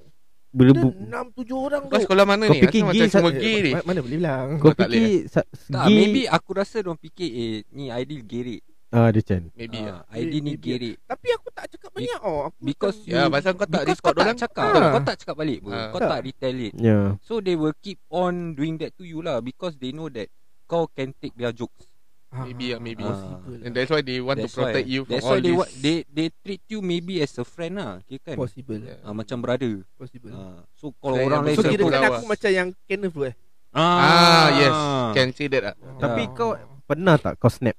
Bila 0.52 0.70
bu- 0.70 0.94
enam 0.94 1.32
tujuh 1.32 1.56
orang 1.56 1.82
Kau 1.82 1.96
tu. 1.96 2.04
sekolah 2.04 2.22
mana 2.22 2.44
Kau 2.44 2.54
ni? 2.54 2.62
fikir 2.62 2.80
Asal 2.80 2.86
gay 2.86 3.00
macam 3.00 3.08
semua 3.10 3.32
gay 3.34 3.56
ni. 3.58 3.70
Ma- 3.72 3.86
Mana 3.88 3.98
boleh 3.98 4.18
bilang? 4.20 4.46
kau 4.60 4.70
tak 4.70 4.86
boleh, 4.86 5.00
fikir 5.00 5.16
sa- 5.26 5.48
Tak, 5.48 5.82
gay 5.82 5.96
maybe 5.96 6.22
aku 6.28 6.50
rasa 6.52 6.76
dia 6.78 6.94
fikir 6.94 7.30
eh 7.32 7.54
ni 7.72 7.84
ideal 7.88 8.22
gerik. 8.22 8.62
Ah 8.92 9.08
dia 9.08 9.20
Chan. 9.20 9.42
Maybe 9.52 9.80
Ah, 9.80 10.04
lah. 10.04 10.14
ideal 10.14 10.42
ni 10.42 10.52
gerik. 10.54 10.96
Tapi 11.02 11.26
aku 11.32 11.48
tak 11.50 11.64
cakap 11.66 11.90
banyak 11.90 12.20
oh. 12.20 12.46
Aku 12.46 12.58
because 12.60 12.96
Ya, 13.02 13.26
pasal 13.26 13.52
kau 13.52 13.64
tak 13.64 13.82
kau 13.94 14.12
tak 14.12 14.22
orang. 14.22 14.36
cakap 14.36 14.64
Ah. 14.66 14.90
Kau 14.90 15.02
tak 15.02 15.16
cakap 15.18 15.34
balik 15.34 15.58
pun 15.60 15.72
Ah. 15.72 15.88
Kau 15.88 15.98
Tak. 15.98 16.10
tak 16.10 16.20
retaliate 16.22 16.74
Ya. 16.74 17.16
So 17.18 17.38
they 17.38 17.54
will 17.54 17.72
keep 17.74 17.96
on 18.06 18.52
doing 18.52 18.76
that 18.78 18.92
to 18.94 19.02
you 19.02 19.18
lah 19.18 19.40
Because 19.40 19.74
they 19.74 19.90
know 19.90 20.06
that 20.08 20.28
Kau 20.64 20.86
can 20.86 21.12
take 21.14 21.32
their 21.34 21.50
jokes 21.50 21.88
Ah, 22.28 22.44
Maybe 22.44 22.72
lah, 22.72 22.80
maybe. 22.80 23.00
possible 23.02 23.56
And 23.56 23.64
lah. 23.66 23.72
that's 23.74 23.90
why 23.90 24.00
they 24.00 24.16
want 24.18 24.38
to 24.38 24.44
That's 24.44 24.56
protect 24.56 24.84
why. 24.84 24.88
you 24.88 25.00
from 25.02 25.10
That's 25.10 25.26
all 25.26 25.30
why 25.30 25.38
they, 25.38 25.48
this. 25.48 25.58
wa- 25.58 25.72
they 25.78 25.96
they 26.06 26.26
treat 26.38 26.62
you 26.66 26.80
maybe 26.80 27.14
as 27.18 27.32
a 27.34 27.44
friend 27.44 27.76
lah 27.76 27.90
okay, 27.98 28.16
kan 28.18 28.36
Possible. 28.36 28.76
Yeah. 28.78 29.00
ah, 29.02 29.12
Macam 29.12 29.36
brother 29.38 29.84
Possible. 29.94 30.32
ah, 30.32 30.64
So 30.70 30.92
kalau 30.94 31.16
Saya 31.16 31.26
orang 31.26 31.40
lain 31.42 31.56
So 31.56 31.64
kira 31.66 31.84
kan 31.86 32.00
aku 32.10 32.24
macam 32.26 32.50
yang 32.50 32.68
Kenneth 32.82 33.12
tu 33.12 33.22
eh. 33.22 33.34
Ah, 33.70 34.48
yes. 34.50 34.76
Can 35.12 35.28
say 35.30 35.48
that 35.48 35.62
lah. 35.62 35.74
Tapi 35.98 36.22
Ah. 36.22 36.28
kau 36.30 36.50
pernah 36.82 37.16
tak 37.16 37.36
kau 37.36 37.48
snap 37.48 37.72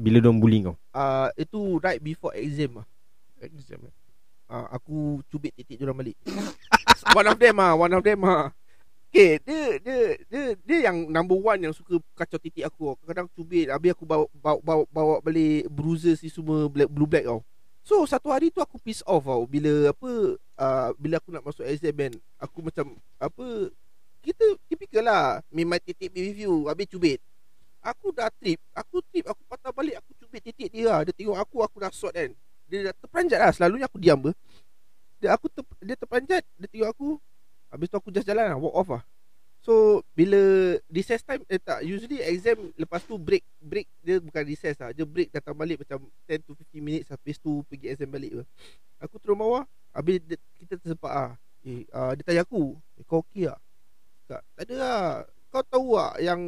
bila 0.00 0.18
dong 0.24 0.40
bully 0.40 0.64
kau? 0.64 0.76
Ah, 0.96 1.28
itu 1.36 1.76
right 1.84 2.00
before 2.00 2.32
exam 2.32 2.80
ah. 2.80 2.86
Exam. 3.44 3.84
eh. 3.84 3.94
Ah, 4.48 4.66
aku 4.72 5.20
cubit 5.28 5.52
titik 5.54 5.76
diorang 5.76 6.00
balik. 6.00 6.16
one 7.18 7.28
of 7.28 7.36
them 7.36 7.56
ah, 7.60 7.76
one 7.76 7.92
of 7.92 8.02
them 8.02 8.24
ah. 8.24 8.48
Okay, 9.10 9.42
dia, 9.42 9.74
dia, 9.82 9.98
dia, 10.30 10.42
dia 10.62 10.78
yang 10.86 11.10
number 11.10 11.34
one 11.34 11.58
yang 11.58 11.74
suka 11.74 11.98
kacau 12.14 12.38
titik 12.38 12.62
aku. 12.62 12.94
Kadang-kadang 13.02 13.26
cubit, 13.34 13.66
habis 13.66 13.90
aku 13.90 14.06
bawa, 14.06 14.30
bawa, 14.38 14.58
bawa, 14.62 14.82
bawa 14.86 15.14
balik 15.18 15.66
bruises 15.66 16.22
ni 16.22 16.30
semua 16.30 16.70
black, 16.70 16.86
blue 16.86 17.10
black 17.10 17.26
tau. 17.26 17.42
So, 17.82 18.06
satu 18.06 18.30
hari 18.30 18.54
tu 18.54 18.62
aku 18.62 18.78
piss 18.78 19.02
off 19.02 19.26
tau. 19.26 19.50
Bila 19.50 19.90
apa, 19.90 20.10
uh, 20.38 20.88
bila 20.94 21.18
aku 21.18 21.34
nak 21.34 21.42
masuk 21.42 21.66
exam 21.66 21.90
kan, 21.90 22.12
aku 22.38 22.58
macam, 22.62 22.86
apa, 23.18 23.46
kita 24.22 24.44
typical 24.70 25.02
lah. 25.02 25.42
Me 25.50 25.66
my 25.66 25.82
titik 25.82 26.14
you, 26.14 26.70
habis 26.70 26.86
cubit. 26.86 27.18
Aku 27.80 28.12
dah 28.12 28.28
trip, 28.36 28.60
aku 28.76 29.00
trip, 29.08 29.24
aku 29.24 29.40
patah 29.48 29.72
balik, 29.72 29.96
aku 30.04 30.12
cubit 30.20 30.44
titik 30.44 30.68
dia. 30.68 31.00
Dia 31.04 31.12
tengok 31.16 31.36
aku, 31.40 31.64
aku 31.64 31.76
dah 31.80 31.88
sort 31.88 32.12
kan. 32.12 32.30
Dia 32.68 32.92
dah 32.92 32.94
terperanjat 33.00 33.40
lah, 33.40 33.50
selalunya 33.56 33.86
aku 33.88 33.96
diam 33.96 34.20
ber. 34.20 34.36
Dia, 35.16 35.32
aku 35.32 35.48
ter, 35.48 35.64
dia 35.80 35.96
terperanjat, 35.96 36.44
dia 36.60 36.68
tengok 36.68 36.90
aku, 36.92 37.08
Habis 37.70 37.86
tu 37.86 37.96
aku 37.96 38.10
just 38.10 38.26
jalan 38.26 38.50
lah. 38.50 38.58
Walk 38.58 38.74
off 38.74 38.88
lah. 38.98 39.02
So 39.62 40.02
Bila 40.12 40.40
Recess 40.90 41.22
time 41.22 41.46
Eh 41.46 41.62
tak. 41.62 41.86
Usually 41.86 42.18
exam 42.20 42.74
Lepas 42.74 43.06
tu 43.06 43.14
break 43.16 43.46
Break 43.62 43.86
Dia 44.02 44.18
bukan 44.18 44.42
recess 44.42 44.76
lah. 44.82 44.90
Dia 44.90 45.06
break 45.06 45.30
datang 45.30 45.54
balik 45.54 45.86
Macam 45.86 46.10
10 46.26 46.44
to 46.44 46.52
15 46.58 46.82
minutes. 46.82 47.08
Habis 47.08 47.38
tu 47.38 47.62
pergi 47.70 47.94
exam 47.94 48.10
balik 48.10 48.42
ke. 48.42 48.44
Aku 49.06 49.16
turun 49.22 49.38
bawah 49.38 49.64
Habis 49.94 50.18
dia, 50.26 50.36
kita 50.58 50.76
tersempat 50.76 51.12
lah. 51.14 51.30
Eh 51.62 51.86
uh, 51.94 52.12
Dia 52.18 52.22
tanya 52.26 52.42
aku 52.42 52.74
eh, 52.98 53.04
Kau 53.06 53.22
tak? 53.22 53.58
Tak, 54.26 54.42
tak 54.58 54.62
ada 54.66 54.74
lah. 54.76 55.06
Kau 55.50 55.62
tahu 55.62 55.88
tak 55.94 56.14
Yang 56.26 56.40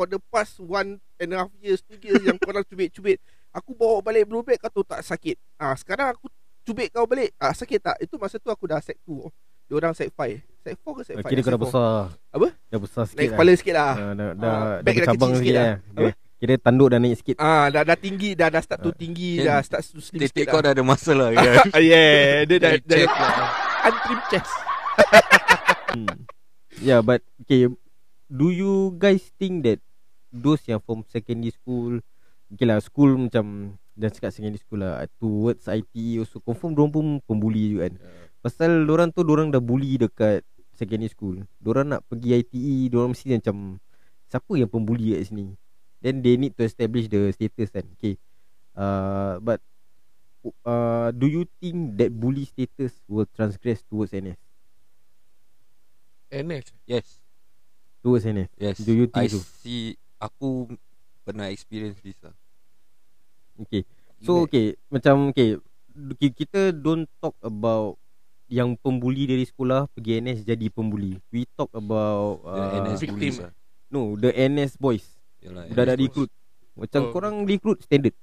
For 0.00 0.08
the 0.08 0.16
past 0.32 0.56
One 0.58 0.90
and 1.14 1.30
a 1.30 1.44
half 1.44 1.52
years 1.60 1.84
Two 1.84 2.00
years 2.00 2.24
Yang 2.24 2.40
korang 2.40 2.64
cubit-cubit 2.64 3.20
Aku 3.52 3.76
bawa 3.76 4.00
balik 4.00 4.24
blue 4.24 4.40
bag 4.40 4.56
Kau 4.56 4.72
tahu 4.72 4.80
tak 4.82 5.04
sakit 5.04 5.36
ah 5.56 5.76
Sekarang 5.76 6.08
aku 6.08 6.32
Cubit 6.62 6.88
kau 6.88 7.04
balik 7.04 7.36
ah 7.36 7.52
Sakit 7.52 7.76
tak 7.78 7.96
Itu 7.98 8.16
masa 8.16 8.40
tu 8.40 8.48
aku 8.48 8.64
dah 8.64 8.80
set 8.80 8.96
2 9.02 9.28
Dia 9.68 9.74
orang 9.74 9.92
set 9.92 10.08
5 10.08 10.40
Set 10.58 10.72
4 10.74 10.80
ke 10.80 11.02
set 11.02 11.14
5 11.18 11.28
Kira 11.28 11.40
kau 11.42 11.52
dah 11.52 11.60
besar. 11.60 11.92
Apa? 12.30 12.48
Dah 12.66 12.80
besar 12.80 13.02
sikit. 13.04 13.18
Naik 13.18 13.28
lah. 13.28 13.36
kepala 13.36 13.52
sikit 13.54 13.74
lah 13.74 13.92
Ah, 13.92 13.96
dah 14.10 14.14
dah, 14.14 14.24
Ah, 14.24 14.32
dah 14.32 14.80
dah 14.80 14.82
bercabang 14.86 15.30
kecil 15.30 15.36
sikit 15.36 15.44
sikit 15.44 15.54
lah. 15.54 15.68
lah. 15.68 15.82
Kira, 15.92 16.10
kira 16.40 16.54
tanduk 16.56 16.88
dah 16.88 16.98
naik 16.98 17.16
sikit. 17.18 17.36
Ah, 17.36 17.64
dah 17.68 17.82
dah 17.82 17.96
tinggi 17.98 18.30
dah 18.32 18.48
dah 18.48 18.62
start 18.62 18.80
tu 18.80 18.88
Ah. 18.88 18.96
tinggi 18.96 19.30
Kan 19.34 19.44
dah 19.44 19.58
start 19.60 19.82
to 19.82 20.00
slim 20.00 20.18
Titik 20.18 20.28
sikit 20.32 20.44
kau 20.48 20.60
dah 20.60 20.72
ada 20.72 20.80
masalah 20.82 21.28
kan 21.36 21.44
Ah, 21.70 21.82
yeah, 21.82 22.48
dia 22.48 22.56
dah 22.56 22.72
dah 22.72 22.80
chest 22.82 23.12
lah. 23.20 23.50
untrim 23.82 24.20
chest. 24.28 24.52
hmm. 25.90 26.16
Yeah, 26.78 27.00
but 27.00 27.20
okay. 27.38 27.68
Do 28.26 28.48
you 28.48 28.72
guys 28.94 29.26
think 29.34 29.66
that 29.66 29.82
those 30.30 30.62
yang 30.66 30.80
from 30.82 31.02
secondary 31.06 31.52
school, 31.54 32.00
okay 32.50 32.66
lah, 32.66 32.78
school 32.82 33.14
macam 33.18 33.76
dan 33.98 34.08
cakap 34.14 34.32
secondary 34.32 34.62
school 34.62 34.80
lah 34.80 35.04
towards 35.20 35.68
ITE 35.68 36.24
also 36.24 36.40
confirm 36.40 36.72
dorang 36.72 36.90
pun 36.90 37.06
pembuli 37.28 37.76
juga 37.76 37.90
kan. 37.90 37.94
Pasal 38.40 38.88
dorang 38.88 39.12
tu 39.12 39.20
dorang 39.20 39.52
dah 39.52 39.60
bully 39.60 40.00
dekat 40.00 40.40
secondary 40.72 41.12
school. 41.12 41.44
Dorang 41.60 41.92
nak 41.92 42.06
pergi 42.08 42.40
ITE, 42.40 42.88
dorang 42.88 43.12
mesti 43.12 43.36
macam 43.36 43.76
siapa 44.30 44.52
yang 44.56 44.70
pembuli 44.72 45.12
kat 45.12 45.28
sini. 45.28 45.52
Then 46.00 46.24
they 46.24 46.40
need 46.40 46.56
to 46.56 46.64
establish 46.64 47.12
the 47.12 47.28
status 47.36 47.68
kan. 47.68 47.84
Okay. 48.00 48.16
Uh, 48.72 49.36
but 49.44 49.60
uh, 50.64 51.12
do 51.12 51.28
you 51.28 51.44
think 51.60 52.00
that 52.00 52.08
bully 52.08 52.48
status 52.48 52.96
will 53.04 53.28
transgress 53.36 53.84
towards 53.84 54.16
NS? 54.16 54.40
NS. 56.32 56.72
Yes 56.86 57.20
Towards 58.00 58.24
NS. 58.24 58.48
Yes 58.56 58.78
Do 58.80 58.96
you 58.96 59.06
think 59.12 59.28
I 59.28 59.28
so? 59.28 59.44
see 59.44 59.98
Aku 60.20 60.68
Pernah 61.20 61.48
experience 61.48 62.00
this 62.00 62.16
lah 62.20 62.32
Okay. 63.58 63.84
So 64.20 64.44
okay, 64.44 64.76
macam 64.88 65.28
okay, 65.28 65.56
ki- 66.16 66.32
kita 66.34 66.72
don't 66.72 67.04
talk 67.18 67.36
about 67.40 67.96
yang 68.46 68.72
pembuli 68.74 69.24
dari 69.24 69.44
sekolah 69.44 69.84
pergi 69.90 70.18
NS 70.18 70.42
jadi 70.42 70.66
pembuli. 70.68 71.20
We 71.28 71.44
talk 71.50 71.68
about 71.70 72.40
The 72.42 72.64
uh, 72.64 72.80
NS 72.82 72.98
victim. 73.00 73.32
lah 73.38 73.52
no, 73.88 74.16
the 74.16 74.32
NS 74.32 74.76
boys. 74.76 75.04
Yalah, 75.40 75.68
Dah 75.68 75.84
dah 75.84 75.92
NS 75.92 75.98
boys. 75.98 76.02
recruit. 76.02 76.30
Macam 76.72 77.00
Oh. 77.02 77.10
korang 77.10 77.36
recruit 77.44 77.78
standard. 77.80 78.16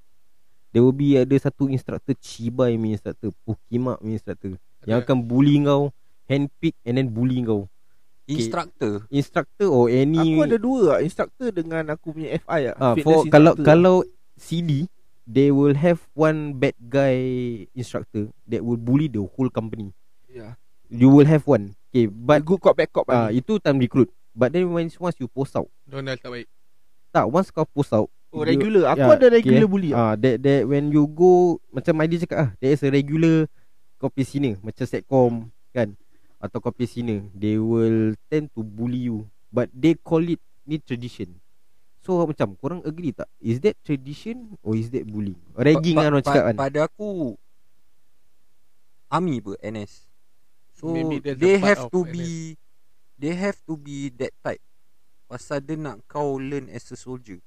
There 0.69 0.81
will 0.81 0.93
be 0.93 1.15
ada 1.15 1.33
satu 1.37 1.69
instructor 1.69 2.13
Chibai 2.13 2.73
punya 2.75 2.97
instructor, 2.97 3.29
Pukimak 3.41 3.97
punya 3.97 4.15
instructor 4.15 4.51
yang 4.83 4.99
akan 4.99 5.17
bully 5.21 5.61
kau, 5.61 5.89
handpick 6.25 6.73
and 6.81 6.97
then 6.97 7.07
bully 7.07 7.41
kau. 7.41 7.65
Instructor 8.27 8.91
Instructor 9.07 9.67
or 9.71 9.87
any 9.87 10.35
Aku 10.35 10.43
ada 10.43 10.57
dua 10.59 10.79
lah, 10.83 10.99
instructor 10.99 11.47
dengan 11.49 11.83
aku 11.87 12.11
punya 12.11 12.35
FI 12.43 12.61
lah. 12.71 12.75
Ah, 12.75 12.93
for 12.99 13.23
kalau 13.31 13.55
instructor. 13.55 13.63
kalau 13.63 13.95
CD 14.35 14.85
they 15.23 15.51
will 15.51 15.75
have 15.75 15.99
one 16.11 16.55
bad 16.55 16.75
guy 16.79 17.15
instructor 17.71 18.27
that 18.47 18.59
will 18.59 18.79
bully 18.79 19.07
the 19.07 19.19
whole 19.19 19.51
company. 19.51 19.91
yeah. 20.27 20.55
You 20.87 21.11
will 21.11 21.27
have 21.27 21.43
one. 21.43 21.75
Okay, 21.91 22.07
but 22.07 22.47
good 22.47 22.63
cop 22.63 22.79
bad 22.79 22.87
cop 22.91 23.07
ah 23.11 23.27
uh, 23.27 23.29
itu 23.31 23.59
time 23.59 23.75
recruit. 23.75 24.07
But 24.31 24.55
then 24.55 24.71
when 24.71 24.87
once 24.99 25.17
you 25.19 25.27
post 25.27 25.55
out, 25.59 25.67
Donald 25.83 26.15
tak 26.23 26.31
baik. 26.31 26.47
tak 27.11 27.25
once 27.27 27.51
kau 27.51 27.67
post 27.67 27.91
out, 27.91 28.07
Oh 28.31 28.43
you- 28.43 28.55
regular 28.55 28.91
Aku 28.91 29.03
yeah, 29.03 29.17
ada 29.19 29.27
regular 29.27 29.65
okay. 29.67 29.71
bully 29.71 29.91
ah 29.91 30.15
that 30.15 30.39
that 30.43 30.63
when 30.63 30.91
you 30.91 31.03
go 31.07 31.59
macam 31.71 31.99
ID 31.99 32.23
cakap 32.23 32.37
ah, 32.39 32.49
there 32.59 32.71
is 32.71 32.83
a 32.83 32.91
regular 32.91 33.47
copy 33.97 34.23
senior 34.23 34.55
macam 34.63 34.85
setcom 34.85 35.31
kan 35.73 35.91
atau 36.37 36.59
copy 36.61 36.85
senior, 36.85 37.25
they 37.33 37.57
will 37.57 38.13
tend 38.29 38.49
to 38.53 38.61
bully 38.61 39.09
you. 39.09 39.25
But 39.49 39.71
they 39.73 39.95
call 39.97 40.21
it 40.27 40.41
ni 40.67 40.77
tradition. 40.81 41.39
So 42.03 42.23
macam 42.23 42.55
korang 42.55 42.81
agree 42.87 43.11
tak? 43.11 43.27
Is 43.41 43.59
that 43.65 43.75
tradition 43.83 44.55
or 44.63 44.77
is 44.79 44.91
that 44.95 45.03
bullying? 45.07 45.39
Ragging 45.57 45.99
kan 45.99 46.11
orang 46.13 46.23
cakap 46.23 46.43
kan. 46.53 46.57
Pada 46.57 46.79
aku 46.87 47.35
Army 49.07 49.39
pun 49.39 49.55
NS 49.63 50.11
So 50.75 51.19
they 51.31 51.57
have 51.57 51.87
to 51.91 52.03
NS. 52.03 52.13
be 52.13 52.57
They 53.17 53.33
have 53.33 53.57
to 53.65 53.75
be 53.79 54.13
that 54.21 54.31
type 54.45 54.61
Pasal 55.27 55.59
dia 55.63 55.75
nak 55.75 56.03
kau 56.07 56.37
learn 56.39 56.69
as 56.69 56.87
a 56.93 56.97
soldier 56.99 57.41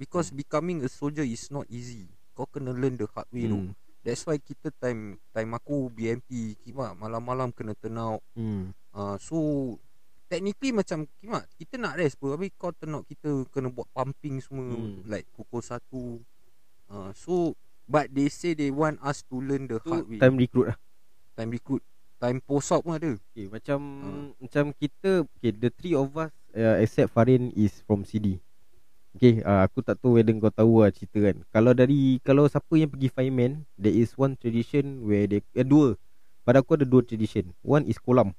Because 0.00 0.30
Hmm. 0.30 0.36
becoming 0.36 0.82
a 0.82 0.90
soldier 0.90 1.26
is 1.26 1.50
not 1.52 1.66
easy 1.70 2.08
Kau 2.34 2.46
kena 2.48 2.72
learn 2.72 2.96
the 2.98 3.06
hard 3.12 3.28
way 3.34 3.46
Hmm. 3.46 3.50
tu 3.50 3.76
That's 4.06 4.22
why 4.22 4.38
kita 4.38 4.70
time 4.72 5.18
Time 5.34 5.50
aku 5.52 5.90
BMT 5.90 6.54
Kimak 6.56 6.94
malam-malam 6.94 7.50
kena 7.50 7.74
turn 7.74 7.98
out 7.98 8.22
Hmm. 8.32 8.70
uh, 8.94 9.18
So 9.18 9.36
Technically 10.26 10.70
macam 10.70 11.10
Kimak 11.16 11.50
Kita 11.52 11.74
nak 11.74 11.98
rest 11.98 12.14
pun 12.14 12.30
Habis 12.30 12.54
kau 12.54 12.70
turn 12.70 12.94
out 12.94 13.04
Kita 13.04 13.26
kena 13.50 13.66
buat 13.66 13.90
pumping 13.90 14.38
semua 14.38 14.70
Hmm. 14.70 15.02
Like 15.04 15.26
pukul 15.34 15.58
1 15.58 15.82
uh, 16.86 17.10
So 17.12 17.58
But 17.84 18.10
they 18.10 18.26
say 18.26 18.54
they 18.54 18.70
want 18.70 19.02
us 19.02 19.26
to 19.26 19.38
learn 19.38 19.66
the 19.66 19.82
Tu 19.82 19.90
hard 19.90 20.06
way 20.06 20.18
time 20.18 20.38
recruit 20.38 20.70
lah. 20.70 20.78
Time 21.34 21.50
recruit 21.50 21.82
Time 22.16 22.38
post 22.40 22.70
out 22.70 22.80
pun 22.80 22.94
ada 22.94 23.12
Okay, 23.34 23.46
macam 23.46 23.78
Ah. 24.00 24.26
macam 24.38 24.64
kita 24.72 25.26
okay, 25.28 25.50
the 25.50 25.68
three 25.68 25.92
of 25.92 26.08
us 26.14 26.30
uh, 26.56 26.80
except 26.80 27.12
Farin 27.12 27.52
is 27.52 27.84
from 27.84 28.00
CD. 28.00 28.40
Okay, 29.16 29.40
uh, 29.40 29.64
aku 29.64 29.80
tak 29.80 29.96
tahu 29.96 30.20
whether 30.20 30.36
kau 30.36 30.52
tahu 30.52 30.84
lah 30.84 30.92
cerita 30.92 31.16
kan. 31.24 31.36
Kalau 31.48 31.72
dari 31.72 32.20
kalau 32.20 32.44
siapa 32.44 32.68
yang 32.76 32.92
pergi 32.92 33.08
fireman, 33.08 33.64
there 33.74 33.96
is 33.96 34.12
one 34.12 34.36
tradition 34.36 35.00
where 35.08 35.24
they 35.24 35.40
eh, 35.56 35.64
dua. 35.64 35.96
Pada 36.44 36.60
aku 36.60 36.76
ada 36.76 36.84
dua 36.84 37.00
tradition. 37.00 37.48
One 37.64 37.88
is 37.88 37.96
kolam. 37.96 38.36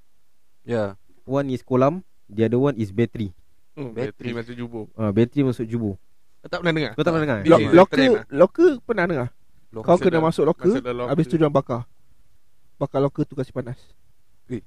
Ya 0.62 0.72
yeah. 0.72 0.90
One 1.26 1.50
is 1.50 1.66
kolam, 1.66 2.06
the 2.30 2.46
other 2.46 2.62
one 2.62 2.78
is 2.78 2.94
battery. 2.94 3.34
Hmm, 3.74 3.94
Battery. 3.94 4.34
masuk 4.34 4.56
jubur. 4.58 4.86
Uh, 4.94 5.14
battery 5.14 5.46
masuk 5.46 5.66
jubur. 5.66 5.98
Kau 6.42 6.50
tak 6.50 6.62
pernah 6.62 6.74
dengar? 6.74 6.92
Kau 6.98 7.04
tak 7.06 7.12
pernah 7.14 7.26
dengar? 7.26 7.40
Ini 7.42 7.74
locker. 7.74 7.98
Locker 8.30 8.70
pernah 8.82 9.06
dengar 9.06 9.28
Lock- 9.68 9.86
Kau 9.86 9.98
kena 10.00 10.24
masuk 10.24 10.48
locker 10.48 10.80
dalam 10.80 11.12
Habis 11.12 11.28
tu 11.28 11.36
locker. 11.36 11.42
jangan 11.44 11.54
bakar 11.54 11.82
Bakar 12.80 13.00
locker 13.04 13.24
tu 13.28 13.36
kasih 13.36 13.52
panas 13.52 13.78
Eh. 14.48 14.64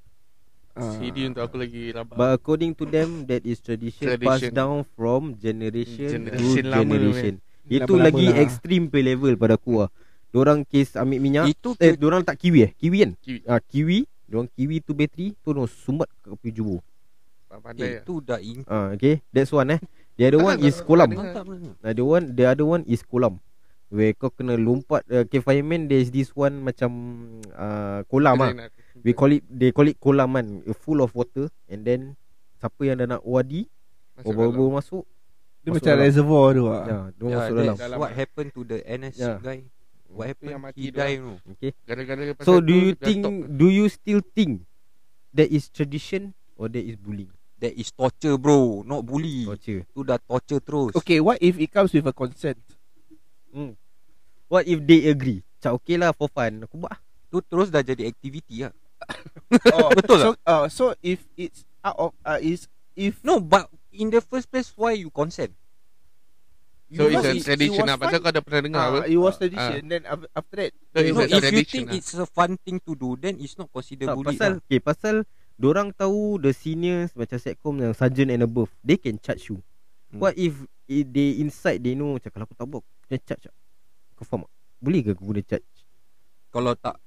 Ah. 0.73 0.95
CD 0.95 1.25
untuk 1.25 1.43
aku 1.43 1.57
lagi 1.57 1.91
rabak. 1.91 2.15
But 2.15 2.31
according 2.33 2.71
to 2.75 2.83
them 2.85 3.25
that 3.25 3.43
is 3.43 3.59
tradition, 3.59 4.07
Tradition. 4.07 4.23
passed 4.23 4.51
down 4.51 4.87
from 4.89 5.35
generation, 5.35 6.31
Generation 6.31 6.63
to 6.63 6.69
lama 6.69 6.91
generation. 6.91 7.33
Itu 7.63 7.93
Lama-lama 7.93 8.05
lagi 8.07 8.25
lah. 8.27 8.37
extreme 8.39 8.85
pay 8.87 9.03
level 9.03 9.35
pada 9.35 9.55
aku 9.55 9.83
lah. 9.83 9.89
Diorang 10.29 10.63
kes 10.63 10.95
ambil 10.95 11.19
minyak. 11.19 11.45
Itu 11.45 11.75
Eh, 11.75 11.93
ke, 11.93 11.99
diorang 11.99 12.23
tak 12.23 12.35
kiwi 12.37 12.59
eh? 12.65 12.71
Kiwi 12.73 12.97
kan? 12.97 13.11
Kiwi. 13.19 13.39
Ah, 13.45 13.59
kiwi. 13.59 13.97
Diorang 14.25 14.47
kiwi 14.49 14.75
tu 14.79 14.91
bateri 14.91 15.35
tu 15.35 15.51
no 15.51 15.67
sumbat 15.67 16.07
ke 16.17 16.31
api 16.31 16.49
jubur. 16.49 16.79
Pandai 17.51 17.99
lah. 17.99 18.01
itu 18.01 18.13
dah 18.21 18.39
in 18.39 18.63
Ah, 18.63 18.95
okay. 18.95 19.19
That's 19.29 19.51
one 19.51 19.67
eh. 19.69 19.79
The 20.15 20.31
other 20.31 20.39
one 20.39 20.59
is 20.61 20.79
kolam. 20.79 21.11
lah. 21.11 21.43
The 21.83 21.89
other 21.91 22.05
one, 22.05 22.25
the 22.31 22.45
other 22.45 22.63
one 22.63 22.83
is 22.85 23.03
kolam. 23.03 23.43
Where 23.91 24.15
kau 24.15 24.31
kena 24.31 24.55
lompat 24.55 25.03
uh, 25.05 25.27
okay, 25.27 25.43
fireman 25.43 25.91
there's 25.91 26.07
this 26.09 26.31
one 26.31 26.63
macam 26.63 26.91
uh, 27.51 28.07
kolam 28.07 28.39
ah. 28.39 28.51
We 29.01 29.11
call 29.11 29.31
it 29.31 29.43
they 29.45 29.71
call 29.71 29.87
it 29.87 29.97
kolam 29.97 30.33
kan, 30.33 30.47
full 30.77 31.01
of 31.01 31.11
water 31.11 31.49
and 31.65 31.81
then 31.81 32.13
siapa 32.57 32.81
yang 32.81 32.97
dah 32.97 33.17
nak 33.17 33.23
wadi, 33.23 33.65
Masuk 34.13 34.69
masuk, 34.69 35.03
Dia 35.61 35.69
Masuk 35.69 35.73
macam 35.77 35.93
dalam. 35.93 36.05
reservoir 36.05 36.47
tu 36.51 36.63
ah. 36.65 36.81
ya, 36.81 36.99
dia 37.09 37.21
Yeah, 37.21 37.33
masuk 37.33 37.55
dalam. 37.55 37.75
Dalam 37.77 37.97
what 37.97 38.11
happened 38.13 38.49
to 38.53 38.61
the 38.61 38.77
NS 38.81 39.15
Yeah. 39.17 39.37
guy. 39.41 39.59
What 40.11 40.25
yang 40.25 40.29
happened? 40.29 40.61
mati 40.61 40.77
He 40.77 40.87
tu 40.89 40.97
died. 40.99 41.17
lah. 41.17 41.37
no. 41.39 41.53
Okay. 41.55 41.71
Gara-gara 41.81 42.21
So 42.43 42.53
do 42.59 42.67
tu, 42.67 42.73
you 42.75 42.91
think 42.93 43.21
do 43.51 43.67
you 43.67 43.85
still 43.87 44.21
think 44.21 44.51
that 45.31 45.47
is 45.47 45.71
tradition 45.71 46.33
or 46.53 46.69
that 46.69 46.83
is 46.83 46.97
bullying? 46.97 47.31
That 47.57 47.73
is 47.73 47.89
torture 47.89 48.37
bro, 48.37 48.81
not 48.83 49.05
bully. 49.05 49.45
Torture. 49.45 49.85
Tu 49.87 50.01
dah 50.01 50.17
torture 50.19 50.61
terus. 50.61 50.93
Okay, 50.93 51.21
what 51.21 51.37
if 51.39 51.57
it 51.57 51.69
comes 51.69 51.93
with 51.93 52.05
a 52.05 52.13
consent? 52.13 52.57
Hmm. 53.49 53.77
What 54.45 54.65
if 54.65 54.81
they 54.81 55.07
agree? 55.07 55.45
Cak 55.57 55.77
okay 55.77 55.95
lah 55.95 56.11
for 56.11 56.25
fun. 56.27 56.65
Aku 56.65 56.77
buat 56.77 56.91
ah. 56.91 56.99
Tu 57.29 57.37
terus 57.45 57.69
dah 57.69 57.79
jadi 57.79 58.05
aktiviti 58.05 58.65
lah. 58.65 58.73
Oh, 59.73 59.89
Betul 59.97 60.19
so, 60.19 60.29
uh, 60.43 60.65
so 60.67 60.83
if 61.01 61.23
it's 61.35 61.65
out 61.81 61.97
of 61.97 62.11
uh, 62.23 62.39
is 62.39 62.65
if 62.93 63.19
No, 63.21 63.39
but 63.39 63.67
in 63.91 64.09
the 64.09 64.19
first 64.19 64.47
place, 64.47 64.71
why 64.75 64.93
you 64.93 65.09
consent? 65.09 65.51
So 66.91 67.07
it's 67.07 67.23
a 67.23 67.31
it- 67.31 67.39
it 67.39 67.43
tradition 67.47 67.87
was 67.87 67.87
lah 67.87 67.95
Pasal 67.95 68.19
kau 68.19 68.35
dah 68.35 68.43
pernah 68.43 68.61
dengar 68.67 68.81
uh, 68.83 68.89
apa 68.99 69.07
it 69.07 69.15
was 69.15 69.39
tradition 69.39 69.79
then 69.87 70.03
af- 70.03 70.27
after 70.35 70.55
that 70.59 70.71
So 70.91 70.99
it's 70.99 71.15
No, 71.15 71.23
a 71.23 71.27
if 71.31 71.43
you 71.47 71.63
think 71.63 71.85
lah. 71.87 71.95
it's 71.95 72.11
a 72.19 72.27
fun 72.27 72.59
thing 72.59 72.83
to 72.83 72.91
do, 72.99 73.15
then 73.15 73.39
it's 73.39 73.55
not 73.55 73.71
considered 73.71 74.11
Tak, 74.11 74.15
bully. 74.19 74.35
pasal 74.35 74.59
lah. 74.59 74.63
okay, 74.67 74.79
pasal 74.83 75.15
Diorang 75.55 75.93
tahu 75.93 76.41
the 76.41 76.51
seniors 76.51 77.13
macam 77.13 77.37
setcom 77.37 77.77
yang 77.77 77.93
sergeant 77.93 78.33
and 78.33 78.41
above, 78.41 78.73
they 78.81 78.97
can 78.97 79.21
charge 79.21 79.45
you. 79.45 79.61
Hmm. 80.09 80.17
What 80.17 80.33
if, 80.33 80.57
if 80.89 81.05
they 81.05 81.37
inside 81.37 81.85
they 81.85 81.93
know 81.93 82.17
macam 82.17 82.33
kalau 82.33 82.49
aku 82.49 82.57
tak 82.57 82.65
buat, 82.65 82.81
aku 82.81 82.97
kena 83.05 83.17
charge 83.21 83.43
tak? 83.45 83.55
Kau 84.17 84.25
faham 84.25 84.41
tak? 84.43 84.51
Boleh 84.81 84.99
ke 85.05 85.09
aku 85.13 85.21
guna 85.21 85.41
charge? 85.45 85.69
Kalau 86.49 86.73
tak 86.73 86.97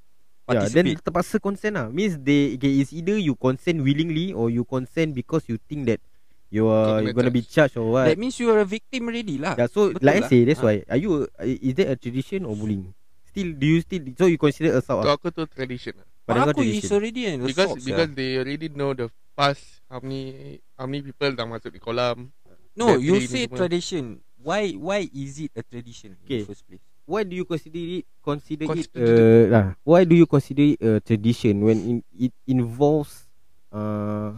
Yeah, 0.45 0.68
then 0.68 0.92
participate. 0.92 1.01
terpaksa 1.01 1.36
consent 1.40 1.74
lah. 1.74 1.88
Means 1.88 2.20
they 2.20 2.61
okay, 2.61 2.68
it's 2.78 2.92
either 2.92 3.16
you 3.16 3.32
consent 3.32 3.80
willingly 3.80 4.36
or 4.36 4.53
you 4.53 4.68
consent 4.68 5.16
because 5.16 5.49
you 5.49 5.57
think 5.57 5.88
that 5.88 6.05
you 6.53 6.68
are 6.68 7.01
you're 7.01 7.16
gonna 7.16 7.32
be 7.32 7.40
charged 7.40 7.80
or 7.80 7.88
what. 7.97 8.05
that 8.12 8.20
means 8.20 8.36
you 8.36 8.53
are 8.53 8.61
a 8.61 8.68
victim 8.68 9.09
already 9.09 9.40
lah. 9.40 9.57
Yeah, 9.57 9.72
so 9.72 9.97
Betul 9.97 10.05
like 10.05 10.16
I 10.16 10.20
lah. 10.20 10.28
say, 10.28 10.40
that's 10.45 10.61
Ah. 10.61 10.66
why. 10.68 10.76
Are 10.84 11.01
you 11.01 11.24
is 11.40 11.74
that 11.80 11.88
a 11.88 11.97
tradition 11.97 12.45
or 12.45 12.53
bullying? 12.53 12.92
Still, 13.32 13.57
do 13.57 13.66
you 13.66 13.80
still 13.80 14.05
so 14.14 14.28
you 14.28 14.36
consider 14.36 14.76
assault? 14.76 15.09
So 15.09 15.11
ah? 15.11 15.16
aku 15.16 15.32
tu 15.32 15.49
tradition 15.49 15.97
lah 15.99 16.07
Pada 16.24 16.45
kau 16.47 16.57
aku 16.57 16.62
is 16.62 16.84
tradition. 16.84 16.92
already 16.92 17.22
an 17.24 17.36
Because 17.42 17.72
assault. 17.72 17.80
because 17.82 18.11
sia. 18.12 18.16
they 18.20 18.30
already 18.36 18.68
know 18.68 18.92
the 18.92 19.09
past 19.34 19.64
How 19.88 19.99
many 20.05 20.61
How 20.76 20.86
many 20.86 21.03
people 21.03 21.32
dah 21.32 21.49
masuk 21.49 21.72
di 21.72 21.80
kolam 21.80 22.30
no, 22.76 22.99
you 22.99 23.16
say 23.24 23.49
tradition. 23.49 24.20
Why 24.38 24.76
why 24.76 25.09
is 25.09 25.40
it 25.40 25.57
a 25.57 25.64
tradition 25.64 26.20
in 26.20 26.26
Okay. 26.28 26.42
the 26.45 26.53
first 26.53 26.68
place? 26.68 26.84
Why 27.05 27.22
do 27.22 27.36
you 27.36 27.44
consider 27.44 28.00
it 28.00 28.05
consider 28.24 28.64
it 28.64 28.88
Consider 28.88 29.05
uh, 29.05 29.42
lah, 29.52 29.66
Why 29.84 30.09
do 30.09 30.16
you 30.16 30.24
consider 30.24 30.64
it 30.72 30.78
a 30.80 30.92
tradition 31.05 31.61
when 31.61 31.78
in, 31.84 31.96
it 32.16 32.32
involves 32.48 33.28
uh, 33.68 34.32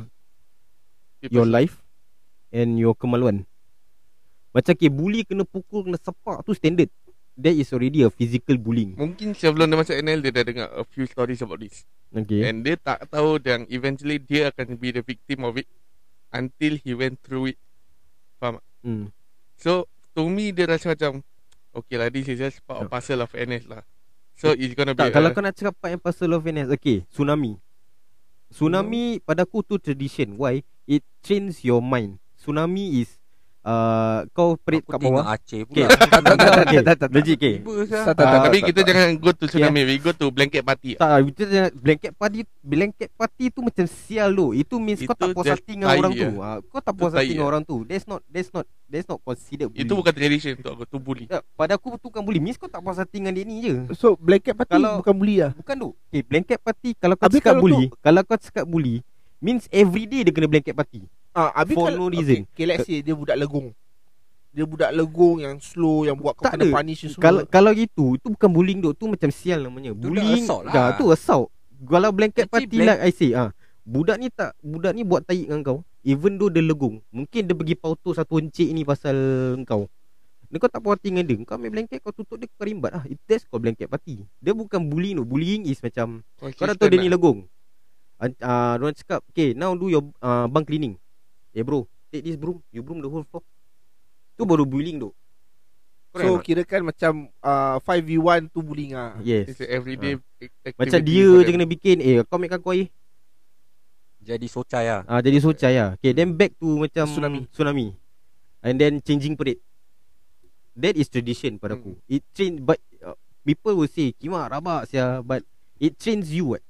your 1.22 1.46
life 1.46 1.78
and 2.50 2.74
your 2.74 2.98
kemaluan? 2.98 3.46
Macam 4.50 4.74
ke 4.74 4.90
bully 4.90 5.22
kena 5.22 5.46
pukul 5.46 5.86
kena 5.86 6.00
sepak 6.00 6.42
tu 6.42 6.56
standard. 6.58 6.90
That 7.36 7.52
is 7.52 7.68
already 7.76 8.00
a 8.00 8.08
physical 8.08 8.56
bullying. 8.56 8.96
Mungkin 8.96 9.36
sebelum 9.36 9.68
dia 9.68 9.76
masuk 9.76 9.92
NL 10.00 10.24
Dia 10.24 10.32
dah 10.32 10.44
dengar 10.48 10.68
a 10.72 10.88
few 10.88 11.04
stories 11.04 11.44
about 11.44 11.60
this 11.60 11.84
Okay. 12.16 12.48
And 12.48 12.64
dia 12.64 12.80
tak 12.80 13.12
tahu 13.12 13.36
yang 13.44 13.68
eventually 13.68 14.16
dia 14.16 14.48
akan 14.48 14.80
be 14.80 14.88
the 14.88 15.04
victim 15.04 15.44
of 15.44 15.60
it 15.60 15.68
until 16.32 16.80
he 16.80 16.96
went 16.96 17.20
through 17.20 17.52
it. 17.52 17.58
Hmm. 18.40 19.10
So 19.60 19.84
to 20.16 20.24
me 20.30 20.54
dia 20.54 20.64
rasa 20.64 20.96
macam 20.96 21.20
okay 21.76 21.96
lah 22.00 22.08
this 22.08 22.24
is 22.26 22.40
just 22.40 22.64
part 22.64 22.80
of 22.80 22.88
parcel 22.88 23.20
of 23.20 23.30
NS 23.36 23.68
lah. 23.68 23.84
So 24.36 24.52
it's 24.52 24.76
gonna 24.76 24.92
be 24.92 25.00
Tak, 25.00 25.16
kalau 25.16 25.32
kau 25.32 25.40
nak 25.44 25.56
cakap 25.56 25.74
part 25.80 25.90
yang 25.96 26.02
pasal 26.02 26.32
of 26.32 26.44
NS 26.44 26.72
Okay 26.76 27.04
Tsunami. 27.12 27.60
Tsunami 28.52 29.20
pada 29.24 29.44
aku 29.44 29.60
tu 29.60 29.76
tradition. 29.76 30.36
Why? 30.40 30.64
It 30.86 31.02
trains 31.20 31.60
your 31.66 31.82
mind. 31.82 32.22
Tsunami 32.38 33.02
is 33.04 33.18
uh, 33.66 34.18
Kau 34.30 34.54
perit 34.56 34.80
Aku 34.80 34.94
kat 34.94 34.98
tengok 35.02 35.18
bawah 35.18 35.34
Aceh 35.34 35.60
Okay 35.60 35.82
pula. 35.82 35.86
tak, 35.90 36.08
tak, 36.08 36.20
tak, 36.22 36.36
okay. 36.62 36.80
tak, 36.80 36.96
tak, 36.96 37.08
Legit 37.10 37.36
okay 37.36 37.54
sia. 37.84 38.00
Tak, 38.00 38.14
tak, 38.14 38.24
Ah, 38.24 38.30
tak, 38.30 38.40
tapi 38.46 38.56
tak, 38.56 38.66
kita 38.66 38.80
tak. 38.80 38.86
jangan 38.88 39.08
go 39.18 39.30
to 39.30 39.44
tsunami, 39.44 39.80
we 39.82 39.94
go 39.98 40.10
to 40.10 40.26
blanket 40.30 40.62
party. 40.62 40.90
tak, 40.94 41.10
kita 41.28 41.42
jangan 41.44 41.70
blanket 41.76 42.12
party 42.14 42.40
Blanket 42.60 43.08
party 43.12 43.44
tu 43.48 43.60
macam 43.62 43.84
sial 43.84 44.30
tu 44.30 44.46
Itu 44.52 44.74
means 44.78 44.98
kau 45.00 45.10
Itu 45.10 45.14
tak 45.16 45.28
puas 45.32 45.44
just 45.44 45.54
hati 45.58 45.72
dengan 45.72 45.88
orang 45.92 46.12
tu. 46.12 46.28
Kau 46.68 46.80
tak 46.80 46.92
Itu 46.92 46.98
puas 46.98 47.12
hati 47.12 47.32
dengan 47.32 47.46
orang 47.46 47.62
tu. 47.62 47.76
That's 47.82 48.06
not 48.06 48.20
That's 48.26 48.50
not 48.50 48.64
That's 48.86 49.06
not 49.06 49.18
considered 49.20 49.68
bully. 49.68 49.82
Itu 49.82 49.92
bukan 49.92 50.12
tradition 50.12 50.52
untuk 50.56 50.72
aku, 50.72 50.84
tu 50.86 50.98
bully. 50.98 51.26
tak, 51.26 51.42
Pada 51.58 51.74
aku 51.74 51.98
tu 51.98 52.06
bukan 52.06 52.22
bully. 52.22 52.38
Means 52.38 52.54
kau 52.54 52.66
tak 52.66 52.78
puas 52.78 52.96
hati 52.96 53.18
dengan 53.18 53.34
dia 53.34 53.42
ni 53.42 53.58
je. 53.60 53.74
So 53.94 54.14
blanket 54.14 54.54
party 54.54 54.78
Kalau- 54.78 54.98
bukan 55.02 55.14
bully 55.14 55.36
lah? 55.38 55.50
Bukan 55.54 55.74
tu 55.76 55.90
Okay 56.06 56.22
blanket 56.22 56.58
party 56.58 56.90
Kalau 56.94 57.14
kau 57.14 57.26
Habis 57.26 57.38
cakap 57.38 57.52
kalau 57.52 57.62
bully 57.62 57.84
Kalau 57.98 58.20
kau 58.22 58.38
cakap 58.38 58.64
bully 58.64 58.96
Means 59.36 59.66
every 59.68 60.06
day 60.06 60.22
dia 60.22 60.32
kena 60.32 60.46
blanket 60.46 60.72
party 60.72 61.04
Ah, 61.36 61.52
habis 61.54 61.76
For 61.76 61.92
kalau- 61.92 62.00
no 62.00 62.06
reason. 62.08 62.48
Okay, 62.48 62.50
okay, 62.50 62.64
let's 62.64 62.88
say 62.88 63.04
dia 63.04 63.12
budak 63.12 63.36
legong. 63.36 63.76
Dia 64.50 64.64
budak 64.64 64.88
legong 64.88 65.44
yang 65.44 65.60
slow 65.60 66.08
yang 66.08 66.16
buat 66.16 66.32
kau 66.32 66.48
Tak 66.48 66.56
kena 66.56 66.64
ada. 66.64 66.80
punish 66.80 67.04
semua. 67.04 67.20
Kalau 67.20 67.40
kalau 67.44 67.70
gitu 67.76 68.16
Itu 68.16 68.32
bukan 68.32 68.48
bullying 68.48 68.80
tu 68.80 68.96
Tu 68.96 69.04
macam 69.04 69.28
sial 69.28 69.60
namanya. 69.60 69.92
Tu 69.92 70.00
Bullying 70.00 70.40
assault 70.40 70.64
lah. 70.64 70.72
dah, 70.72 70.88
Tu 70.96 71.04
assault. 71.06 71.52
Kalau 71.76 72.08
blanket 72.08 72.48
Actually, 72.48 72.64
party 72.64 72.76
blank- 72.80 72.88
like 72.88 73.02
I 73.04 73.12
say 73.12 73.30
ah, 73.36 73.52
Budak 73.84 74.16
ni 74.16 74.32
tak 74.32 74.56
Budak 74.58 74.96
ni 74.96 75.04
buat 75.04 75.28
taik 75.28 75.44
dengan 75.44 75.60
kau 75.60 75.78
Even 76.00 76.40
though 76.40 76.48
dia 76.48 76.64
legong. 76.64 77.04
Mungkin 77.12 77.42
dia 77.44 77.52
pergi 77.52 77.76
pauto 77.76 78.16
Satu 78.16 78.40
encik 78.40 78.72
ni 78.72 78.80
pasal 78.80 79.16
kau. 79.68 79.92
Dia 80.48 80.56
kau 80.56 80.72
tak 80.72 80.80
puas 80.80 80.96
hati 80.96 81.12
dengan 81.12 81.28
dia 81.28 81.36
Kau 81.44 81.60
ambil 81.60 81.76
blanket 81.76 82.00
Kau 82.00 82.16
tutup 82.16 82.40
dia 82.40 82.48
Kau 82.48 82.64
rimbat 82.64 82.96
lah. 82.96 83.04
It, 83.04 83.20
That's 83.28 83.44
called 83.44 83.60
blanket 83.60 83.92
party. 83.92 84.24
Dia 84.40 84.56
bukan 84.56 84.80
bullying 84.80 85.20
tu 85.20 85.28
Bullying 85.28 85.68
is 85.68 85.84
macam 85.84 86.24
Kau 86.32 86.64
dah 86.64 86.72
tahu 86.72 86.88
dia 86.88 86.96
ni 86.96 87.12
legong. 87.12 87.44
Uh, 88.16 88.32
uh, 88.40 88.80
Diorang 88.80 88.96
cakap 88.96 89.20
Okay 89.28 89.52
now 89.52 89.76
do 89.76 89.92
your 89.92 90.00
uh, 90.18 90.48
Bunk 90.48 90.64
cleaning 90.64 90.96
Eh 91.56 91.64
bro. 91.64 91.88
Take 92.12 92.28
this 92.28 92.36
broom. 92.36 92.60
You 92.68 92.84
broom 92.84 93.00
the 93.00 93.08
whole 93.08 93.24
floor. 93.24 93.40
Tu 94.36 94.44
baru 94.44 94.68
bullying 94.68 95.00
tu 95.00 95.16
Correct 96.12 96.28
So 96.28 96.44
kira 96.44 96.62
kan 96.68 96.84
macam 96.84 97.32
uh, 97.40 97.80
5v1 97.80 98.52
tu 98.52 98.60
bullying 98.60 98.92
ah. 98.92 99.16
Yes. 99.24 99.56
It's 99.56 99.64
everyday 99.64 100.20
activity 100.20 100.76
Macam 100.76 101.00
dia 101.00 101.28
je 101.40 101.50
kena 101.56 101.66
bikin. 101.66 101.96
Eh 102.04 102.20
kau 102.28 102.36
ambilkan 102.36 102.60
aku 102.60 102.76
air. 102.76 102.92
Jadi 104.20 104.46
socai 104.50 104.90
lah. 104.90 105.02
ah, 105.08 105.22
Jadi 105.24 105.38
socai 105.40 105.74
lah 105.80 105.94
Okay 105.96 106.12
then 106.12 106.36
back 106.36 106.52
to 106.60 106.76
macam 106.76 107.08
Tsunami. 107.08 107.48
Tsunami. 107.48 107.86
And 108.60 108.76
then 108.76 109.00
changing 109.00 109.40
parade. 109.40 109.62
That 110.76 110.92
is 111.00 111.08
tradition 111.08 111.56
pada 111.56 111.80
aku. 111.80 111.96
It 112.04 112.20
change 112.36 112.60
But 112.60 112.76
uh, 113.00 113.16
People 113.46 113.80
will 113.80 113.88
say 113.88 114.12
Kima 114.12 114.44
rabak 114.52 114.92
sia. 114.92 115.24
But 115.24 115.40
It 115.80 115.96
trains 115.96 116.28
you 116.28 116.52
what 116.56 116.64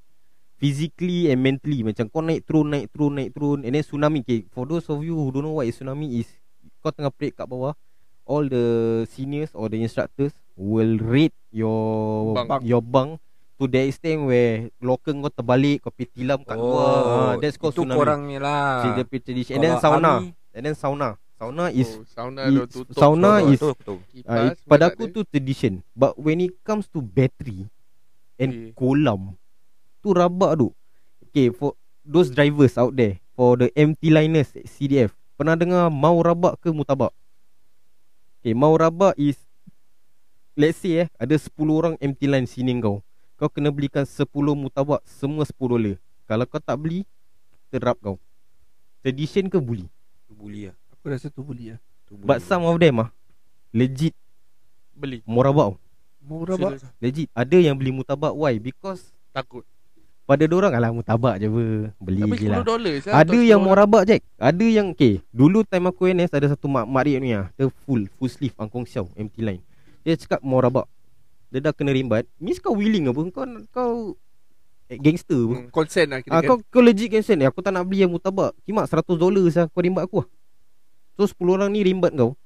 Physically 0.56 1.28
and 1.28 1.40
mentally. 1.40 1.84
Macam 1.84 2.08
kau 2.08 2.24
naik 2.24 2.44
turun 2.44 2.72
Naik 2.72 2.88
turun 2.88 3.12
Naik 3.12 3.30
turun. 3.32 3.60
And 3.60 3.76
then 3.76 3.84
tsunami 3.84 4.24
okay, 4.24 4.48
For 4.50 4.64
those 4.64 4.88
of 4.88 5.04
you 5.04 5.12
Who 5.12 5.28
don't 5.28 5.44
know 5.44 5.56
what 5.56 5.68
is 5.68 5.76
tsunami 5.76 6.20
is 6.20 6.28
Kau 6.80 6.88
tengah 6.88 7.12
parade 7.12 7.36
kat 7.36 7.44
bawah 7.44 7.76
All 8.24 8.48
the 8.48 8.64
seniors 9.06 9.52
Or 9.52 9.68
the 9.68 9.76
instructors 9.78 10.32
Will 10.56 10.96
rate 10.96 11.36
your 11.52 12.32
Bunk. 12.32 12.64
Your 12.64 12.80
bunk 12.80 13.20
To 13.56 13.68
the 13.68 13.84
extent 13.84 14.24
where 14.24 14.72
Locker 14.80 15.12
kau 15.12 15.28
terbalik 15.28 15.84
Kau 15.84 15.92
pergi 15.92 16.24
tilam 16.24 16.40
kat 16.40 16.56
luar. 16.56 16.96
Ah, 17.04 17.32
That's 17.36 17.56
called 17.56 17.76
Oh, 17.76 17.84
itu 17.84 17.92
tsunami. 17.92 17.98
korang 18.00 18.20
ni 18.24 18.36
lah. 18.40 18.96
Tradition 19.04 19.56
And 19.56 19.62
then 19.64 19.74
sauna. 19.76 20.24
army, 20.24 20.32
And 20.56 20.62
then 20.64 20.76
sauna. 20.76 21.08
Sauna 21.36 21.68
is 21.68 21.88
oh, 21.92 22.04
sauna 22.08 22.48
is- 22.48 22.56
dah 22.56 22.66
tutup. 22.72 22.96
sauna 22.96 23.32
is-. 23.44 23.60
Kipas 23.60 24.24
uh, 24.24 24.56
semua 24.56 24.68
Pada 24.72 24.84
aku 24.88 25.04
tu 25.12 25.20
tradition. 25.20 25.84
But 25.92 26.16
when 26.16 26.40
it 26.40 26.56
comes 26.64 26.88
to 26.96 27.04
battery 27.04 27.68
And 28.36 28.50
Okay. 28.52 28.72
kolam 28.72 29.36
Tu 30.06 30.14
rabak 30.14 30.54
tu. 30.54 30.70
Okay 31.26 31.50
for 31.50 31.74
Those 32.06 32.30
drivers 32.30 32.78
out 32.78 32.94
there 32.94 33.18
For 33.34 33.58
the 33.58 33.74
MT 33.74 34.14
liners 34.14 34.54
at 34.54 34.70
CDF 34.70 35.10
Pernah 35.34 35.58
dengar 35.58 35.90
Mau 35.90 36.22
rabak 36.22 36.62
ke 36.62 36.70
mutabak? 36.70 37.10
Okay 38.38 38.54
mau 38.54 38.70
rabak 38.78 39.18
is 39.18 39.34
Let's 40.54 40.78
say 40.78 41.02
eh 41.02 41.08
Ada 41.18 41.34
10 41.34 41.58
orang 41.66 41.94
MT 41.98 42.30
line 42.30 42.46
sini 42.46 42.78
kau. 42.78 43.02
Kau 43.34 43.50
kena 43.50 43.74
belikan 43.74 44.06
10 44.06 44.30
mutabak 44.54 45.02
Semua 45.02 45.42
10 45.42 45.58
dolar. 45.58 45.98
Kalau 46.30 46.46
kau 46.46 46.62
tak 46.62 46.78
beli 46.78 47.02
Terap 47.74 47.98
kau. 47.98 48.22
Tradition 49.02 49.50
ke 49.50 49.58
bully? 49.58 49.90
Tu 50.30 50.32
bully 50.38 50.70
lah. 50.70 50.76
Aku 50.94 51.10
rasa 51.10 51.26
tu 51.26 51.42
bully 51.42 51.74
lah. 51.74 51.82
Tu 52.06 52.14
bully. 52.14 52.30
But 52.30 52.46
some 52.46 52.62
of 52.62 52.78
them 52.78 53.02
ah 53.02 53.10
Legit 53.74 54.14
Beli. 54.94 55.26
Mau 55.26 55.42
rabak. 55.42 55.74
Tau 55.74 55.82
Murah 56.26 56.54
bak. 56.54 56.70
Serious. 56.78 56.94
Legit. 57.02 57.28
Ada 57.34 57.58
yang 57.58 57.74
beli 57.74 57.90
mutabak 57.90 58.30
Why? 58.30 58.62
Because 58.62 59.10
Takut 59.34 59.66
Pada 60.26 60.42
orang 60.50 60.74
alah 60.74 60.90
mutabak 60.90 61.38
je 61.38 61.46
apa. 61.46 61.94
Beli 62.02 62.22
Tapi 62.26 62.36
je 62.42 62.46
lah. 62.50 62.66
10 62.66 62.66
dolar 62.66 62.94
saya 62.98 63.14
Ada 63.22 63.38
yang 63.38 63.60
morabak 63.62 64.02
Jack. 64.10 64.26
Ada 64.42 64.66
yang 64.66 64.90
Okay 64.90 65.22
Dulu 65.30 65.62
time 65.62 65.86
aku 65.86 66.10
NS 66.10 66.34
Ada 66.34 66.46
satu 66.58 66.66
mak 66.66 66.90
Rik 67.06 67.22
ni 67.22 67.30
lah 67.30 67.46
Dia 67.54 67.70
full 67.86 68.10
Full 68.18 68.30
sleeve 68.30 68.56
Angkong 68.58 68.82
Xiao 68.82 69.06
Empty 69.14 69.38
line. 69.46 69.62
Dia 70.02 70.18
cakap 70.18 70.42
morabak 70.42 70.90
Dia 71.54 71.62
dah 71.62 71.70
kena 71.70 71.94
rimbat. 71.94 72.26
Means 72.42 72.58
kau 72.58 72.74
willing 72.74 73.06
apa? 73.06 73.22
Kau 73.30 73.46
kau 73.70 73.90
eh, 74.90 74.98
Gangster 74.98 75.38
apa? 75.46 75.54
Hmm, 75.62 75.68
Consent 75.70 76.08
lah 76.10 76.18
Ah, 76.26 76.42
kira 76.42 76.50
kau 76.50 76.56
kau 76.74 76.82
legit 76.82 77.06
gangster 77.06 77.38
ni 77.38 77.46
Aku 77.46 77.62
tak 77.62 77.70
nak 77.70 77.86
beli 77.86 78.02
yang 78.02 78.10
mutabak 78.10 78.50
Kimak 78.66 78.90
100 78.90 79.06
dolar 79.14 79.46
sah 79.54 79.70
Kau 79.70 79.78
rimbat 79.78 80.10
aku 80.10 80.26
lah 80.26 80.28
So 81.16 81.24
10 81.24 81.38
orang 81.48 81.70
ni 81.70 81.80
rimbat 81.80 82.12
kau. 82.12 82.36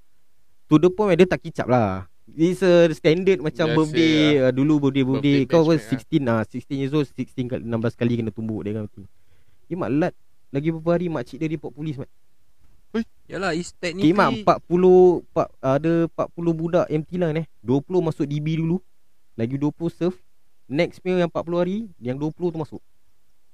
To 0.70 0.78
the 0.78 0.86
point 0.86 1.18
dia 1.18 1.26
tak 1.26 1.42
kicap 1.42 1.66
lah 1.66 2.06
It's 2.36 2.62
a 2.62 2.86
standard 2.94 3.38
macam 3.42 3.66
Biasa 3.70 3.76
birthday 3.76 4.14
uh, 4.44 4.52
Dulu 4.54 4.74
birthday 4.78 5.04
birthday, 5.06 5.36
Birthday. 5.44 5.50
Kau 5.50 5.64
kan 5.66 5.78
16 5.78 6.30
ah 6.30 6.42
16 6.46 6.80
years 6.80 6.92
old 6.94 7.06
16 7.08 7.50
kali 7.50 7.62
16 7.66 8.00
kali 8.00 8.12
kena 8.20 8.30
tumbuk 8.30 8.60
dia 8.62 8.76
kan 8.76 8.86
Kimak 9.70 9.90
lat 9.90 10.14
Lagi 10.50 10.68
beberapa 10.74 10.98
hari 10.98 11.06
makcik 11.10 11.38
dia 11.38 11.50
report 11.50 11.72
polis 11.74 11.98
mat 11.98 12.10
Yalah 13.30 13.54
it's 13.54 13.70
technically 13.78 14.10
Kimak 14.10 14.42
40 14.42 15.22
empat, 15.22 15.48
Ada 15.62 16.10
40 16.10 16.50
budak 16.58 16.86
empty 16.90 17.16
line 17.22 17.46
eh 17.46 17.46
20 17.62 17.86
masuk 18.02 18.26
DB 18.26 18.58
dulu. 18.58 18.82
Lagi 19.38 19.54
20 19.54 19.70
serve. 19.94 20.18
Next 20.66 20.98
meal 21.06 21.18
yang 21.18 21.30
40 21.30 21.62
hari 21.62 21.76
Yang 22.02 22.34
20 22.34 22.54
tu 22.54 22.58
masuk. 22.58 22.82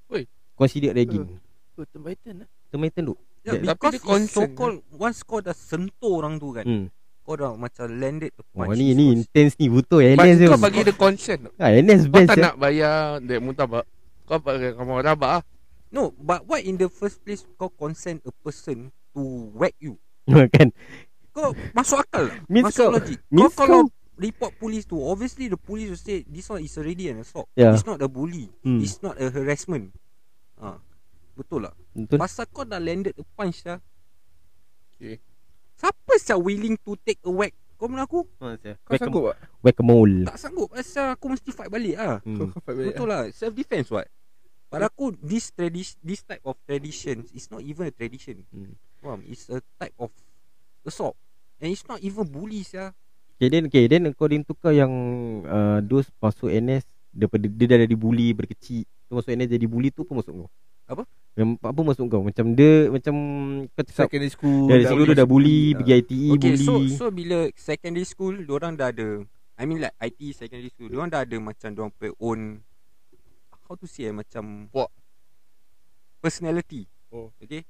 Oi. 0.09 0.25
Consider 0.57 0.97
ragging 0.97 1.37
Oh, 1.77 1.85
Tempaitan 1.85 2.41
lah. 2.41 2.49
Termaitan 2.73 3.13
tu 3.13 3.15
yeah, 3.45 3.61
Tapi 3.61 3.65
Because 3.69 3.93
dia 4.01 4.25
so 4.25 4.49
called 4.57 4.81
Once 4.89 5.21
kau 5.21 5.37
dah 5.37 5.53
sentuh 5.53 6.17
orang 6.17 6.41
tu 6.41 6.49
kan. 6.57 6.65
Hmm. 6.65 6.85
Kau 7.27 7.35
dah 7.35 7.51
macam 7.53 7.91
landed 7.91 8.31
a 8.31 8.39
Oh 8.39 8.63
punch 8.63 8.79
ni 8.79 8.95
ni 8.95 9.11
intense 9.11 9.59
ni 9.59 9.67
betul 9.67 9.99
But 10.15 10.23
NS 10.23 10.37
je 10.37 10.45
kau 10.47 10.55
bagi 10.57 10.79
dia 10.81 10.95
consent 10.95 11.41
ah, 11.59 11.69
NS 11.69 12.01
Kau 12.01 12.13
best 12.13 12.29
tak 12.29 12.37
ya. 12.37 12.43
nak 12.47 12.55
bayar 12.55 12.95
Dek 13.19 13.39
mutabak 13.41 13.83
Kau 14.23 14.39
pakai 14.39 14.71
kamu 14.71 14.91
mutabak 14.95 15.31
ah. 15.33 15.41
No 15.87 16.15
but 16.15 16.47
why 16.47 16.59
in 16.59 16.75
the 16.75 16.87
first 16.87 17.19
place 17.21 17.43
Kau 17.53 17.67
consent 17.69 18.23
a 18.23 18.31
person 18.33 18.87
To 19.11 19.21
whack 19.53 19.75
you 19.77 19.99
kan 20.55 20.71
Kau 21.29 21.51
masuk 21.73 21.99
akal 21.99 22.31
lah 22.31 22.39
Means 22.47 22.71
Masuk 22.71 22.79
kau- 22.81 22.95
logik 22.95 23.19
Kau 23.27 23.51
kalau 23.51 23.81
kau- 23.83 23.91
report 24.15 24.51
police 24.55 24.87
tu 24.87 24.95
Obviously 24.97 25.45
the 25.45 25.59
police 25.59 25.91
will 25.91 25.99
say 25.99 26.23
This 26.23 26.47
one 26.47 26.63
is 26.63 26.71
already 26.73 27.11
an 27.11 27.19
assault 27.19 27.51
Ya. 27.53 27.75
It's 27.75 27.83
not 27.83 27.99
a 27.99 28.07
bully 28.07 28.47
Hmm. 28.63 28.79
It's 28.79 29.03
not 29.03 29.19
a 29.19 29.27
harassment 29.27 29.91
ha. 30.55 30.79
Betul 31.35 31.67
lah 31.67 31.75
Betul 31.91 32.17
Pasal 32.17 32.47
kau 32.47 32.63
dah 32.63 32.79
landed 32.79 33.11
a 33.13 33.25
punch 33.27 33.61
dah 33.61 33.83
Okay. 34.95 35.19
Siapa 35.77 36.13
sah 36.17 36.41
willing 36.41 36.73
to 36.81 36.97
take 37.05 37.21
a 37.21 37.29
whack? 37.29 37.53
Kau 37.77 37.85
menurut 37.85 38.09
aku? 38.09 38.21
Kau 38.41 38.97
sanggup 38.97 39.37
tak? 39.37 39.37
Whack 39.61 39.77
a 39.77 39.83
mole. 39.85 40.25
Tak 40.25 40.37
sanggup 40.41 40.73
Asal 40.73 41.13
aku 41.13 41.29
mesti 41.29 41.53
fight 41.53 41.69
balik 41.69 41.93
lah. 41.93 42.17
Hmm. 42.25 42.49
Kau 42.49 42.61
fight 42.65 42.73
balik 42.73 42.97
Betul 42.97 43.07
lah 43.13 43.29
Self 43.29 43.53
defense 43.53 43.93
what? 43.93 44.09
Pada 44.73 44.89
aku 44.89 45.13
This 45.21 45.53
tradition 45.53 46.01
This 46.01 46.25
type 46.25 46.41
of 46.41 46.57
traditions 46.65 47.29
Is 47.37 47.53
not 47.53 47.61
even 47.61 47.85
a 47.85 47.93
tradition. 47.93 48.41
Hmm. 48.49 48.73
Faham? 48.97 49.21
It's 49.29 49.45
a 49.53 49.61
type 49.77 49.93
of 50.01 50.09
Assault. 50.81 51.13
And 51.61 51.69
it's 51.69 51.85
not 51.85 52.01
even 52.01 52.25
bullies 52.25 52.73
ya. 52.73 52.97
Okay 53.37 53.53
then 53.53 53.69
okay, 53.69 53.85
then 53.85 54.09
according 54.09 54.41
to 54.49 54.57
kau 54.57 54.73
yang 54.73 54.89
uh, 55.45 55.77
Those 55.85 56.09
masuk 56.17 56.49
NS 56.49 56.89
Daripada 57.13 57.45
dia 57.45 57.65
dah 57.69 57.85
jadi 57.85 57.93
bully 57.93 58.33
berkecil 58.33 58.81
Tu 58.81 59.11
masuk 59.13 59.29
NS 59.29 59.53
jadi 59.53 59.65
bully 59.69 59.93
tu 59.93 60.01
apa 60.01 60.17
masuk 60.17 60.33
kau 60.33 60.49
Apa? 60.87 61.03
Yang 61.37 61.49
apa 61.61 61.81
masuk 61.85 62.05
kau? 62.09 62.23
Macam 62.25 62.45
dia 62.57 62.89
Macam 62.89 63.15
cakap 63.77 64.09
Secondary 64.09 64.31
school 64.33 64.65
Dari 64.65 64.83
dah 64.87 64.93
dulu 64.95 65.11
dah 65.13 65.27
bully 65.27 65.77
Pergi 65.77 65.93
ITE 66.01 66.19
Okay 66.33 66.53
bully. 66.57 66.65
so 66.65 66.73
So 66.97 67.05
bila 67.13 67.51
secondary 67.53 68.07
school 68.07 68.35
Diorang 68.41 68.73
dah 68.73 68.89
ada 68.89 69.21
I 69.57 69.63
mean 69.69 69.83
like 69.83 69.93
IT 70.01 70.33
secondary 70.33 70.73
school 70.73 70.89
Diorang 70.89 71.13
dah 71.13 71.21
ada 71.21 71.37
macam 71.37 71.69
Diorang 71.75 71.93
punya 71.93 72.15
own 72.17 72.63
How 73.69 73.75
to 73.77 73.85
say 73.85 74.09
eh 74.09 74.15
Macam 74.15 74.71
Puak. 74.73 74.89
Personality. 76.23 76.89
Oh. 77.13 77.29
Okay? 77.37 77.61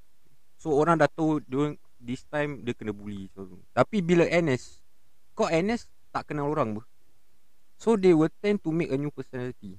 So 0.56 0.72
orang 0.72 1.02
dah 1.02 1.12
tahu 1.12 1.44
Diorang 1.44 1.76
This 1.98 2.24
time 2.30 2.62
Dia 2.62 2.78
kena 2.78 2.94
bully. 2.96 3.28
So, 3.36 3.50
Tapi 3.76 4.00
bila 4.00 4.24
NS 4.30 4.80
Kau 5.36 5.50
NS 5.52 5.90
Tak 6.14 6.32
kenal 6.32 6.48
orang 6.48 6.80
ber 6.80 6.86
So 7.78 7.94
they 7.94 8.14
will 8.14 8.32
tend 8.42 8.58
to 8.66 8.74
make 8.74 8.90
a 8.90 8.98
new 8.98 9.14
personality. 9.14 9.78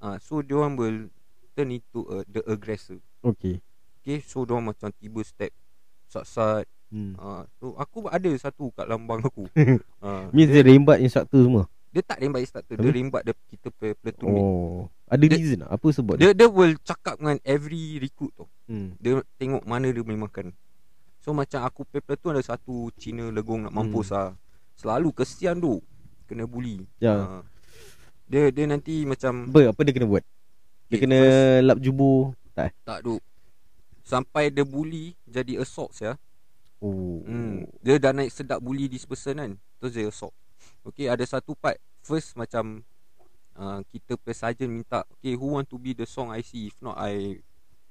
Ah, 0.00 0.16
So 0.16 0.40
diorang 0.40 0.80
will 0.80 1.12
Turn 1.52 1.70
into 1.70 2.00
a, 2.06 2.16
the 2.24 2.40
aggressor 2.44 2.98
Okay 3.20 3.60
Okay 4.00 4.18
so 4.20 4.42
diorang 4.42 4.68
macam 4.68 4.88
Tiba 4.90 5.20
step 5.22 5.52
Sat-sat 6.06 6.64
hmm. 6.88 7.16
Ah, 7.16 7.44
so 7.56 7.72
aku 7.74 8.04
ada 8.06 8.28
satu 8.34 8.68
kat 8.70 8.84
lambang 8.84 9.22
aku. 9.22 9.48
ah, 10.04 10.28
Means 10.30 10.48
dia 10.48 10.60
rembat 10.62 10.98
instructor 10.98 11.40
semua 11.40 11.64
dia 11.88 12.00
tak 12.00 12.24
rembat 12.24 12.40
instructor, 12.40 12.72
dia 12.72 12.88
Habis? 12.88 12.96
rembat 12.96 13.20
dia 13.20 13.36
kita 13.52 13.68
platoon. 13.92 14.32
Oh 14.32 14.88
Ada 15.04 15.28
Dia- 15.28 15.36
reason? 15.36 15.60
Apa 15.62 15.92
sebab 15.92 16.16
dia, 16.16 16.32
Dia 16.32 16.32
dia 16.34 16.48
will 16.48 16.72
cakap 16.80 17.20
dengan 17.20 17.36
every 17.44 18.00
recruit 18.00 18.32
tu. 18.32 18.48
hmm. 18.64 18.96
Dia 18.96 19.20
tengok 19.36 19.60
mana 19.62 19.92
dia 19.92 20.00
boleh 20.00 20.16
makan. 20.18 20.56
So 21.20 21.36
macam 21.36 21.60
aku 21.60 21.84
play 21.84 22.00
platoon 22.00 22.32
ada 22.34 22.48
satu 22.48 22.88
Cina 22.96 23.28
legong 23.28 23.68
nak 23.68 23.76
mampus 23.76 24.08
Hmm. 24.08 24.16
ah. 24.18 24.30
Selalu 24.72 25.12
kesian 25.12 25.60
tu 25.60 25.84
kena 26.24 26.48
bully. 26.48 26.80
Ya 26.96 27.12
Ah. 27.12 27.42
dia 28.24 28.48
dia 28.48 28.64
nanti 28.64 29.04
macam 29.04 29.52
Apa, 29.52 29.68
apa 29.68 29.80
dia 29.84 29.92
kena 29.92 30.08
buat? 30.08 30.24
Dia 30.92 30.98
kena 31.00 31.18
first- 31.18 31.64
lap 31.64 31.78
jubur 31.80 32.36
Tak 32.52 32.68
eh? 32.68 32.72
tak 32.84 32.98
duk. 33.00 33.20
Sampai 34.04 34.52
dia 34.52 34.60
bully 34.62 35.16
jadi 35.24 35.56
assault 35.58 35.96
ya. 35.96 36.20
Oh 36.82 37.22
Hmm. 37.22 37.64
Dia 37.80 37.96
dah 37.96 38.10
naik 38.10 38.28
sedap 38.28 38.58
bully 38.58 38.90
this 38.90 39.06
person 39.06 39.38
kan 39.38 39.52
Terus 39.78 39.92
dia 39.94 40.04
assault 40.04 40.34
Okay 40.82 41.06
ada 41.06 41.22
satu 41.22 41.54
part 41.54 41.78
First 42.02 42.34
macam 42.34 42.82
uh, 43.54 43.86
Kita 43.86 44.18
per 44.18 44.34
sergeant 44.34 44.66
minta 44.68 45.06
Okay 45.14 45.38
who 45.38 45.54
want 45.54 45.70
to 45.70 45.78
be 45.78 45.94
the 45.94 46.02
song 46.02 46.34
IC 46.34 46.74
If 46.74 46.76
not 46.82 46.98
I 46.98 47.38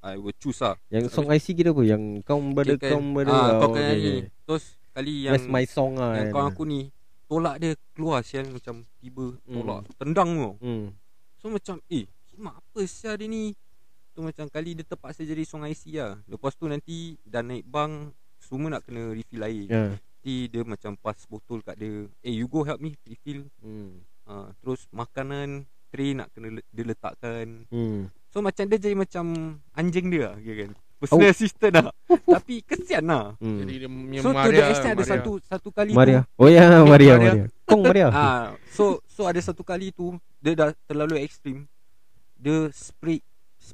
I 0.04 0.20
will 0.20 0.36
choose 0.36 0.60
lah 0.60 0.76
Yang 0.92 1.16
song 1.16 1.32
IC 1.32 1.56
kira 1.56 1.72
apa? 1.72 1.84
Yang 1.88 2.04
kau 2.28 2.44
brother 2.44 2.76
Okay, 2.76 2.92
kau 2.92 3.00
kan? 3.00 3.14
brother 3.16 3.32
ah, 3.32 3.50
Kau 3.56 3.68
oh, 3.72 3.72
kena 3.72 3.92
okay, 3.96 3.96
ni. 3.96 4.16
Terus 4.44 4.64
kali 4.92 5.14
yang 5.24 5.34
That's 5.40 5.48
my 5.48 5.64
song 5.64 5.92
lah 5.96 6.12
Yang 6.20 6.28
kan. 6.28 6.34
kawan 6.36 6.48
aku 6.52 6.64
ni 6.68 6.82
Tolak 7.32 7.56
dia 7.64 7.72
keluar 7.96 8.20
sial 8.28 8.52
Macam 8.52 8.84
tiba 9.00 9.40
tolak 9.48 9.88
Tendang 9.96 10.30
tu 10.36 10.52
hmm. 10.60 10.86
So 11.40 11.48
macam 11.48 11.80
Eh 11.88 12.04
Kimak 12.42 12.58
apa 12.58 12.82
sial 12.90 13.22
dia 13.22 13.30
ni? 13.30 13.54
Tu 14.12 14.20
macam 14.20 14.50
kali 14.50 14.74
dia 14.74 14.82
terpaksa 14.82 15.22
jadi 15.22 15.46
song 15.46 15.62
IC 15.62 15.94
lah. 15.94 16.18
Lepas 16.26 16.58
tu 16.58 16.66
nanti 16.66 17.22
Dah 17.22 17.40
naik 17.40 17.62
bang 17.64 18.10
Semua 18.42 18.74
nak 18.74 18.82
kena 18.82 19.14
refill 19.14 19.46
air. 19.46 19.62
Ya. 19.64 19.84
Nanti 19.94 20.50
dia 20.50 20.66
macam 20.66 20.98
pass 20.98 21.30
botol 21.30 21.62
kat 21.62 21.78
dia 21.78 22.10
Eh 22.20 22.34
you 22.34 22.50
go 22.50 22.66
help 22.66 22.82
me 22.82 22.98
refill. 23.00 23.46
Hmm. 23.62 24.02
ha, 24.26 24.50
Terus 24.58 24.90
makanan 24.90 25.70
Tray 25.88 26.18
nak 26.18 26.34
kena 26.34 26.50
le- 26.50 26.66
dia 26.68 26.82
letakkan. 26.82 27.70
Hmm. 27.70 28.10
So 28.26 28.42
macam 28.42 28.66
dia 28.66 28.80
jadi 28.80 28.98
macam 28.98 29.26
Anjing 29.72 30.10
dia 30.10 30.22
lah 30.24 30.36
kira 30.36 30.66
kan. 30.66 30.72
Personal 30.98 31.22
Oh. 31.22 31.30
assistant 31.30 31.74
lah. 31.76 31.94
Tapi 32.34 32.56
kesian 32.64 33.06
lah. 33.06 33.38
Hmm. 33.38 33.62
Jadi 33.62 33.74
dia 33.76 33.88
punya 33.88 34.20
So 34.20 34.30
to 34.30 34.36
Maria 34.36 34.50
the 34.52 34.66
extent 34.68 34.92
ada 34.92 34.98
Maria. 35.00 35.14
satu 35.14 35.32
Satu 35.46 35.70
kali 35.70 35.92
Maria. 35.94 36.26
tu. 36.26 36.42
Oh 36.42 36.50
ya 36.50 36.66
Maria 36.82 37.14
Maria. 37.14 37.14
Maria. 37.38 37.46
Kong 37.64 37.82
Maria. 37.86 38.08
Ah, 38.10 38.44
So 38.76 38.98
so 39.06 39.30
ada 39.30 39.38
satu 39.38 39.62
kali 39.62 39.94
tu 39.94 40.10
Dia 40.38 40.58
dah 40.58 40.74
terlalu 40.84 41.22
ekstrim 41.22 41.70
Dia 42.42 42.74
spray 42.74 43.22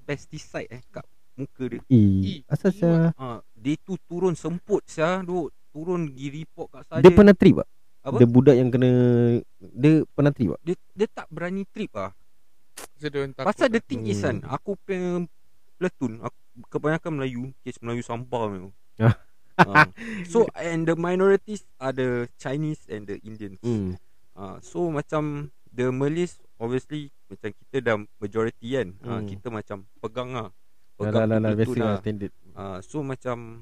Pesticide 0.04 0.68
eh 0.68 0.84
Kat 0.92 1.08
muka 1.40 1.64
dia 1.72 1.80
Eh 1.88 2.44
Asal 2.52 2.76
saya 2.76 3.16
ah, 3.16 3.40
Dia 3.56 3.80
tu 3.80 3.96
turun 4.06 4.36
semput 4.36 4.84
sia 4.84 5.24
Duk 5.24 5.56
turun 5.72 6.12
pergi 6.12 6.44
report 6.44 6.68
kat 6.76 6.84
saya 6.92 7.00
Dia 7.00 7.12
pernah 7.16 7.32
trip 7.32 7.64
tak? 7.64 7.70
Apa? 8.04 8.18
Dia 8.20 8.28
budak 8.28 8.56
yang 8.60 8.70
kena 8.70 8.90
Dia 9.60 10.04
pernah 10.12 10.32
trip 10.36 10.50
tak? 10.54 10.62
dia, 10.68 10.76
dia 10.92 11.08
tak 11.08 11.28
berani 11.32 11.64
trip 11.72 11.92
lah 11.96 12.12
Pasal 13.38 13.70
the 13.74 13.82
thing 13.82 14.06
is 14.06 14.22
kan. 14.22 14.42
Aku 14.46 14.78
punya 14.84 15.26
Platoon 15.78 16.20
aku, 16.22 16.38
Kebanyakan 16.68 17.12
Melayu 17.22 17.54
Kes 17.62 17.80
Melayu 17.80 18.04
sampah 18.04 18.52
memang 18.52 18.74
Ah. 18.98 19.14
Ah. 19.58 19.90
So 20.30 20.46
and 20.58 20.86
the 20.86 20.98
minorities 20.98 21.66
Are 21.78 21.94
the 21.94 22.26
Chinese 22.38 22.82
and 22.90 23.06
the 23.06 23.18
Indians 23.24 23.58
Hmm. 23.62 23.98
Ah, 24.34 24.58
So 24.62 24.90
macam 24.90 25.54
The 25.78 25.88
Malays 25.88 26.42
Obviously 26.56 27.14
Macam 27.28 27.54
kita 27.54 27.78
dah 27.80 27.96
majority 28.18 28.68
kan 28.74 28.88
Ah, 29.00 29.10
Hmm. 29.16 29.28
Kita 29.28 29.48
macam 29.48 29.78
pegang 29.98 30.30
lah 30.32 30.50
Lah 30.50 30.54
Pegang 31.00 31.26
lah 31.28 31.38
lah 31.38 31.52
platoon 31.54 31.78
lah 31.78 31.96
standard 31.98 32.34
Ah, 32.52 32.78
So 32.82 33.00
macam 33.00 33.62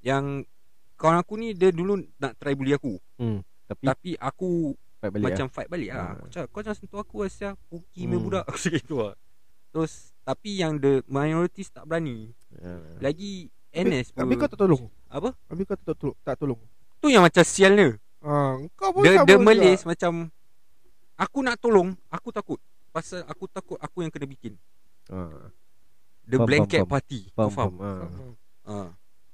Yang 0.00 0.48
Kawan 0.96 1.16
aku 1.18 1.34
ni 1.36 1.52
Dia 1.52 1.68
dulu 1.70 2.00
nak 2.16 2.32
try 2.34 2.52
bully 2.52 2.72
aku 2.72 2.96
Hmm. 3.14 3.44
Tapi 3.66 3.84
Tapi 3.84 4.10
aku 4.16 4.72
fight 4.96 5.12
balik 5.12 5.24
macam 5.26 5.46
lah. 5.46 5.54
fight 5.54 5.68
balik 5.68 5.90
lah. 5.90 6.00
Ah. 6.00 6.12
Aku 6.14 6.26
cakap 6.28 6.48
kau 6.48 6.60
jangan 6.60 6.76
sentuh 6.76 6.98
aku 6.98 7.16
Asia 7.22 7.48
Puki 7.68 8.02
hmm. 8.02 8.10
Hmm. 8.10 8.22
budak 8.22 8.44
Aku 8.48 8.58
gitu 8.66 8.94
lah 8.98 9.14
Terus 9.70 9.92
Tapi 10.20 10.50
yang 10.56 10.76
the 10.76 11.04
minorities 11.06 11.68
tak 11.68 11.84
berani 11.84 12.32
Ya. 12.50 12.82
Lagi 12.98 13.46
NS 13.70 14.10
Habis 14.12 14.34
kau 14.36 14.48
tak 14.48 14.58
tolong 14.58 14.90
Apa? 15.06 15.30
Habis 15.46 15.64
kau 15.64 15.78
tak 15.78 15.94
tolong 15.94 16.16
Tak 16.20 16.34
tolong 16.36 16.60
Tu 16.98 17.08
yang 17.08 17.22
macam 17.22 17.40
sialnya 17.40 17.94
Ah, 18.18 18.58
Kau 18.74 18.90
pun 18.90 19.00
The, 19.00 19.22
the. 19.22 19.36
Malays 19.38 19.80
macam 19.82 20.28
Aku 21.20 21.44
nak 21.44 21.60
tolong 21.60 21.92
Aku 22.08 22.32
takut 22.32 22.56
Pasal 22.90 23.20
aku 23.28 23.44
takut 23.46 23.76
Aku 23.76 24.00
yang 24.00 24.10
kena 24.10 24.24
bikin 24.24 24.56
Ah. 25.10 25.50
The 26.22 26.38
Faham, 26.38 26.46
blanket 26.46 26.80
faham, 26.86 26.92
party 26.92 27.20
Faham, 27.34 27.50
Kau 27.50 27.50
faham? 27.50 27.72
faham. 27.76 28.32
Ah. 28.64 28.86
Ha. 28.86 28.88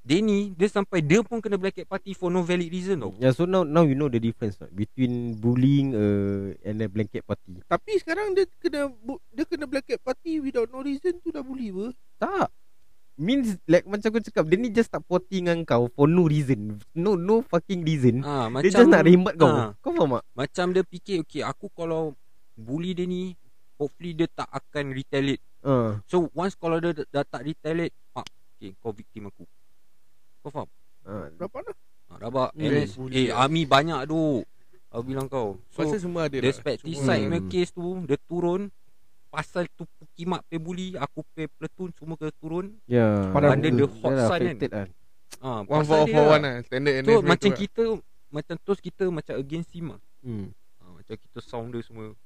Denny 0.07 0.55
dia 0.55 0.71
sampai 0.71 1.03
dia 1.03 1.19
pun 1.27 1.43
kena 1.43 1.59
blanket 1.59 1.83
party 1.83 2.15
for 2.15 2.31
no 2.31 2.47
valid 2.47 2.71
reason 2.71 3.03
tau. 3.03 3.11
Yeah, 3.19 3.35
so 3.35 3.43
now 3.43 3.67
now 3.67 3.83
you 3.83 3.99
know 3.99 4.07
the 4.07 4.23
difference 4.23 4.55
tak? 4.55 4.71
between 4.71 5.35
bullying 5.35 5.99
uh, 5.99 6.55
and 6.63 6.79
a 6.79 6.87
blanket 6.87 7.27
party. 7.27 7.59
Tapi 7.67 7.99
sekarang 7.99 8.31
dia 8.31 8.47
kena 8.63 8.87
dia 9.35 9.45
kena 9.51 9.67
blanket 9.67 9.99
party 9.99 10.39
without 10.39 10.71
no 10.71 10.79
reason 10.79 11.19
tu 11.19 11.35
dah 11.35 11.43
bully 11.43 11.75
apa? 11.75 11.87
Tak. 12.23 12.49
Means 13.17 13.57
like 13.65 13.89
macam 13.89 14.13
aku 14.13 14.21
cakap 14.21 14.45
dia 14.45 14.57
ni 14.57 14.69
just 14.69 14.89
tak 14.89 15.01
party 15.03 15.41
dengan 15.41 15.65
kau 15.65 15.89
for 15.89 16.05
no 16.05 16.25
reason. 16.25 16.77
No 16.93 17.17
no 17.17 17.41
fucking 17.41 17.81
reason. 17.81 18.21
Ah 18.21 18.53
dia 18.61 18.69
just 18.71 18.87
nak 18.87 19.03
rembat 19.03 19.35
kau. 19.35 19.49
ah, 19.49 19.73
Kau 19.81 19.91
faham 19.91 20.21
tak? 20.21 20.25
macam 20.37 20.67
dia 20.71 20.85
fikir 20.85 21.25
okay 21.25 21.41
aku 21.41 21.73
kalau 21.73 22.13
bully 22.53 22.93
dia 22.93 23.05
ni 23.05 23.33
hopefully 23.75 24.13
dia 24.13 24.29
tak 24.29 24.45
akan 24.47 24.93
retaliate. 24.93 25.41
Uh, 25.61 25.97
So 26.05 26.29
once 26.31 26.53
kalau 26.55 26.77
dia 26.77 26.93
dah, 26.93 27.09
dah 27.11 27.25
tak 27.27 27.43
retaliate, 27.43 27.97
pak, 28.13 28.29
okay 28.53 28.77
kau 28.77 28.93
victim 28.93 29.29
aku. 29.29 29.49
Kau 30.41 30.51
faham? 30.53 30.69
uh, 31.03 31.27
Berapa 31.35 31.57
lah? 31.65 31.77
Ah, 32.07 32.19
rabak. 32.21 32.51
Hmm. 32.53 32.69
NS, 32.69 33.01
eh 33.11 33.33
army 33.33 33.65
banyak 33.65 34.07
tu. 34.07 34.45
Aku 34.89 35.03
bilang 35.03 35.27
kau. 35.27 35.57
So 35.73 35.83
Pasal 35.83 35.99
semua 35.99 36.29
ada 36.29 36.37
the 36.37 36.47
lah. 36.47 36.61
pesticide 36.63 37.27
Hmm. 37.27 37.49
case 37.49 37.73
tu 37.73 37.83
dia 38.05 38.21
turun 38.23 38.69
pasal 39.37 39.69
tu 39.71 39.85
kimak 40.11 40.41
pay 40.43 40.57
bully, 40.57 40.97
aku 40.97 41.21
pay 41.31 41.45
platoon 41.47 41.93
semua 41.93 42.17
kena 42.17 42.33
turun. 42.35 42.73
yeah. 42.87 43.29
Padahal 43.29 43.53
Under 43.53 43.69
the 43.71 43.85
hot 43.87 44.11
Yalah, 44.11 44.27
sun 44.27 44.41
kan. 44.41 44.57
kan. 44.57 44.89
Ah, 45.39 45.61
One 45.61 45.69
pasal 45.79 45.87
for 45.87 46.01
dia 46.03 46.15
for 46.15 46.23
lah. 46.23 46.33
one 46.33 46.43
lah 46.43 46.55
Standard 46.65 46.95
NS 46.97 47.05
Tu 47.05 47.13
macam 47.13 47.27
macam 47.27 47.37
tu 47.37 47.47
lah. 47.47 47.59
kita 47.61 47.83
macam 48.27 48.55
terus 48.59 48.81
kita 48.81 49.05
macam 49.11 49.35
against 49.37 49.71
him 49.71 49.87
lah. 49.87 50.01
Hmm. 50.21 50.47
Ha, 50.79 50.85
macam 50.91 51.15
kita 51.15 51.39
sound 51.41 51.69
dia 51.71 51.83
semua. 51.83 52.17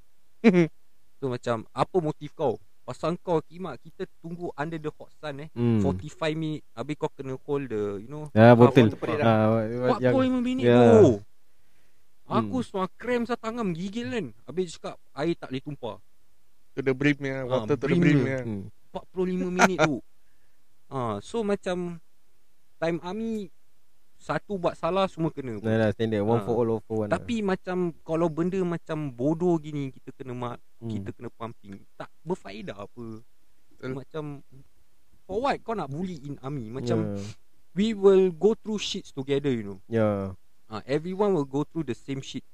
tu 1.19 1.27
macam 1.27 1.57
apa 1.69 1.97
motif 1.99 2.31
kau? 2.33 2.55
Pasal 2.81 3.19
kau 3.19 3.43
kimak 3.43 3.79
kita 3.79 4.07
tunggu 4.19 4.51
under 4.53 4.79
the 4.79 4.91
hot 4.93 5.11
sun 5.13 5.43
eh. 5.43 5.49
Hmm. 5.53 5.83
45 5.83 6.07
minit 6.33 6.63
habis 6.73 6.95
kau 6.97 7.11
kena 7.11 7.35
hold 7.37 7.67
the 7.67 7.99
you 7.99 8.09
know 8.09 8.31
Ya 8.31 8.55
betul. 8.55 8.87
water 8.87 8.97
parade 8.97 9.21
Ah, 9.21 9.47
wa- 9.51 9.99
yang 9.99 10.15
45 10.15 10.39
minit 10.41 10.65
Ya. 10.65 10.79
tu. 10.97 11.19
Aku 12.25 12.57
Hmm. 12.57 12.65
semua 12.65 12.87
krem 12.93 13.23
sa 13.25 13.35
tangan 13.35 13.67
menggigil 13.67 14.07
kan. 14.09 14.27
Habis 14.45 14.71
cakap 14.73 14.95
air 15.13 15.35
tak 15.35 15.51
boleh 15.51 15.63
tumpah. 15.63 15.97
To 16.75 16.81
the 16.81 16.95
brim 16.95 17.19
ya 17.19 17.43
Ah, 17.43 17.67
Water 17.67 17.75
to 17.75 17.75
the 17.75 17.87
brim 17.87 17.99
brim 17.99 18.19
dia. 18.23 18.31
ya 18.31 18.41
hmm. 18.45 18.65
45 18.91 19.51
minit 19.51 19.79
tu. 19.83 19.97
Ha, 20.91 21.19
so 21.29 21.43
macam 21.43 21.99
time 22.77 22.99
army 23.03 23.51
satu 24.21 24.61
buat 24.61 24.77
salah 24.77 25.09
semua 25.09 25.33
kena. 25.33 25.57
Nah, 25.59 25.77
lah 25.81 25.91
standard 25.95 26.21
one 26.21 26.41
Ah. 26.41 26.45
for 26.45 26.55
all 26.59 26.77
all 26.77 26.83
for 26.85 27.07
one. 27.07 27.11
Tapi 27.11 27.41
macam 27.41 27.95
kalau 28.03 28.29
benda 28.29 28.61
macam 28.61 29.09
bodoh 29.09 29.57
gini 29.57 29.89
kita 29.91 30.13
kena 30.13 30.35
mak, 30.35 30.49
lah. 30.51 30.59
Hmm. 30.83 30.91
kita 30.91 31.09
kena 31.11 31.29
pumping. 31.33 31.81
Tak 31.97 32.11
berfaedah 32.21 32.77
apa. 32.77 33.07
Betul. 33.73 33.91
Macam 33.97 34.25
for 35.25 35.39
what 35.41 35.57
kau 35.63 35.73
nak 35.73 35.89
bully 35.89 36.19
in 36.21 36.37
army? 36.41 36.69
Macam 36.69 37.17
yeah. 37.17 37.31
we 37.73 37.95
will 37.95 38.29
go 38.29 38.53
through 38.53 38.79
shits 38.79 39.09
together 39.11 39.49
you 39.49 39.65
know. 39.65 39.79
yeah. 39.87 40.35
Uh, 40.71 40.79
everyone 40.87 41.35
will 41.35 41.49
go 41.49 41.67
through 41.67 41.83
the 41.83 41.99
same 41.99 42.23
shit. 42.23 42.47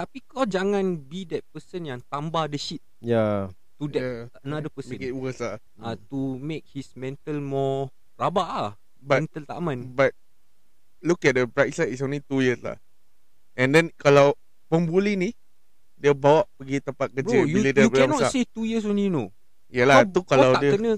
Tapi 0.00 0.24
kau 0.24 0.48
jangan 0.48 0.96
be 0.96 1.28
that 1.28 1.44
person 1.52 1.84
yang 1.84 2.00
tambah 2.08 2.48
the 2.48 2.56
shit 2.56 2.80
Yeah. 3.04 3.52
to 3.76 3.84
that 3.92 4.00
Yeah. 4.00 4.20
another 4.40 4.72
person. 4.72 4.96
Make 4.96 5.04
it 5.04 5.12
worse 5.12 5.44
lah 5.44 5.60
Uh, 5.76 5.92
to 6.08 6.40
make 6.40 6.64
his 6.72 6.88
mental 6.96 7.36
more 7.36 7.92
rabak 8.16 8.48
ah. 8.48 8.72
But 8.96 9.28
mental 9.28 9.44
tak 9.44 9.60
aman. 9.60 9.92
But 9.92 10.16
Look 11.00 11.24
at 11.24 11.32
the 11.32 11.48
bright 11.48 11.72
side 11.72 11.88
It's 11.88 12.04
only 12.04 12.20
2 12.20 12.44
years 12.44 12.60
lah 12.60 12.76
And 13.56 13.72
then 13.72 13.88
Kalau 13.96 14.36
Pembuli 14.68 15.16
ni 15.16 15.30
Dia 15.96 16.12
bawa 16.12 16.44
pergi 16.60 16.84
tempat 16.84 17.08
kerja 17.08 17.40
Bro, 17.40 17.48
you, 17.48 17.56
Bila 17.56 17.68
dia 17.72 17.84
you 17.84 17.92
cannot 17.92 18.20
besar 18.20 18.32
say 18.32 18.44
2 18.44 18.68
years 18.68 18.84
only 18.84 19.08
you 19.08 19.12
know. 19.12 19.28
Yelah 19.72 20.04
kau, 20.08 20.20
tu 20.20 20.20
kalau 20.28 20.52
kau 20.52 20.60
tak 20.60 20.62
dia 20.64 20.72
kena 20.76 20.90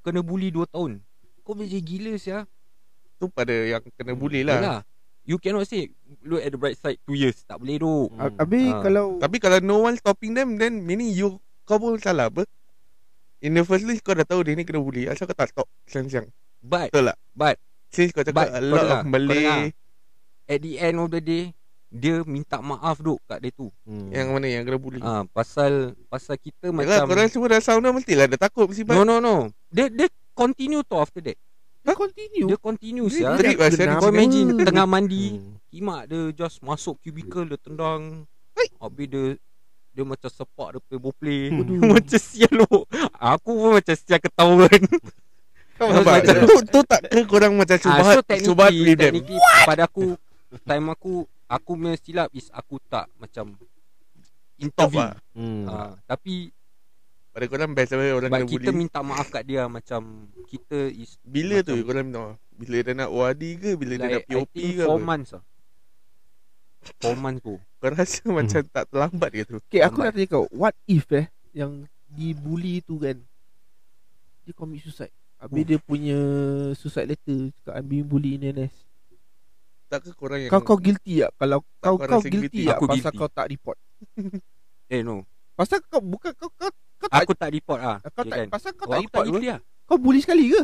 kena 0.00 0.20
bully 0.20 0.48
2 0.52 0.64
tahun. 0.68 0.92
Kau 1.44 1.54
boleh 1.54 1.68
jadi 1.70 1.84
gila 1.84 2.12
sia. 2.18 2.38
Tu 3.16 3.26
pada 3.32 3.54
yang 3.54 3.80
kena 3.96 4.12
bully 4.12 4.42
lah 4.44 4.58
Yalah. 4.60 4.80
You 5.26 5.42
cannot 5.42 5.66
say 5.66 5.90
look 6.22 6.38
at 6.38 6.54
the 6.54 6.58
bright 6.58 6.78
side 6.78 7.02
2 7.04 7.18
years. 7.18 7.42
Tak 7.44 7.58
boleh 7.58 7.82
tu. 7.82 8.06
Hmm. 8.14 8.30
Habis 8.38 8.70
Ah. 8.70 8.80
kalau 8.80 9.04
Tapi 9.18 9.36
kalau 9.42 9.58
no 9.58 9.82
one 9.82 9.98
stopping 9.98 10.38
them 10.38 10.54
Then 10.54 10.86
meaning 10.86 11.10
you 11.10 11.42
Kau 11.66 11.82
pun 11.82 11.98
salah 11.98 12.30
apa 12.30 12.46
In 13.42 13.58
the 13.58 13.66
first 13.66 13.82
place 13.82 13.98
Kau 13.98 14.14
dah 14.14 14.22
tahu 14.22 14.46
dia 14.46 14.54
ni 14.54 14.62
kena 14.62 14.78
bully 14.78 15.10
Asal 15.10 15.26
kau 15.26 15.34
tak 15.34 15.50
stop 15.50 15.66
Siang-siang 15.90 16.30
But 16.62 16.94
Betul 16.94 17.10
tak 17.10 17.18
but 17.34 17.56
Since 17.90 18.14
kau 18.14 18.22
cakap 18.22 18.38
But 18.38 18.48
A 18.54 18.62
lot 18.62 18.78
dengar, 18.86 19.02
of 19.02 19.10
Malay 19.10 19.74
at 20.46 20.62
the 20.62 20.78
end 20.78 21.02
of 21.02 21.10
the 21.10 21.18
day 21.18 21.44
dia 21.90 22.22
minta 22.26 22.58
maaf 22.62 22.98
duk 22.98 23.18
kat 23.30 23.38
dia 23.42 23.50
tu. 23.54 23.70
Hmm. 23.86 24.10
Yang 24.10 24.26
mana 24.30 24.46
yang 24.46 24.62
kena 24.62 24.78
bully 24.78 25.02
Ah 25.02 25.26
pasal 25.26 25.94
pasal 26.06 26.38
kita 26.38 26.70
Yalah 26.70 27.02
macam 27.02 27.10
korang 27.10 27.30
semua 27.30 27.50
dah 27.50 27.62
sound 27.62 27.82
dah 27.82 27.94
Mestilah 27.94 28.26
dah 28.30 28.38
takut 28.38 28.66
Mesti 28.70 28.86
No 28.90 29.02
no 29.02 29.18
no. 29.18 29.50
Dia 29.74 29.90
dia 29.90 30.06
continue 30.36 30.84
to 30.86 30.94
after 31.00 31.18
that. 31.24 31.38
Dia 31.86 31.94
continue 31.94 32.46
Dia 32.46 32.58
continue 32.58 33.06
Dia 33.06 33.14
sia. 33.14 33.28
Trip 33.38 33.56
lah 33.56 33.70
Syarif. 33.70 33.96
Kau 33.96 34.10
imagine 34.10 34.48
tengah 34.60 34.84
mandi 34.84 35.24
Hmm. 35.32 35.54
Kimak 35.66 36.02
dia 36.06 36.20
just 36.34 36.58
masuk 36.60 36.98
cubicle 36.98 37.44
dia 37.44 37.58
tendang. 37.58 38.24
Habis 38.76 39.06
dia 39.06 39.24
dia 39.92 40.04
macam 40.04 40.28
sepak 40.28 40.68
dia 40.72 40.80
punya 40.80 40.98
boplay. 41.00 41.40
Aduh. 41.48 41.80
macam 41.94 42.18
sial 42.18 42.52
lu. 42.52 42.68
Aku 43.14 43.50
pun 43.52 43.70
macam 43.74 43.94
sial 43.94 44.18
ketahuan. 44.18 44.80
Kau 45.76 45.86
Macam- 45.86 46.00
nampak 46.00 46.16
tu, 46.24 46.56
tu 46.66 46.80
tak 46.82 47.00
ke 47.04 47.20
korang 47.22 47.52
macam 47.52 47.76
Ah, 47.84 48.00
so 48.10 48.24
Cubahat 48.42 48.72
technically, 48.72 48.80
with 48.82 48.96
them 48.96 49.12
technically 49.12 49.38
pada 49.62 49.84
aku 49.84 50.16
time 50.64 50.86
aku 50.88 51.12
aku 51.44 51.70
punya 51.76 51.94
silap 51.96 52.28
is 52.32 52.48
aku 52.48 52.80
tak 52.82 53.04
macam 53.16 53.52
intervene. 54.56 54.96
lah 54.96 55.12
Hmm. 55.32 55.68
Ah, 55.68 55.92
tapi 56.06 56.48
Pada 57.36 57.44
korang 57.46 57.70
best 57.70 57.92
lah 57.92 58.16
Orang 58.16 58.30
but 58.30 58.38
kena 58.38 58.48
kita 58.48 58.64
bully 58.66 58.80
minta 58.80 59.00
maaf 59.02 59.28
kat 59.28 59.44
dia 59.44 59.68
macam 59.68 60.00
kita 60.48 60.88
is 60.88 61.20
Bila 61.20 61.60
tu 61.60 61.76
macam- 61.76 61.84
korang 61.84 62.04
minta 62.06 62.20
maaf 62.22 62.36
Bila 62.50 62.76
dia 62.80 62.92
nak 62.94 63.08
OAD 63.10 63.42
ke 63.54 63.70
Bila 63.76 63.92
dia 63.94 64.00
nak 64.00 64.12
like, 64.14 64.24
I 64.24 64.32
POP 64.32 64.48
think 64.50 64.72
ke 64.72 64.82
4 64.82 64.88
apa 64.88 64.96
months 64.98 65.30
lah. 65.30 65.44
4 67.02 67.12
months 67.14 67.42
tu. 67.42 67.54
Kau 67.76 67.88
rasa 67.90 68.22
macam 68.40 68.60
tak 68.64 68.84
terlambat 68.88 69.28
ke 69.28 69.40
tu 69.44 69.56
Okay 69.62 69.80
aku 69.80 70.00
Lambat. 70.00 70.04
nak 70.06 70.12
tanya 70.16 70.28
kau 70.30 70.44
What 70.50 70.74
if 70.86 71.04
eh 71.12 71.26
Yang 71.52 71.72
dibully 72.08 72.80
tu 72.80 72.96
kan 72.96 73.20
Dia 74.42 74.52
commit 74.52 74.80
suicide 74.80 75.12
Habis 75.36 75.62
dia 75.62 75.76
punya 75.76 76.16
Suicide 76.72 77.04
letter 77.06 77.52
Cakap 77.54 77.74
I'm 77.74 77.84
being 77.84 78.08
bullied 78.08 78.40
in 78.40 78.56
NS 78.56 78.72
Tak 79.86 80.00
ke 80.00 80.10
korang 80.14 80.40
yang 80.40 80.48
Kau 80.48 80.64
kau 80.64 80.78
guilty 80.78 81.20
tak 81.20 81.36
Kalau 81.36 81.60
kau 81.76 82.00
kau 82.00 82.08
kau 82.08 82.20
guilty 82.22 82.32
guilty? 82.48 82.62
tak 82.64 82.80
Aku 82.80 82.88
Pasal 82.88 82.96
guilty. 83.04 83.18
kau 83.18 83.28
tak 83.28 83.46
report 83.46 83.78
Eh 84.94 85.02
no. 85.02 85.28
Pasal 85.52 85.84
kau 85.84 86.00
bukan 86.00 86.32
kau 86.32 86.48
kau 86.50 86.72
Aku 87.12 87.32
tak 87.34 87.50
report 87.54 87.80
ah. 87.80 87.98
kau 88.02 88.22
okay 88.22 88.30
tak 88.30 88.38
kan? 88.38 88.48
pasal 88.50 88.70
kau 88.74 88.86
tak 88.90 89.00
report 89.02 89.24
tak 89.26 89.42
lah. 89.42 89.58
Kau 89.86 89.98
bully 89.98 90.20
sekali 90.22 90.44
ke? 90.50 90.62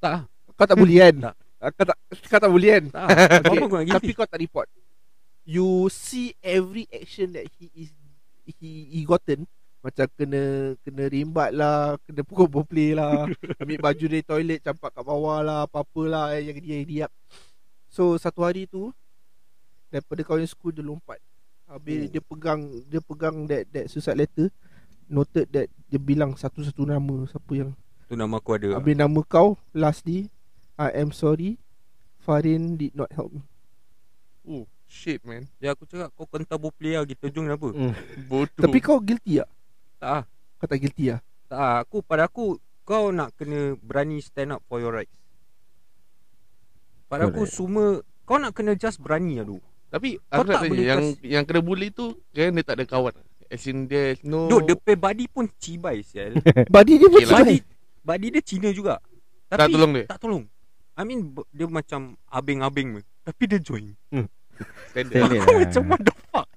Tak 0.00 0.12
ah. 0.12 0.22
Kau 0.56 0.66
tak 0.68 0.76
bully 0.78 0.96
kan? 1.00 1.14
Tak. 1.30 1.34
Ah, 1.62 1.70
Kau 1.70 1.84
tak 1.86 1.96
kau 2.30 2.40
tak 2.42 2.50
bully 2.50 2.68
kan? 2.68 2.84
Tak. 2.90 3.04
ah. 3.06 3.08
Okay, 3.42 3.58
nak 3.62 3.94
Tapi 4.00 4.12
kau 4.16 4.26
tak 4.26 4.40
report. 4.40 4.66
You 5.42 5.90
see 5.90 6.32
every 6.38 6.86
action 6.90 7.34
that 7.34 7.50
he 7.58 7.66
is 7.74 7.90
he 8.46 8.90
he 8.90 9.00
gotten 9.02 9.46
macam 9.82 10.06
kena 10.14 10.72
kena 10.86 11.10
rimbat 11.10 11.50
lah, 11.50 11.98
kena 12.06 12.22
pukul 12.28 12.46
boplay 12.46 12.94
lah, 12.94 13.26
ambil 13.58 13.78
baju 13.82 14.04
dari 14.06 14.22
toilet 14.22 14.62
campak 14.62 14.94
kat 14.94 15.02
bawah 15.02 15.42
lah, 15.42 15.58
apa-apa 15.66 16.02
lah 16.06 16.24
yang 16.38 16.54
dia 16.62 16.78
dia. 16.86 17.06
So 17.90 18.14
satu 18.14 18.46
hari 18.46 18.70
tu 18.70 18.94
daripada 19.90 20.22
kawan 20.22 20.46
school 20.46 20.70
dia 20.70 20.86
lompat. 20.86 21.18
Habis 21.66 22.06
Oh. 22.06 22.10
dia 22.14 22.22
pegang 22.22 22.62
dia 22.86 23.00
pegang 23.02 23.36
that 23.50 23.66
that 23.74 23.84
suicide 23.90 24.22
letter 24.22 24.48
noted 25.12 25.46
that 25.52 25.68
dia 25.92 26.00
bilang 26.00 26.32
satu-satu 26.34 26.88
nama 26.88 27.28
siapa 27.28 27.52
yang 27.52 27.70
Tu 28.08 28.16
nama 28.16 28.40
aku 28.40 28.56
ada. 28.56 28.76
Habis 28.76 28.96
nama 28.96 29.20
kau 29.24 29.56
Lastly 29.72 30.32
I 30.80 30.88
am 31.00 31.12
sorry 31.12 31.60
Farin 32.20 32.80
did 32.80 32.96
not 32.96 33.12
help 33.12 33.32
me 33.32 33.44
Oh 34.48 34.64
shit 34.88 35.20
man 35.24 35.48
Ya 35.60 35.76
aku 35.76 35.84
cakap 35.84 36.12
kau 36.16 36.24
kental 36.24 36.56
boplay 36.56 36.96
lah 36.96 37.04
kita 37.04 37.28
jom 37.28 37.44
kenapa? 37.48 37.68
Hmm. 37.72 37.92
Bodoh 38.28 38.60
Tapi 38.64 38.78
kau 38.80 39.00
guilty 39.00 39.44
tak? 39.44 39.48
Tak 40.00 40.10
ah. 40.10 40.22
Kau 40.56 40.66
tak 40.68 40.78
guilty 40.80 41.04
tak? 41.12 41.20
Tak 41.52 41.60
ah. 41.60 41.76
Aku 41.84 42.00
pada 42.00 42.28
aku 42.28 42.56
kau 42.82 43.12
nak 43.12 43.36
kena 43.38 43.78
berani 43.78 44.18
stand 44.18 44.58
up 44.58 44.60
for 44.66 44.82
your 44.82 44.90
rights. 44.90 45.14
Pada 47.06 47.30
aku 47.30 47.46
Correct. 47.46 47.54
semua 47.54 47.86
kau 48.26 48.42
nak 48.42 48.52
kena 48.56 48.74
just 48.74 48.98
berani 48.98 49.38
lah 49.38 49.46
tu. 49.46 49.62
Tapi 49.92 50.16
Kau 50.18 50.42
aku 50.42 50.48
tak 50.48 50.56
nak 50.56 50.62
tanya 50.72 50.84
Yang 50.88 51.02
yang 51.20 51.44
kena 51.44 51.60
bully 51.60 51.92
tu 51.92 52.16
Kan 52.32 52.56
dia 52.56 52.64
tak 52.64 52.80
ada 52.80 52.84
kawan 52.88 53.12
As 53.52 53.68
in 53.68 53.84
there 53.84 54.16
no 54.24 54.48
Duk 54.48 54.64
the 54.64 54.74
pay 54.74 54.96
body 54.96 55.28
pun 55.28 55.44
cibai 55.54 56.00
sial. 56.00 56.40
Body 56.74 56.96
dia 56.96 57.06
pun 57.06 57.20
Okay 57.20 57.28
cerai 57.28 57.44
body 57.44 57.56
body 58.02 58.26
dia 58.32 58.42
Cina 58.42 58.68
juga. 58.70 58.96
Tak 59.46 59.60
Tapi 59.60 59.70
tolong 59.70 59.92
dia 59.92 60.04
tak 60.08 60.18
tolong. 60.18 60.44
I 60.92 61.02
mean 61.04 61.20
b- 61.30 61.48
dia 61.48 61.66
macam 61.66 62.00
abeng-abeng 62.26 62.88
pun. 62.94 63.04
Tapi 63.22 63.42
dia 63.44 63.60
join. 63.60 63.92
Standard. 64.88 65.20
Aku 65.22 65.36
lah. 65.36 65.58
macam 65.60 65.82
what 65.86 66.00
the 66.00 66.14
fuck. 66.26 66.48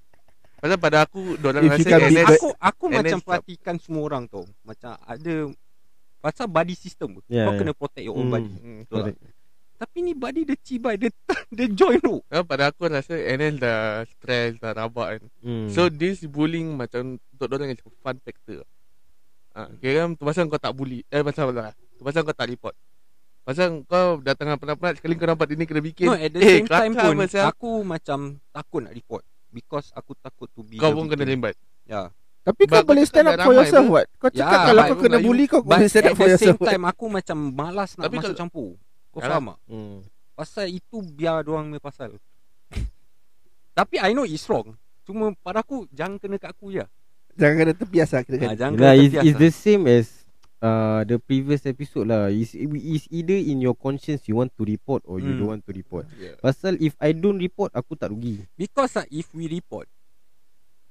Pasal 0.56 0.78
pada 0.78 1.04
aku 1.04 1.36
Diorang 1.36 1.62
If 1.62 1.72
rasa 1.76 2.00
NS 2.02 2.28
Aku 2.32 2.48
aku 2.56 2.84
NS 2.86 2.96
macam 2.96 3.18
tak- 3.18 3.26
perhatikan 3.26 3.76
semua 3.76 4.02
orang 4.02 4.24
tau. 4.24 4.48
Macam 4.62 4.96
ada 4.96 5.34
pasal 6.18 6.46
body 6.48 6.74
system. 6.74 7.20
Yeah, 7.28 7.44
kau 7.44 7.52
yeah. 7.52 7.60
kena 7.60 7.72
protect 7.72 8.02
your 8.02 8.16
own 8.16 8.26
Hmm. 8.26 8.34
body. 8.34 8.54
Hmm. 8.56 8.80
Tapi 9.76 9.98
ni 10.00 10.12
body 10.12 10.42
dia 10.42 10.56
cibai 10.56 10.96
dia 10.96 11.12
dia 11.52 11.66
join 11.68 11.98
tu. 11.98 12.24
Ah, 12.26 12.40
Pada 12.40 12.68
aku 12.68 12.86
rasa 12.86 13.12
NS 13.12 13.56
dah 13.56 13.78
stress 14.04 14.56
Dah 14.56 14.72
rabak 14.72 15.06
kan. 15.14 15.22
Hmm. 15.38 15.68
So 15.68 15.86
this 15.86 16.24
bullying 16.24 16.74
Macam 16.74 17.20
Untuk 17.20 17.46
diorang 17.46 17.68
macam 17.68 17.92
Fun 17.94 18.16
factor. 18.18 18.64
Ah, 19.52 19.68
Kira 19.74 20.02
kan 20.02 20.12
tu 20.12 20.22
pasal 20.22 20.46
kau 20.46 20.56
tak 20.56 20.72
bully. 20.72 21.04
Eh 21.06 21.20
pasal 21.20 21.48
lah? 21.50 21.72
Tu 21.92 22.02
pasal 22.02 22.20
kau 22.22 22.32
tak 22.32 22.44
report. 22.46 22.72
Pasal 23.42 23.84
kau 23.84 24.18
dah 24.18 24.32
tengah 24.32 24.56
penat-penat 24.56 24.98
Sekali 24.98 25.14
kau 25.14 25.24
nampak 25.24 25.46
dia 25.46 25.56
ni 25.56 25.64
kena 25.64 25.80
bikin. 25.80 26.06
No 26.06 26.14
at 26.14 26.28
the 26.28 26.40
Eh, 26.40 26.60
same 26.60 26.66
time 26.66 26.92
pun 26.92 27.14
pasal. 27.18 27.44
Aku 27.48 27.70
macam 27.82 28.18
Takut 28.50 28.80
nak 28.80 28.92
report. 28.92 29.24
Because 29.48 29.88
aku 29.92 30.12
takut 30.14 30.48
to 30.50 30.60
be 30.60 30.76
Kau 30.76 30.88
the 30.88 30.96
pun 30.96 31.06
kena 31.06 31.24
lembat 31.24 31.56
Ya. 31.84 32.08
Tapi 32.42 32.62
kau 32.64 32.78
But 32.78 32.80
kau 32.80 32.88
boleh 32.90 33.04
stand 33.04 33.26
up 33.26 33.40
for 33.40 33.52
yourself 33.52 33.86
what? 33.86 34.06
Kau 34.16 34.28
Ya, 34.28 34.40
cakap 34.40 34.58
kalau 34.66 34.82
but 34.82 34.88
kau 34.88 34.98
kena 35.02 35.18
bully 35.18 35.44
Kau 35.46 35.60
boleh 35.60 35.86
stand 35.86 36.04
at 36.04 36.10
up 36.10 36.16
for 36.16 36.24
the 36.24 36.32
yourself 36.32 36.56
same 36.56 36.68
time 36.68 36.84
Aku 36.84 37.04
macam 37.06 37.36
malas 37.50 37.90
nak 37.94 38.04
Tapi 38.06 38.16
masuk 38.16 38.24
kalau- 38.28 38.38
campur 38.38 38.68
Kau 39.16 39.24
Yalah. 39.24 39.32
faham 39.32 39.46
tak 39.48 39.58
Hmm. 39.64 39.98
Pasal 40.36 40.68
itu 40.68 40.96
biar 41.00 41.40
doang 41.40 41.72
punya 41.72 41.80
pasal 41.80 42.20
Tapi 43.72 43.96
I 43.96 44.12
know 44.12 44.28
it's 44.28 44.44
wrong 44.46 44.76
Cuma 45.02 45.32
pada 45.38 45.64
aku 45.64 45.88
Jangan 45.88 46.20
kena 46.20 46.36
kat 46.36 46.52
aku 46.52 46.68
je 46.70 46.84
Jangan 47.32 47.54
kena 47.56 47.72
terbiasa 47.72 48.20
kira 48.20 48.36
kan 48.36 48.48
ha, 48.52 48.54
Jangan 48.54 48.72
kena 48.74 48.92
it's, 48.92 49.12
terbiasa 49.12 49.24
it's 49.24 49.38
the 49.38 49.50
same 49.50 49.82
as 49.86 50.06
uh, 50.56 51.04
the 51.04 51.16
previous 51.16 51.64
episode 51.64 52.08
lah. 52.08 52.28
It's, 52.28 52.56
it's 52.56 53.04
either 53.08 53.36
in 53.36 53.60
your 53.60 53.72
conscience 53.72 54.24
you 54.24 54.36
want 54.36 54.56
to 54.56 54.64
report 54.64 55.04
or 55.04 55.20
you 55.20 55.32
Hmm. 55.32 55.38
don't 55.38 55.50
want 55.52 55.62
to 55.64 55.72
report. 55.72 56.08
yeah. 56.16 56.32
Pasal 56.40 56.80
if 56.80 56.96
I 56.96 57.12
don't 57.12 57.36
report, 57.36 57.72
aku 57.72 57.92
tak 57.92 58.08
rugi. 58.08 58.40
Because 58.56 58.96
uh, 58.96 59.04
if 59.08 59.28
we 59.32 59.48
report 59.48 59.84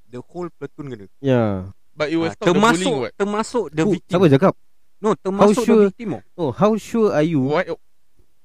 The 0.06 0.22
whole 0.22 0.54
platoon 0.54 0.90
kena 0.90 1.06
Yeah. 1.18 1.74
But 1.92 2.14
it 2.14 2.18
will 2.18 2.30
Ah, 2.30 2.38
stop 2.38 2.46
the 2.46 2.54
bullying 2.54 2.78
Termasuk 2.78 2.94
what 2.94 3.12
Termasuk 3.18 3.66
the 3.74 3.84
Who, 3.84 3.92
victim 3.98 4.14
siapa 4.14 4.28
cakap? 4.32 4.54
No 5.02 5.10
termasuk 5.18 5.64
sure? 5.66 5.82
the 5.82 5.90
victim 5.90 6.10
oh. 6.14 6.22
Oh, 6.38 6.52
how 6.54 6.72
sure 6.78 7.10
are 7.10 7.26
you? 7.26 7.42
Why 7.42 7.66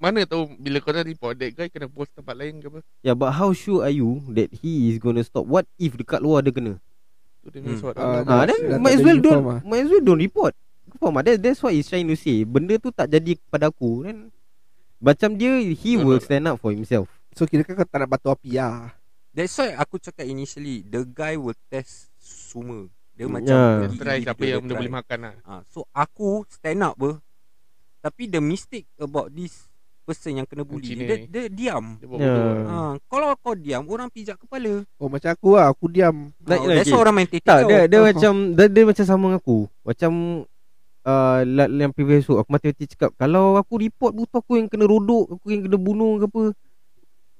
Mana 0.01 0.24
tahu 0.24 0.48
Bila 0.57 0.80
kau 0.80 0.90
dah 0.90 1.05
report 1.05 1.36
That 1.36 1.53
guy 1.53 1.68
kena 1.68 1.86
post 1.86 2.11
tempat 2.11 2.32
lain 2.32 2.57
ke 2.57 2.66
apa 2.66 2.80
Yeah, 3.01 3.12
but 3.12 3.30
how 3.30 3.53
sure 3.53 3.84
are 3.84 3.92
you 3.92 4.24
that 4.32 4.48
he 4.51 4.88
is 4.88 4.96
gonna 4.96 5.20
stop? 5.20 5.44
What 5.44 5.68
if 5.76 5.92
dekat 5.92 6.18
luar 6.18 6.40
dia 6.40 6.51
kena? 6.51 6.80
Tu 7.40 7.48
dia 7.51 7.61
Hmm. 7.61 7.76
punya 7.76 7.92
Ah, 7.94 7.94
Allah. 7.94 8.20
Ah, 8.22 8.24
dah- 8.42 8.48
then 8.51 8.61
dah 8.66 8.78
might 8.78 8.90
tak 8.90 8.96
as 8.96 9.03
well 9.03 9.18
don't 9.18 9.44
ah. 9.46 9.61
might 9.62 9.82
as 9.82 9.88
well 9.88 10.03
don't 10.03 10.18
report. 10.18 10.53
Kau 10.90 10.98
faham 10.98 11.16
tak? 11.16 11.24
That, 11.26 11.36
that's 11.42 11.61
what 11.61 11.70
he's 11.70 11.86
trying 11.86 12.05
to 12.05 12.16
say. 12.16 12.42
Benda 12.42 12.74
tu 12.76 12.90
tak 12.90 13.09
jadi 13.09 13.38
kepada 13.38 13.68
aku 13.68 14.05
kan. 14.05 14.28
Macam 14.98 15.32
dia 15.32 15.53
he 15.62 15.94
No, 15.94 16.05
will 16.07 16.18
no. 16.18 16.24
stand 16.26 16.44
up 16.44 16.57
for 16.57 16.68
himself. 16.68 17.09
So 17.32 17.44
kira 17.44 17.62
kan 17.62 17.72
kau 17.74 17.86
tak 17.86 18.01
nak 18.01 18.11
batu 18.11 18.26
api 18.26 18.59
lah 18.59 18.90
That's 19.30 19.55
why 19.55 19.72
aku 19.72 19.96
cakap 19.96 20.26
initially 20.26 20.82
The 20.82 21.07
guy 21.07 21.38
will 21.38 21.55
test 21.70 22.11
semua 22.18 22.90
Dia 23.14 23.24
Hmm, 23.24 23.38
macam 23.38 23.55
yeah. 23.55 23.86
Try 23.94 24.18
siapa 24.18 24.42
yang 24.42 24.61
dia 24.61 24.74
try. 24.74 24.80
boleh 24.82 24.92
makan 24.92 25.18
lah 25.22 25.34
ha, 25.40 25.62
So 25.64 25.86
aku 25.88 26.42
stand 26.51 26.82
up 26.82 26.98
ber 26.98 27.22
Tapi 28.03 28.26
the 28.26 28.42
mistake 28.42 28.90
about 28.96 29.30
this 29.30 29.70
person 30.11 30.42
yang 30.42 30.46
kena 30.50 30.66
bully 30.66 30.82
Cina 30.90 31.06
dia, 31.06 31.16
dia 31.30 31.44
diam 31.46 31.94
Dia 32.02 32.06
buat 32.11 32.18
Yeah. 32.18 32.34
lah. 32.34 32.54
ha, 32.66 32.78
Kalau 33.06 33.26
kau 33.38 33.54
diam 33.54 33.86
Orang 33.86 34.11
pijak 34.11 34.34
kepala 34.42 34.82
Oh 34.98 35.06
macam 35.06 35.30
aku 35.30 35.48
lah 35.54 35.70
Aku 35.70 35.86
diam 35.86 36.34
Like- 36.42 36.58
ha, 36.58 36.66
like, 36.66 36.76
That's 36.82 36.90
okay. 36.90 36.98
orang 36.98 37.14
main 37.14 37.28
tetek 37.30 37.46
Tak, 37.46 37.58
dia 37.70 37.80
dia 37.86 37.98
Oh. 38.02 38.06
macam 38.11 38.32
dia, 38.58 38.66
dia 38.66 38.82
macam 38.82 39.04
sama 39.06 39.24
dengan 39.30 39.38
aku. 39.38 39.58
Macam 39.86 40.12
uh, 41.06 41.38
yang 41.70 41.92
previous 41.94 42.26
aku 42.26 42.50
mati-mati 42.50 42.84
cakap 42.90 43.14
kalau 43.14 43.54
aku 43.54 43.78
report 43.80 44.12
butuh 44.12 44.42
aku 44.42 44.58
yang 44.58 44.66
kena 44.66 44.84
rodok, 44.84 45.38
aku 45.38 45.46
yang 45.54 45.62
kena 45.64 45.78
bunuh 45.78 46.18
ke 46.20 46.26
apa. 46.26 46.42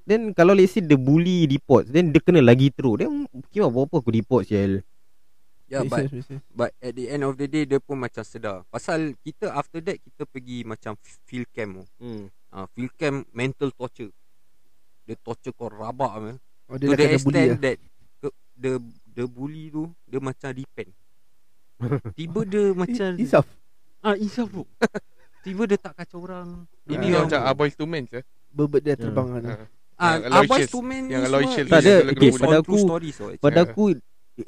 Then 0.09 0.33
kalau 0.33 0.57
let's 0.57 0.75
say 0.75 0.83
the 0.83 0.97
bully 0.97 1.45
report 1.47 1.87
Then 1.87 2.11
dia 2.11 2.19
kena 2.25 2.41
lagi 2.41 2.73
teruk 2.73 2.99
Then 2.99 3.29
kira 3.53 3.69
buat 3.69 3.87
apa 3.87 4.01
aku 4.01 4.11
report 4.11 4.49
sial 4.49 4.83
yeah, 5.69 5.85
Make 5.87 5.93
but, 5.93 6.01
sense, 6.03 6.13
make 6.17 6.27
sense. 6.27 6.43
but 6.51 6.71
at 6.83 6.93
the 6.99 7.07
end 7.07 7.23
of 7.23 7.37
the 7.39 7.47
day 7.47 7.63
Dia 7.69 7.79
pun 7.79 8.01
macam 8.01 8.25
sedar 8.27 8.65
Pasal 8.73 9.15
kita 9.23 9.53
after 9.55 9.79
that 9.85 10.01
Kita 10.03 10.27
pergi 10.27 10.67
macam 10.67 10.97
field 11.29 11.47
camp 11.55 11.85
hmm. 12.01 12.27
Ha, 12.51 12.67
Field 12.69 12.93
camp 12.95 13.27
mental 13.31 13.71
torture 13.71 14.11
Dia 15.03 15.17
torture 15.17 15.51
kau 15.51 15.67
rabak 15.67 16.13
man. 16.17 16.37
Oh 16.67 16.77
dia 16.77 16.87
To 16.87 16.93
the 16.93 16.99
kena 17.01 17.19
bully 17.19 17.39
extent 17.39 17.49
lah 17.49 17.59
that 17.61 17.77
ke- 18.21 18.37
The 18.55 18.71
the 19.11 19.25
bully 19.27 19.65
tu 19.69 19.83
Dia 20.05 20.19
macam 20.19 20.51
repent 20.51 20.91
Tiba 22.19 22.41
dia 22.45 22.65
macam 22.73 23.09
Isaf 23.17 23.47
Ah 24.01 24.15
insaf 24.15 24.47
bro 24.47 24.65
Tiba 25.45 25.65
dia 25.65 25.77
tak 25.77 25.97
kacau 25.97 26.23
orang 26.23 26.69
Ini 26.85 27.01
Ah. 27.01 27.11
yang 27.11 27.23
macam 27.27 27.41
Aboys 27.43 27.75
to 27.75 27.85
Men 27.85 28.05
je 28.05 28.21
Berbet 28.49 28.83
dia 28.83 28.93
Ya. 28.93 29.01
terbang 29.01 29.29
kan 29.31 29.43
Ah. 30.01 30.17
Ah, 30.17 30.17
Aloysius. 30.41 30.71
tu 30.71 30.81
man 30.81 31.05
Yang 31.07 31.23
Aloysius 31.29 31.67
Tak, 31.67 31.77
is 31.77 31.85
dia- 31.85 32.01
based 32.01 32.17
okay, 32.17 32.31
pada 32.41 32.57
aku- 32.59 32.81
stories. 32.81 33.17
Pada 33.37 33.53
Yeah. 33.55 33.69
aku 33.69 33.85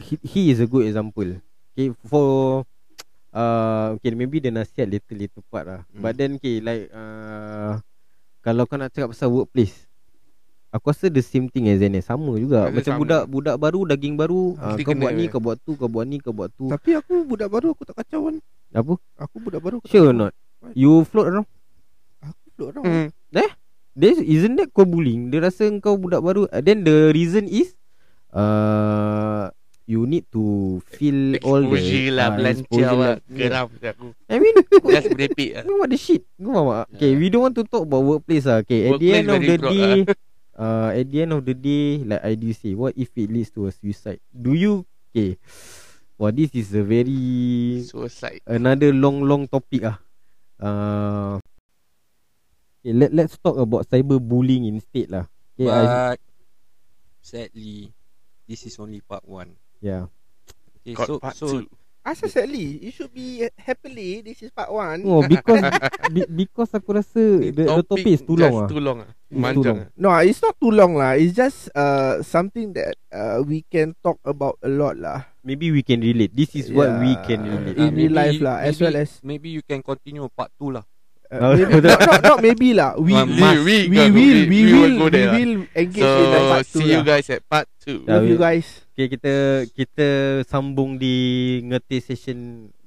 he, 0.00 0.14
he 0.22 0.42
is 0.48 0.58
a 0.58 0.66
good 0.66 0.84
example 0.84 1.28
Okay 1.70 1.92
for 2.02 2.64
uh, 3.30 3.92
Okay 3.94 4.12
maybe 4.12 4.38
the 4.38 4.48
nasihat 4.48 4.86
little-little 4.86 5.44
part 5.46 5.64
lah 5.66 5.80
Hmm. 5.86 6.00
But 6.00 6.16
then 6.16 6.36
okay 6.36 6.56
like 6.58 6.88
uh, 6.88 7.84
Kalau 8.42 8.66
kau 8.66 8.76
nak 8.76 8.90
cakap 8.90 9.14
pasal 9.14 9.30
workplace 9.30 9.86
Aku 10.72 10.88
rasa 10.88 11.12
the 11.12 11.20
same 11.20 11.52
thing 11.52 11.68
as 11.68 11.84
NS 11.84 12.08
Sama 12.08 12.32
juga. 12.40 12.72
Macam 12.72 12.96
sama. 12.96 13.00
budak 13.04 13.22
budak 13.28 13.56
baru 13.60 13.80
Daging 13.84 14.16
baru 14.16 14.56
Mesti 14.56 14.82
Kau 14.82 14.92
kena 14.96 15.02
buat 15.04 15.12
ni 15.14 15.24
eh. 15.24 15.28
Kau 15.28 15.40
buat 15.44 15.58
tu 15.60 15.72
Kau 15.76 15.88
buat 15.88 16.06
ni 16.08 16.16
Kau 16.16 16.32
buat 16.32 16.48
tu. 16.56 16.66
Tapi 16.66 16.96
aku 16.96 17.28
budak 17.28 17.48
baru 17.52 17.76
Aku 17.76 17.84
tak 17.84 18.00
kacau 18.00 18.32
kan 18.32 18.36
Apa? 18.72 18.94
Aku 19.20 19.36
budak 19.38 19.60
baru 19.60 19.78
aku 19.78 19.86
Sure 19.86 20.10
or 20.10 20.16
not? 20.16 20.32
You 20.72 21.04
float 21.04 21.28
around? 21.28 21.48
Aku 22.22 22.46
float 22.56 22.68
around. 22.72 22.86
Hmm. 22.86 23.08
There 23.92 24.16
isn't 24.24 24.56
that 24.56 24.72
kau 24.72 24.88
bullying? 24.88 25.28
Dia 25.28 25.44
rasa 25.44 25.68
kau 25.84 26.00
budak 26.00 26.24
baru. 26.24 26.48
Uh, 26.48 26.64
Then 26.64 26.80
the 26.80 27.12
reason 27.12 27.44
is 27.44 27.76
uh, 28.32 29.52
You 29.92 30.08
need 30.08 30.24
to 30.32 30.80
feel 30.88 31.36
all 31.44 31.60
the 31.60 31.76
Exposure 31.76 32.08
lah 32.16 32.26
ah, 32.32 32.36
Belancar 32.40 32.64
exposure 32.64 32.96
lah 32.96 32.96
lah. 32.96 33.16
Geram 33.28 33.66
aku 33.68 34.06
I 34.24 34.36
mean 34.40 34.54
Just 34.96 35.08
merepek 35.12 35.50
lah 35.52 35.62
What 35.68 35.88
the 35.92 35.98
shit 36.00 36.22
Kau 36.40 36.48
faham 36.48 36.66
tak 36.72 36.86
Okay 36.96 37.10
Yeah. 37.12 37.20
we 37.20 37.26
don't 37.28 37.44
want 37.44 37.56
to 37.60 37.64
talk 37.68 37.84
about 37.84 38.00
workplace 38.08 38.48
lah 38.48 38.64
Okay 38.64 38.88
at 38.88 38.96
the 38.96 39.08
Workplace 39.12 39.20
end 39.20 39.28
of 39.28 39.42
the 39.44 39.56
day 39.60 39.90
uh, 40.62 40.88
At 40.96 41.06
the 41.12 41.18
end 41.20 41.32
of 41.36 41.40
the 41.44 41.52
day 41.52 41.84
Like 42.08 42.22
I 42.24 42.32
do 42.40 42.48
say 42.56 42.72
What 42.72 42.96
if 42.96 43.12
it 43.12 43.28
leads 43.28 43.52
to 43.52 43.68
a 43.68 43.70
suicide 43.76 44.24
Do 44.32 44.56
you 44.56 44.88
Okay 45.12 45.36
Wah 46.16 46.32
this 46.32 46.56
is 46.56 46.72
a 46.72 46.80
very 46.80 47.84
Suicide 47.84 48.40
Another 48.48 48.96
long 48.96 49.20
long 49.28 49.44
topic 49.44 49.84
ah. 49.84 50.00
Uh, 50.62 51.42
okay, 52.78 52.94
let 52.94 53.10
let's 53.10 53.34
talk 53.42 53.58
about 53.58 53.82
cyberbullying 53.90 54.70
instead 54.70 55.10
lah. 55.10 55.26
Okay, 55.58 55.66
I, 55.66 56.14
But 56.14 56.18
sadly 57.18 57.90
this 58.46 58.62
is 58.62 58.78
only 58.78 59.02
part 59.02 59.26
1. 59.26 59.50
Yeah. 59.82 60.06
Okay, 60.82 60.94
Got 60.96 61.06
so 61.06 61.14
part 61.18 61.34
so 61.36 61.46
two 61.46 61.66
Asa 62.02 62.26
sadly 62.26 62.82
It 62.82 62.98
should 62.98 63.14
be 63.14 63.46
happily 63.54 64.26
This 64.26 64.42
is 64.42 64.50
part 64.50 64.66
1 64.74 65.06
Oh 65.06 65.22
because 65.30 65.62
be, 66.10 66.26
because 66.26 66.74
aku 66.74 66.98
rasa 66.98 67.22
the, 67.38 67.54
the 67.54 67.86
topic 67.86 68.10
is 68.10 68.26
too 68.26 68.34
long 68.34 68.50
just 68.50 68.66
ah. 68.66 68.68
too 68.74 68.82
long 68.82 68.98
ah 69.06 69.10
too 69.14 69.38
long. 69.38 69.38
Manjang 69.38 69.76
ah 69.78 69.88
No 69.94 70.10
it's 70.18 70.42
not 70.42 70.58
too 70.58 70.74
long 70.74 70.98
lah 70.98 71.14
It's 71.14 71.30
just 71.30 71.70
uh, 71.78 72.18
Something 72.26 72.74
that 72.74 72.98
uh, 73.14 73.38
We 73.46 73.62
can 73.70 73.94
talk 74.02 74.18
about 74.26 74.58
a 74.66 74.70
lot 74.70 74.98
lah 74.98 75.30
Maybe 75.46 75.70
we 75.74 75.82
can 75.82 75.98
relate. 76.02 76.30
This 76.34 76.54
is 76.54 76.70
what 76.70 76.86
we 77.02 77.18
can 77.26 77.42
relate. 77.42 77.74
In 77.74 77.90
Ah, 77.90 77.98
real 77.98 78.14
life 78.14 78.38
lah 78.42 78.62
As 78.62 78.78
maybe- 78.78 78.82
well 78.82 78.96
as 79.02 79.10
maybe 79.22 79.48
you 79.54 79.62
can 79.62 79.82
continue 79.82 80.26
part 80.34 80.50
2 80.58 80.74
lah. 80.74 80.82
Uh, 81.32 81.56
maybe, 81.56 81.80
not, 81.88 82.00
not, 82.00 82.20
not 82.22 82.38
maybe 82.40 82.68
lah 82.72 82.90
We 82.94 83.10
Well, 83.10 83.24
we, 83.24 83.40
must. 83.40 83.60
we, 83.64 83.76
we, 83.88 83.98
will 84.06 84.12
We, 84.12 84.28
we 84.46 84.60
will 84.62 84.80
will 84.82 84.94
go 84.98 85.06
We 85.08 85.10
there 85.10 85.26
lah. 85.26 85.34
will 85.34 85.54
engage 85.72 86.04
in 86.04 86.28
So 86.28 86.40
part 86.46 86.64
2 86.64 86.68
see 86.68 86.86
you 86.86 87.00
lah. 87.00 87.04
guys 87.08 87.26
at 87.28 87.40
part 87.46 87.66
2 87.82 88.04
Yeah. 88.04 88.12
Love 88.12 88.26
you 88.26 88.38
guys 88.38 88.66
Okay, 88.92 89.08
kita 89.08 89.32
kita 89.72 90.08
sambung 90.44 91.00
di 91.00 91.16
ngeti 91.64 91.96
session 91.98 92.38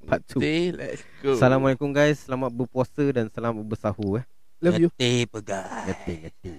part 0.06 0.22
2. 0.30 0.38
Okay 0.38 0.62
let's 0.70 1.02
go 1.20 1.34
Assalamualaikum 1.34 1.90
guys. 1.90 2.22
Selamat 2.22 2.54
berpuasa 2.54 3.02
dan 3.10 3.26
selamat 3.28 3.66
bersahur 3.66 4.22
eh. 4.22 4.26
Love 4.62 4.78
you 4.80 4.90
Letih 4.94 5.26
pegang. 5.28 5.66
Ngeti 5.90 6.14
ngeti. 6.22 6.54